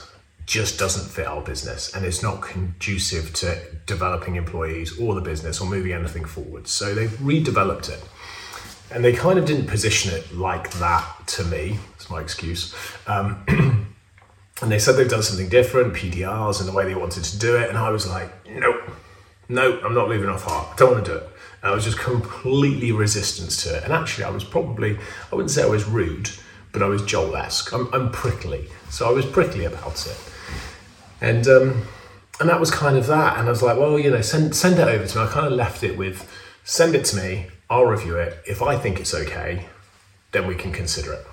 just 0.45 0.79
doesn't 0.79 1.07
fit 1.09 1.27
our 1.27 1.41
business 1.41 1.93
and 1.93 2.03
it's 2.05 2.23
not 2.23 2.41
conducive 2.41 3.31
to 3.33 3.55
developing 3.85 4.35
employees 4.35 4.99
or 4.99 5.13
the 5.13 5.21
business 5.21 5.61
or 5.61 5.69
moving 5.69 5.91
anything 5.91 6.25
forward. 6.25 6.67
So 6.67 6.95
they've 6.95 7.11
redeveloped 7.11 7.87
it 7.89 8.03
and 8.91 9.03
they 9.03 9.13
kind 9.13 9.37
of 9.37 9.45
didn't 9.45 9.67
position 9.67 10.13
it 10.13 10.33
like 10.33 10.71
that 10.73 11.05
to 11.27 11.43
me 11.43 11.77
it's 11.95 12.09
my 12.09 12.21
excuse 12.21 12.73
um, 13.07 13.43
and 14.61 14.71
they 14.71 14.79
said 14.79 14.93
they've 14.93 15.09
done 15.09 15.23
something 15.23 15.49
different 15.49 15.93
pdrs 15.93 16.59
and 16.59 16.67
the 16.67 16.73
way 16.73 16.85
they 16.85 16.95
wanted 16.95 17.23
to 17.23 17.37
do 17.37 17.55
it 17.55 17.69
and 17.69 17.77
i 17.77 17.89
was 17.89 18.07
like 18.07 18.31
nope 18.47 18.78
no, 19.49 19.79
I'm 19.81 19.95
not 19.95 20.07
leaving 20.07 20.29
off 20.29 20.43
heart. 20.43 20.69
I 20.73 20.75
don't 20.77 20.91
want 20.91 21.05
to 21.05 21.11
do 21.11 21.17
it. 21.17 21.23
And 21.61 21.71
I 21.71 21.75
was 21.75 21.83
just 21.83 21.99
completely 21.99 22.91
resistant 22.91 23.49
to 23.61 23.77
it. 23.77 23.83
And 23.83 23.91
actually, 23.91 24.23
I 24.23 24.29
was 24.29 24.43
probably, 24.43 24.97
I 25.31 25.35
wouldn't 25.35 25.51
say 25.51 25.63
I 25.63 25.67
was 25.67 25.85
rude, 25.85 26.29
but 26.71 26.83
I 26.83 26.87
was 26.87 27.03
Joel 27.03 27.35
esque. 27.35 27.73
I'm, 27.73 27.91
I'm 27.93 28.11
prickly. 28.11 28.67
So 28.89 29.09
I 29.09 29.11
was 29.11 29.25
prickly 29.25 29.65
about 29.65 30.05
it. 30.07 30.17
And, 31.19 31.47
um, 31.47 31.87
and 32.39 32.47
that 32.47 32.59
was 32.59 32.71
kind 32.71 32.95
of 32.95 33.07
that. 33.07 33.39
And 33.39 33.47
I 33.47 33.49
was 33.49 33.63
like, 33.63 33.77
well, 33.77 33.99
you 33.99 34.11
know, 34.11 34.21
send, 34.21 34.55
send 34.55 34.79
it 34.79 34.87
over 34.87 35.05
to 35.05 35.17
me. 35.17 35.23
I 35.23 35.27
kind 35.27 35.47
of 35.47 35.53
left 35.53 35.83
it 35.83 35.97
with, 35.97 36.31
send 36.63 36.95
it 36.95 37.03
to 37.05 37.17
me. 37.17 37.47
I'll 37.69 37.85
review 37.85 38.15
it. 38.17 38.37
If 38.47 38.61
I 38.61 38.77
think 38.77 38.99
it's 38.99 39.13
okay, 39.13 39.65
then 40.31 40.47
we 40.47 40.55
can 40.55 40.71
consider 40.71 41.13
it. 41.13 41.25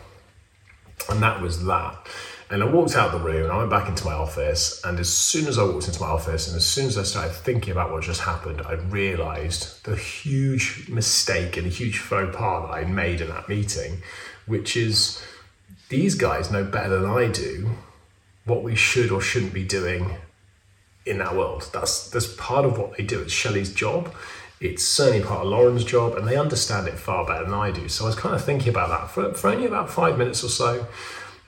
And 1.11 1.23
that 1.23 1.41
was 1.41 1.67
that. 1.67 2.09
And 2.49 2.63
I 2.63 2.67
walked 2.67 2.95
out 2.95 3.11
the 3.11 3.19
room 3.19 3.45
and 3.45 3.53
I 3.53 3.59
went 3.59 3.71
back 3.71 3.89
into 3.89 4.05
my 4.05 4.13
office. 4.13 4.81
And 4.85 5.01
as 5.01 5.09
soon 5.09 5.47
as 5.49 5.59
I 5.59 5.65
walked 5.65 5.89
into 5.89 6.01
my 6.01 6.07
office 6.07 6.47
and 6.47 6.57
as 6.57 6.65
soon 6.65 6.87
as 6.87 6.97
I 6.97 7.03
started 7.03 7.33
thinking 7.33 7.73
about 7.73 7.91
what 7.91 8.05
just 8.05 8.21
happened, 8.21 8.63
I 8.63 8.75
realized 8.75 9.85
the 9.85 9.97
huge 9.97 10.89
mistake 10.89 11.57
and 11.57 11.67
the 11.67 11.71
huge 11.71 11.99
faux 11.99 12.35
pas 12.37 12.69
that 12.69 12.75
I 12.75 12.85
made 12.85 13.21
in 13.21 13.29
that 13.31 13.49
meeting, 13.49 14.03
which 14.47 14.77
is 14.77 15.21
these 15.89 16.15
guys 16.15 16.51
know 16.51 16.65
better 16.65 17.01
than 17.01 17.11
I 17.11 17.29
do 17.29 17.71
what 18.45 18.63
we 18.63 18.77
should 18.77 19.11
or 19.11 19.21
shouldn't 19.21 19.53
be 19.53 19.65
doing 19.65 20.17
in 21.05 21.19
that 21.19 21.35
world. 21.35 21.69
That's 21.73 22.09
that's 22.11 22.33
part 22.35 22.65
of 22.65 22.79
what 22.79 22.97
they 22.97 23.03
do. 23.03 23.21
It's 23.23 23.33
Shelley's 23.33 23.75
job. 23.75 24.15
It's 24.61 24.85
certainly 24.85 25.25
part 25.25 25.43
of 25.45 25.49
Lauren's 25.49 25.85
job, 25.85 26.15
and 26.15 26.27
they 26.27 26.37
understand 26.37 26.89
it 26.89 26.95
far 26.95 27.27
better 27.27 27.45
than 27.45 27.53
I 27.53 27.71
do. 27.71 27.89
So 27.89 28.05
I 28.05 28.09
was 28.09 28.17
kind 28.17 28.35
of 28.35 28.43
thinking 28.43 28.71
about 28.71 28.89
that 28.89 29.11
for, 29.11 29.35
for 29.35 29.51
only 29.51 29.67
about 29.67 29.91
five 29.91 30.17
minutes 30.17 30.43
or 30.43 30.49
so 30.49 30.87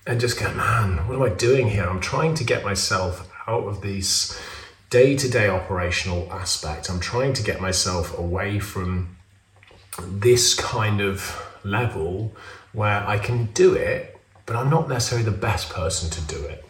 and 0.08 0.18
just 0.18 0.40
go, 0.40 0.50
man, 0.54 1.06
what 1.06 1.16
am 1.16 1.22
I 1.22 1.28
doing 1.28 1.68
here? 1.68 1.84
I'm 1.84 2.00
trying 2.00 2.32
to 2.36 2.44
get 2.44 2.64
myself 2.64 3.30
out 3.46 3.64
of 3.64 3.82
this 3.82 4.40
day 4.88 5.14
to 5.14 5.28
day 5.28 5.50
operational 5.50 6.32
aspect. 6.32 6.88
I'm 6.88 6.98
trying 6.98 7.34
to 7.34 7.42
get 7.42 7.60
myself 7.60 8.18
away 8.18 8.58
from 8.58 9.16
this 10.00 10.54
kind 10.54 11.02
of 11.02 11.44
level 11.62 12.32
where 12.72 13.06
I 13.06 13.18
can 13.18 13.46
do 13.52 13.74
it, 13.74 14.18
but 14.46 14.56
I'm 14.56 14.70
not 14.70 14.88
necessarily 14.88 15.28
the 15.30 15.36
best 15.36 15.68
person 15.68 16.08
to 16.08 16.22
do 16.22 16.42
it. 16.42 16.64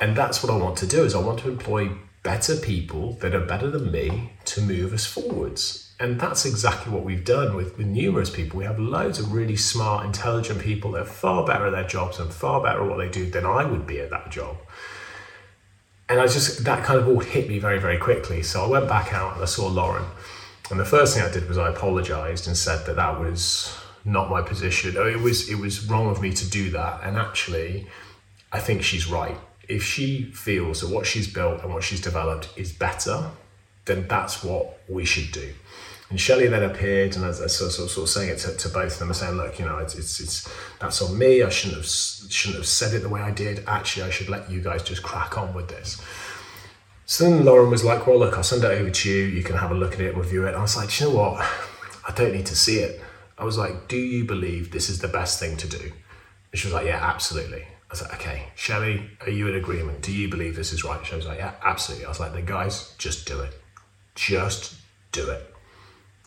And 0.00 0.16
that's 0.16 0.42
what 0.42 0.52
I 0.52 0.56
want 0.56 0.76
to 0.78 0.88
do 0.88 1.04
is 1.04 1.14
I 1.14 1.20
want 1.20 1.38
to 1.40 1.48
employ 1.48 1.90
better 2.26 2.56
people 2.56 3.12
that 3.20 3.36
are 3.36 3.46
better 3.46 3.70
than 3.70 3.92
me 3.92 4.32
to 4.44 4.60
move 4.60 4.92
us 4.92 5.06
forwards. 5.06 5.92
And 6.00 6.20
that's 6.20 6.44
exactly 6.44 6.92
what 6.92 7.04
we've 7.04 7.24
done 7.24 7.54
with, 7.54 7.78
with 7.78 7.86
numerous 7.86 8.30
people. 8.30 8.58
We 8.58 8.64
have 8.64 8.80
loads 8.80 9.20
of 9.20 9.32
really 9.32 9.54
smart, 9.54 10.04
intelligent 10.04 10.60
people 10.60 10.90
that 10.92 11.02
are 11.02 11.04
far 11.04 11.46
better 11.46 11.66
at 11.66 11.70
their 11.70 11.86
jobs 11.86 12.18
and 12.18 12.34
far 12.34 12.60
better 12.60 12.82
at 12.82 12.90
what 12.90 12.98
they 12.98 13.08
do 13.08 13.30
than 13.30 13.46
I 13.46 13.64
would 13.64 13.86
be 13.86 14.00
at 14.00 14.10
that 14.10 14.32
job. 14.32 14.56
And 16.08 16.18
I 16.18 16.26
just, 16.26 16.64
that 16.64 16.84
kind 16.84 16.98
of 16.98 17.06
all 17.06 17.20
hit 17.20 17.48
me 17.48 17.60
very, 17.60 17.78
very 17.78 17.96
quickly. 17.96 18.42
So 18.42 18.64
I 18.64 18.66
went 18.66 18.88
back 18.88 19.14
out 19.14 19.34
and 19.34 19.42
I 19.42 19.46
saw 19.46 19.68
Lauren. 19.68 20.06
And 20.68 20.80
the 20.80 20.84
first 20.84 21.14
thing 21.14 21.24
I 21.24 21.30
did 21.30 21.48
was 21.48 21.58
I 21.58 21.68
apologized 21.68 22.48
and 22.48 22.56
said 22.56 22.86
that 22.86 22.96
that 22.96 23.20
was 23.20 23.72
not 24.04 24.28
my 24.28 24.42
position. 24.42 24.96
It 24.96 25.20
was, 25.20 25.48
it 25.48 25.60
was 25.60 25.88
wrong 25.88 26.08
of 26.08 26.20
me 26.20 26.32
to 26.32 26.50
do 26.50 26.70
that. 26.70 27.02
And 27.04 27.16
actually, 27.16 27.86
I 28.50 28.58
think 28.58 28.82
she's 28.82 29.06
right. 29.06 29.38
If 29.68 29.82
she 29.82 30.24
feels 30.32 30.80
that 30.80 30.90
what 30.90 31.06
she's 31.06 31.32
built 31.32 31.62
and 31.62 31.72
what 31.72 31.82
she's 31.82 32.00
developed 32.00 32.48
is 32.56 32.72
better, 32.72 33.30
then 33.84 34.06
that's 34.08 34.44
what 34.44 34.78
we 34.88 35.04
should 35.04 35.32
do. 35.32 35.52
And 36.08 36.20
Shelley 36.20 36.46
then 36.46 36.62
appeared, 36.62 37.16
and 37.16 37.24
as 37.24 37.42
I 37.42 37.48
sort 37.48 37.76
of, 37.78 37.90
sort 37.90 38.04
of 38.04 38.08
saying 38.08 38.30
it 38.30 38.38
to, 38.38 38.56
to 38.56 38.68
both 38.68 38.92
of 38.92 38.98
them, 39.00 39.10
I 39.10 39.12
saying, 39.12 39.36
"Look, 39.36 39.58
you 39.58 39.64
know, 39.64 39.78
it's, 39.78 39.96
it's 39.96 40.20
it's 40.20 40.48
that's 40.78 41.02
on 41.02 41.18
me. 41.18 41.42
I 41.42 41.48
shouldn't 41.48 41.78
have 41.78 41.86
shouldn't 41.86 42.58
have 42.58 42.66
said 42.66 42.94
it 42.94 43.00
the 43.00 43.08
way 43.08 43.20
I 43.20 43.32
did. 43.32 43.64
Actually, 43.66 44.04
I 44.04 44.10
should 44.10 44.28
let 44.28 44.48
you 44.48 44.60
guys 44.60 44.84
just 44.84 45.02
crack 45.02 45.36
on 45.36 45.52
with 45.52 45.68
this." 45.68 46.00
So 47.06 47.24
then 47.24 47.44
Lauren 47.44 47.70
was 47.70 47.82
like, 47.82 48.06
"Well, 48.06 48.20
look, 48.20 48.36
I'll 48.36 48.44
send 48.44 48.62
it 48.62 48.70
over 48.70 48.88
to 48.90 49.10
you. 49.10 49.24
You 49.24 49.42
can 49.42 49.56
have 49.56 49.72
a 49.72 49.74
look 49.74 49.94
at 49.94 50.00
it, 50.00 50.16
review 50.16 50.44
it." 50.44 50.50
And 50.50 50.58
I 50.58 50.62
was 50.62 50.76
like, 50.76 51.00
"You 51.00 51.08
know 51.08 51.14
what? 51.16 51.40
I 52.08 52.12
don't 52.14 52.32
need 52.32 52.46
to 52.46 52.56
see 52.56 52.78
it." 52.78 53.00
I 53.36 53.44
was 53.44 53.58
like, 53.58 53.88
"Do 53.88 53.96
you 53.96 54.24
believe 54.24 54.70
this 54.70 54.88
is 54.88 55.00
the 55.00 55.08
best 55.08 55.40
thing 55.40 55.56
to 55.56 55.66
do?" 55.66 55.92
And 56.52 56.60
she 56.60 56.68
was 56.68 56.74
like, 56.74 56.86
"Yeah, 56.86 57.00
absolutely." 57.02 57.66
I 57.88 57.92
was 57.92 58.02
like, 58.02 58.14
"Okay, 58.14 58.48
Shelley, 58.54 59.10
are 59.20 59.30
you 59.30 59.48
in 59.48 59.54
agreement? 59.54 60.02
Do 60.02 60.12
you 60.12 60.28
believe 60.28 60.56
this 60.56 60.72
is 60.72 60.84
right?" 60.84 61.04
She 61.06 61.14
was 61.14 61.26
like, 61.26 61.38
"Yeah, 61.38 61.54
absolutely." 61.62 62.06
I 62.06 62.08
was 62.08 62.20
like, 62.20 62.32
"Then 62.32 62.44
guys, 62.44 62.94
just 62.98 63.26
do 63.26 63.40
it. 63.40 63.60
Just 64.14 64.74
do 65.12 65.30
it." 65.30 65.54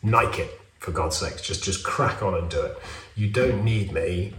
Nike 0.01 0.43
it 0.43 0.61
for 0.79 0.91
God's 0.91 1.17
sakes. 1.17 1.41
Just 1.41 1.63
just 1.63 1.83
crack 1.83 2.23
on 2.23 2.33
and 2.33 2.49
do 2.49 2.61
it. 2.61 2.77
You 3.15 3.29
don't 3.29 3.63
need 3.63 3.91
me 3.91 4.33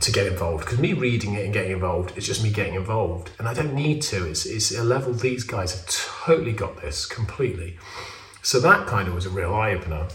to 0.00 0.12
get 0.12 0.26
involved 0.26 0.64
because 0.64 0.78
me 0.78 0.92
reading 0.92 1.34
it 1.34 1.44
and 1.44 1.52
getting 1.52 1.72
involved 1.72 2.16
is 2.16 2.26
just 2.26 2.42
me 2.42 2.50
getting 2.50 2.74
involved, 2.74 3.30
and 3.38 3.46
I 3.46 3.54
don't 3.54 3.74
need 3.74 4.02
to. 4.02 4.26
It's 4.26 4.46
it's 4.46 4.74
a 4.74 4.82
level 4.82 5.12
these 5.12 5.44
guys 5.44 5.72
have 5.72 5.86
totally 5.86 6.52
got 6.52 6.80
this 6.80 7.06
completely. 7.06 7.78
So 8.42 8.60
that 8.60 8.86
kind 8.86 9.08
of 9.08 9.14
was 9.14 9.26
a 9.26 9.30
real 9.30 9.54
eye 9.54 9.72
opener. 9.72 10.08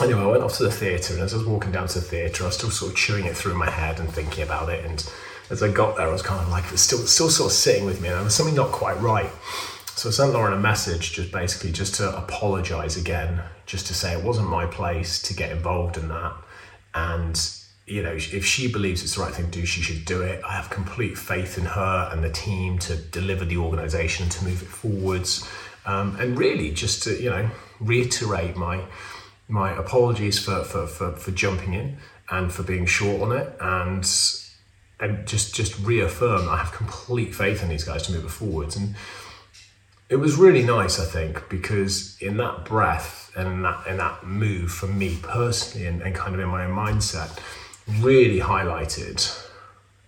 Anyway, 0.00 0.20
I 0.20 0.26
went 0.26 0.42
off 0.42 0.56
to 0.56 0.64
the 0.64 0.70
theatre, 0.70 1.14
and 1.14 1.22
as 1.22 1.34
I 1.34 1.36
was 1.36 1.46
walking 1.46 1.70
down 1.70 1.86
to 1.88 2.00
the 2.00 2.04
theatre, 2.04 2.44
I 2.44 2.46
was 2.46 2.56
still 2.56 2.70
sort 2.70 2.92
of 2.92 2.96
chewing 2.96 3.26
it 3.26 3.36
through 3.36 3.54
my 3.54 3.70
head 3.70 4.00
and 4.00 4.08
thinking 4.08 4.42
about 4.42 4.68
it. 4.68 4.84
And 4.84 5.08
as 5.50 5.62
I 5.62 5.70
got 5.70 5.96
there, 5.96 6.08
I 6.08 6.12
was 6.12 6.22
kind 6.22 6.40
of 6.40 6.48
like, 6.48 6.64
it 6.64 6.72
was 6.72 6.80
still 6.80 6.98
still 7.00 7.30
sort 7.30 7.50
of 7.50 7.56
sitting 7.56 7.84
with 7.84 8.00
me, 8.00 8.08
and 8.08 8.16
there 8.16 8.24
was 8.24 8.34
something 8.34 8.54
not 8.54 8.72
quite 8.72 9.00
right. 9.00 9.30
So 9.94 10.08
I 10.08 10.12
sent 10.12 10.32
Lauren 10.32 10.54
a 10.54 10.58
message, 10.58 11.12
just 11.12 11.30
basically 11.30 11.70
just 11.70 11.94
to 11.96 12.16
apologise 12.16 12.96
again, 12.96 13.42
just 13.66 13.86
to 13.88 13.94
say 13.94 14.12
it 14.12 14.24
wasn't 14.24 14.48
my 14.48 14.66
place 14.66 15.20
to 15.22 15.34
get 15.34 15.52
involved 15.52 15.96
in 15.96 16.08
that, 16.08 16.32
and 16.94 17.58
you 17.86 18.02
know 18.02 18.12
if 18.12 18.44
she 18.46 18.72
believes 18.72 19.02
it's 19.02 19.16
the 19.16 19.22
right 19.22 19.34
thing 19.34 19.50
to 19.50 19.60
do, 19.60 19.66
she 19.66 19.82
should 19.82 20.04
do 20.04 20.22
it. 20.22 20.42
I 20.44 20.52
have 20.54 20.70
complete 20.70 21.18
faith 21.18 21.58
in 21.58 21.64
her 21.64 22.08
and 22.12 22.24
the 22.24 22.30
team 22.30 22.78
to 22.80 22.96
deliver 22.96 23.44
the 23.44 23.58
organisation 23.58 24.28
to 24.28 24.44
move 24.44 24.62
it 24.62 24.68
forwards, 24.68 25.46
um, 25.86 26.16
and 26.18 26.38
really 26.38 26.70
just 26.70 27.02
to 27.04 27.22
you 27.22 27.30
know 27.30 27.50
reiterate 27.80 28.56
my 28.56 28.84
my 29.48 29.76
apologies 29.76 30.38
for 30.38 30.64
for, 30.64 30.86
for 30.86 31.12
for 31.12 31.30
jumping 31.32 31.74
in 31.74 31.98
and 32.30 32.52
for 32.52 32.62
being 32.62 32.86
short 32.86 33.20
on 33.20 33.32
it 33.32 33.54
and 33.60 34.06
and 35.02 35.26
just 35.26 35.54
just 35.54 35.78
reaffirm 35.80 36.48
I 36.48 36.56
have 36.56 36.72
complete 36.72 37.34
faith 37.34 37.62
in 37.62 37.68
these 37.68 37.84
guys 37.84 38.04
to 38.04 38.12
move 38.12 38.24
it 38.24 38.30
forwards 38.30 38.76
and 38.76 38.94
it 40.12 40.20
was 40.20 40.36
really 40.36 40.62
nice, 40.62 41.00
I 41.00 41.06
think, 41.06 41.48
because 41.48 42.20
in 42.20 42.36
that 42.36 42.66
breath 42.66 43.32
and 43.34 43.48
in 43.48 43.62
that 43.62 43.86
in 43.86 43.96
that 43.96 44.26
move 44.26 44.70
for 44.70 44.86
me 44.86 45.18
personally 45.22 45.86
and, 45.86 46.02
and 46.02 46.14
kind 46.14 46.34
of 46.34 46.40
in 46.40 46.48
my 46.48 46.66
own 46.66 46.76
mindset, 46.76 47.38
really 47.98 48.38
highlighted 48.38 49.16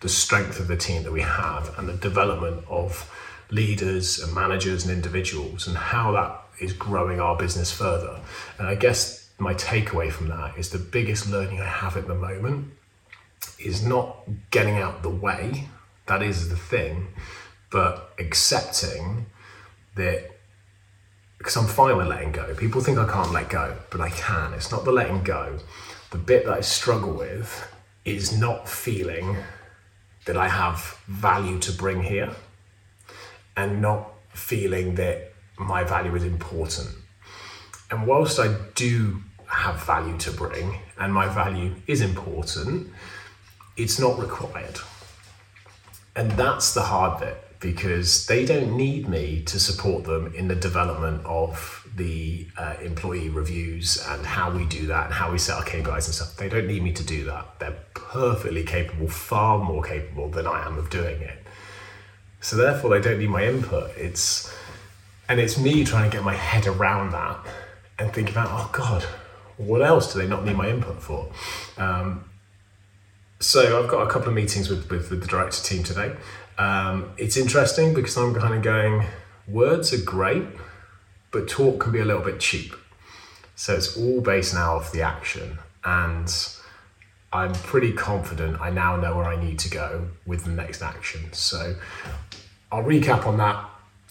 the 0.01 0.11
strength 0.11 0.61
of 0.61 0.68
the 0.68 0.76
team 0.76 1.05
that 1.05 1.12
we 1.12 1.22
have 1.22 1.72
and 1.78 1.88
the 1.88 1.95
development 1.95 2.62
of 2.68 3.11
leaders 3.51 4.18
and 4.18 4.34
managers 4.34 4.84
and 4.84 4.92
individuals 4.92 5.66
and 5.66 5.74
how 5.74 6.12
that 6.12 6.38
is 6.61 6.74
growing 6.74 7.18
our 7.18 7.38
business 7.38 7.72
further. 7.72 8.20
And 8.59 8.68
I 8.68 8.74
guess 8.74 9.30
my 9.38 9.55
takeaway 9.55 10.12
from 10.12 10.28
that 10.28 10.59
is 10.59 10.68
the 10.68 10.78
biggest 10.78 11.30
learning 11.30 11.62
I 11.62 11.66
have 11.66 11.97
at 11.97 12.07
the 12.07 12.14
moment 12.14 12.74
is 13.59 13.84
not 13.84 14.18
getting 14.51 14.76
out 14.76 15.03
the 15.03 15.11
way, 15.11 15.68
that 16.07 16.22
is 16.22 16.49
the 16.49 16.57
thing, 16.57 17.09
but 17.70 18.12
accepting 18.18 19.26
that 19.97 20.30
because 21.38 21.57
I'm 21.57 21.66
fine 21.66 21.97
with 21.97 22.07
letting 22.07 22.32
go. 22.32 22.55
People 22.55 22.80
think 22.80 22.97
I 22.97 23.07
can't 23.07 23.30
let 23.32 23.51
go, 23.51 23.76
but 23.90 24.01
I 24.01 24.09
can. 24.09 24.55
It's 24.55 24.70
not 24.70 24.84
the 24.84 24.92
letting 24.92 25.22
go. 25.22 25.59
The 26.11 26.16
bit 26.16 26.47
that 26.47 26.55
I 26.55 26.62
struggle 26.62 27.12
with 27.12 27.70
is 28.05 28.38
not 28.38 28.66
feeling 28.66 29.36
that 30.24 30.38
I 30.38 30.49
have 30.49 30.99
value 31.07 31.59
to 31.59 31.72
bring 31.72 32.03
here 32.03 32.34
and 33.57 33.82
not 33.82 34.11
feeling 34.32 34.95
that 34.95 35.34
my 35.59 35.84
value 35.84 36.14
is 36.14 36.24
important. 36.24 36.88
And 37.90 38.07
whilst 38.07 38.40
I 38.40 38.55
do 38.74 39.20
have 39.47 39.84
value 39.84 40.16
to 40.18 40.30
bring 40.30 40.78
and 40.99 41.12
my 41.12 41.28
value 41.28 41.74
is 41.86 42.01
important, 42.01 42.90
it's 43.77 43.99
not 43.99 44.18
required. 44.18 44.79
And 46.16 46.31
that's 46.33 46.75
the 46.75 46.83
hard 46.83 47.20
bit 47.20 47.41
because 47.61 48.27
they 48.27 48.45
don't 48.45 48.77
need 48.77 49.09
me 49.09 49.43
to 49.43 49.59
support 49.59 50.05
them 50.05 50.33
in 50.35 50.49
the 50.49 50.55
development 50.55 51.25
of 51.25 51.89
the 51.97 52.47
uh, 52.59 52.75
employee 52.83 53.31
reviews 53.31 54.05
and 54.09 54.27
how 54.27 54.51
we 54.51 54.66
do 54.66 54.87
that 54.87 55.07
and 55.07 55.14
how 55.14 55.33
we 55.33 55.39
set 55.39 55.57
our 55.57 55.64
KPIs 55.64 56.07
and 56.07 56.14
stuff. 56.14 56.37
They 56.37 56.49
don't 56.49 56.66
need 56.66 56.83
me 56.83 56.93
to 56.93 57.03
do 57.03 57.25
that. 57.25 57.59
They're 57.59 57.79
perfectly 57.95 58.64
capable, 58.64 59.09
far 59.09 59.59
more 59.59 59.83
capable 59.83 60.29
than 60.29 60.47
I 60.47 60.66
am 60.66 60.77
of 60.77 60.91
doing 60.91 61.20
it. 61.22 61.39
So 62.41 62.57
therefore, 62.57 62.91
they 62.91 63.01
don't 63.01 63.18
need 63.18 63.31
my 63.31 63.45
input. 63.45 63.97
It's 63.97 64.55
and 65.29 65.41
it's 65.41 65.59
me 65.59 65.85
trying 65.85 66.11
to 66.11 66.16
get 66.16 66.22
my 66.22 66.35
head 66.35 66.66
around 66.66 67.12
that 67.12 67.39
and 67.99 68.12
think 68.12 68.31
about, 68.31 68.49
oh 68.51 68.68
God, 68.72 69.03
what 69.57 69.81
else 69.81 70.12
do 70.12 70.18
they 70.18 70.29
not 70.29 70.45
need 70.45 70.57
my 70.57 70.68
input 70.68 71.01
for? 71.01 71.33
Um, 71.79 72.25
so 73.45 73.82
I've 73.82 73.90
got 73.90 74.07
a 74.07 74.11
couple 74.11 74.28
of 74.28 74.34
meetings 74.34 74.70
with, 74.70 74.90
with, 74.90 75.11
the 75.11 75.16
director 75.16 75.62
team 75.62 75.82
today. 75.82 76.16
Um, 76.57 77.11
it's 77.18 77.36
interesting 77.36 77.92
because 77.92 78.16
I'm 78.16 78.34
kind 78.34 78.55
of 78.55 78.62
going, 78.62 79.07
words 79.47 79.92
are 79.92 80.03
great, 80.03 80.45
but 81.30 81.49
talk 81.49 81.80
can 81.80 81.92
be 81.92 82.01
a 82.01 82.05
little 82.05 82.22
bit 82.22 82.40
cheap. 82.40 82.74
So 83.55 83.74
it's 83.74 83.97
all 83.97 84.20
based 84.20 84.55
now 84.55 84.76
off 84.76 84.92
the 84.92 85.03
action. 85.03 85.59
And 85.84 86.34
I'm 87.32 87.53
pretty 87.53 87.92
confident 87.92 88.61
I 88.61 88.70
now 88.70 88.97
know 88.97 89.16
where 89.16 89.26
I 89.26 89.36
need 89.36 89.59
to 89.61 89.70
go 89.70 90.09
with 90.24 90.45
the 90.45 90.51
next 90.51 90.80
action. 90.80 91.32
So 91.32 91.76
I'll 92.72 92.82
recap 92.82 93.26
on 93.26 93.36
that 93.38 93.68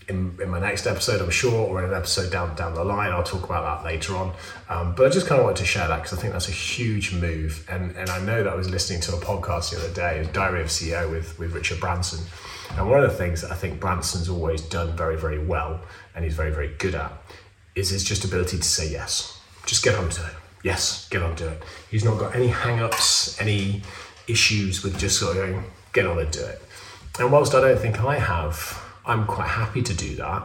in, 0.07 0.37
in 0.41 0.49
my 0.49 0.59
next 0.59 0.85
episode, 0.85 1.21
I'm 1.21 1.29
sure, 1.29 1.67
or 1.67 1.83
in 1.83 1.89
an 1.89 1.95
episode 1.95 2.31
down 2.31 2.55
down 2.55 2.73
the 2.73 2.83
line. 2.83 3.11
I'll 3.11 3.23
talk 3.23 3.43
about 3.43 3.83
that 3.83 3.85
later 3.85 4.15
on. 4.15 4.33
Um, 4.69 4.95
but 4.95 5.07
I 5.07 5.09
just 5.09 5.27
kind 5.27 5.39
of 5.39 5.45
wanted 5.45 5.59
to 5.59 5.65
share 5.65 5.87
that 5.87 6.03
because 6.03 6.17
I 6.17 6.21
think 6.21 6.33
that's 6.33 6.49
a 6.49 6.53
huge 6.53 7.13
move. 7.13 7.65
And 7.69 7.95
and 7.95 8.09
I 8.09 8.19
know 8.19 8.43
that 8.43 8.51
I 8.51 8.55
was 8.55 8.69
listening 8.69 9.01
to 9.01 9.15
a 9.15 9.19
podcast 9.19 9.71
the 9.71 9.77
other 9.77 9.93
day, 9.93 10.29
Diary 10.33 10.61
of 10.61 10.67
CEO 10.67 11.09
with, 11.11 11.37
with 11.39 11.53
Richard 11.53 11.79
Branson. 11.79 12.25
And 12.77 12.89
one 12.89 13.03
of 13.03 13.09
the 13.09 13.15
things 13.15 13.41
that 13.41 13.51
I 13.51 13.55
think 13.55 13.79
Branson's 13.79 14.29
always 14.29 14.61
done 14.61 14.95
very, 14.97 15.15
very 15.15 15.43
well 15.43 15.81
and 16.15 16.23
he's 16.23 16.33
very, 16.33 16.51
very 16.51 16.73
good 16.79 16.95
at 16.95 17.11
is 17.75 17.89
his 17.89 18.03
just 18.03 18.23
ability 18.25 18.57
to 18.57 18.63
say 18.63 18.89
yes. 18.91 19.39
Just 19.65 19.83
get 19.83 19.95
on 19.95 20.09
to 20.09 20.25
it. 20.25 20.33
Yes, 20.63 21.07
get 21.09 21.21
on 21.21 21.35
to 21.37 21.49
it. 21.49 21.63
He's 21.91 22.03
not 22.03 22.17
got 22.17 22.35
any 22.35 22.47
hang 22.47 22.79
ups, 22.79 23.39
any 23.39 23.81
issues 24.27 24.83
with 24.83 24.97
just 24.97 25.19
sort 25.19 25.37
of 25.37 25.43
going, 25.43 25.63
get 25.91 26.05
on 26.05 26.19
and 26.19 26.31
do 26.31 26.43
it. 26.43 26.61
And 27.19 27.31
whilst 27.31 27.53
I 27.53 27.61
don't 27.61 27.79
think 27.79 27.99
I 27.99 28.17
have, 28.17 28.82
I'm 29.05 29.25
quite 29.25 29.47
happy 29.49 29.81
to 29.81 29.93
do 29.93 30.15
that. 30.15 30.43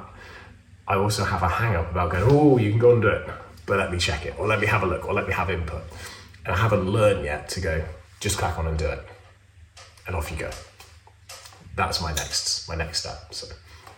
I 0.86 0.96
also 0.96 1.24
have 1.24 1.42
a 1.42 1.48
hang 1.48 1.76
up 1.76 1.90
about 1.90 2.10
going, 2.10 2.24
oh, 2.26 2.58
you 2.58 2.70
can 2.70 2.78
go 2.78 2.92
and 2.92 3.02
do 3.02 3.08
it, 3.08 3.28
but 3.66 3.78
let 3.78 3.92
me 3.92 3.98
check 3.98 4.24
it, 4.26 4.34
or 4.38 4.46
let 4.46 4.58
me 4.58 4.66
have 4.66 4.82
a 4.82 4.86
look, 4.86 5.06
or 5.06 5.12
let 5.12 5.26
me 5.26 5.34
have 5.34 5.50
input. 5.50 5.82
And 6.44 6.54
I 6.54 6.58
haven't 6.58 6.88
learned 6.88 7.24
yet 7.24 7.48
to 7.50 7.60
go, 7.60 7.84
just 8.20 8.38
crack 8.38 8.58
on 8.58 8.66
and 8.66 8.78
do 8.78 8.86
it. 8.86 9.00
And 10.06 10.16
off 10.16 10.30
you 10.30 10.38
go. 10.38 10.50
That's 11.76 12.00
my 12.00 12.12
next 12.14 12.68
my 12.68 12.74
next 12.74 13.00
step. 13.00 13.32
So 13.32 13.46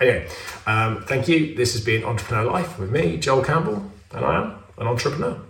anyway, 0.01 0.29
um, 0.67 1.05
thank 1.05 1.29
you. 1.29 1.55
This 1.55 1.73
has 1.73 1.85
been 1.85 2.05
Entrepreneur 2.05 2.51
Life 2.51 2.79
with 2.79 2.91
me, 2.91 3.17
Joel 3.17 3.45
Campbell, 3.45 3.91
and 4.13 4.25
I 4.25 4.43
am 4.43 4.55
an 4.77 4.89
entrepreneur. 4.89 5.41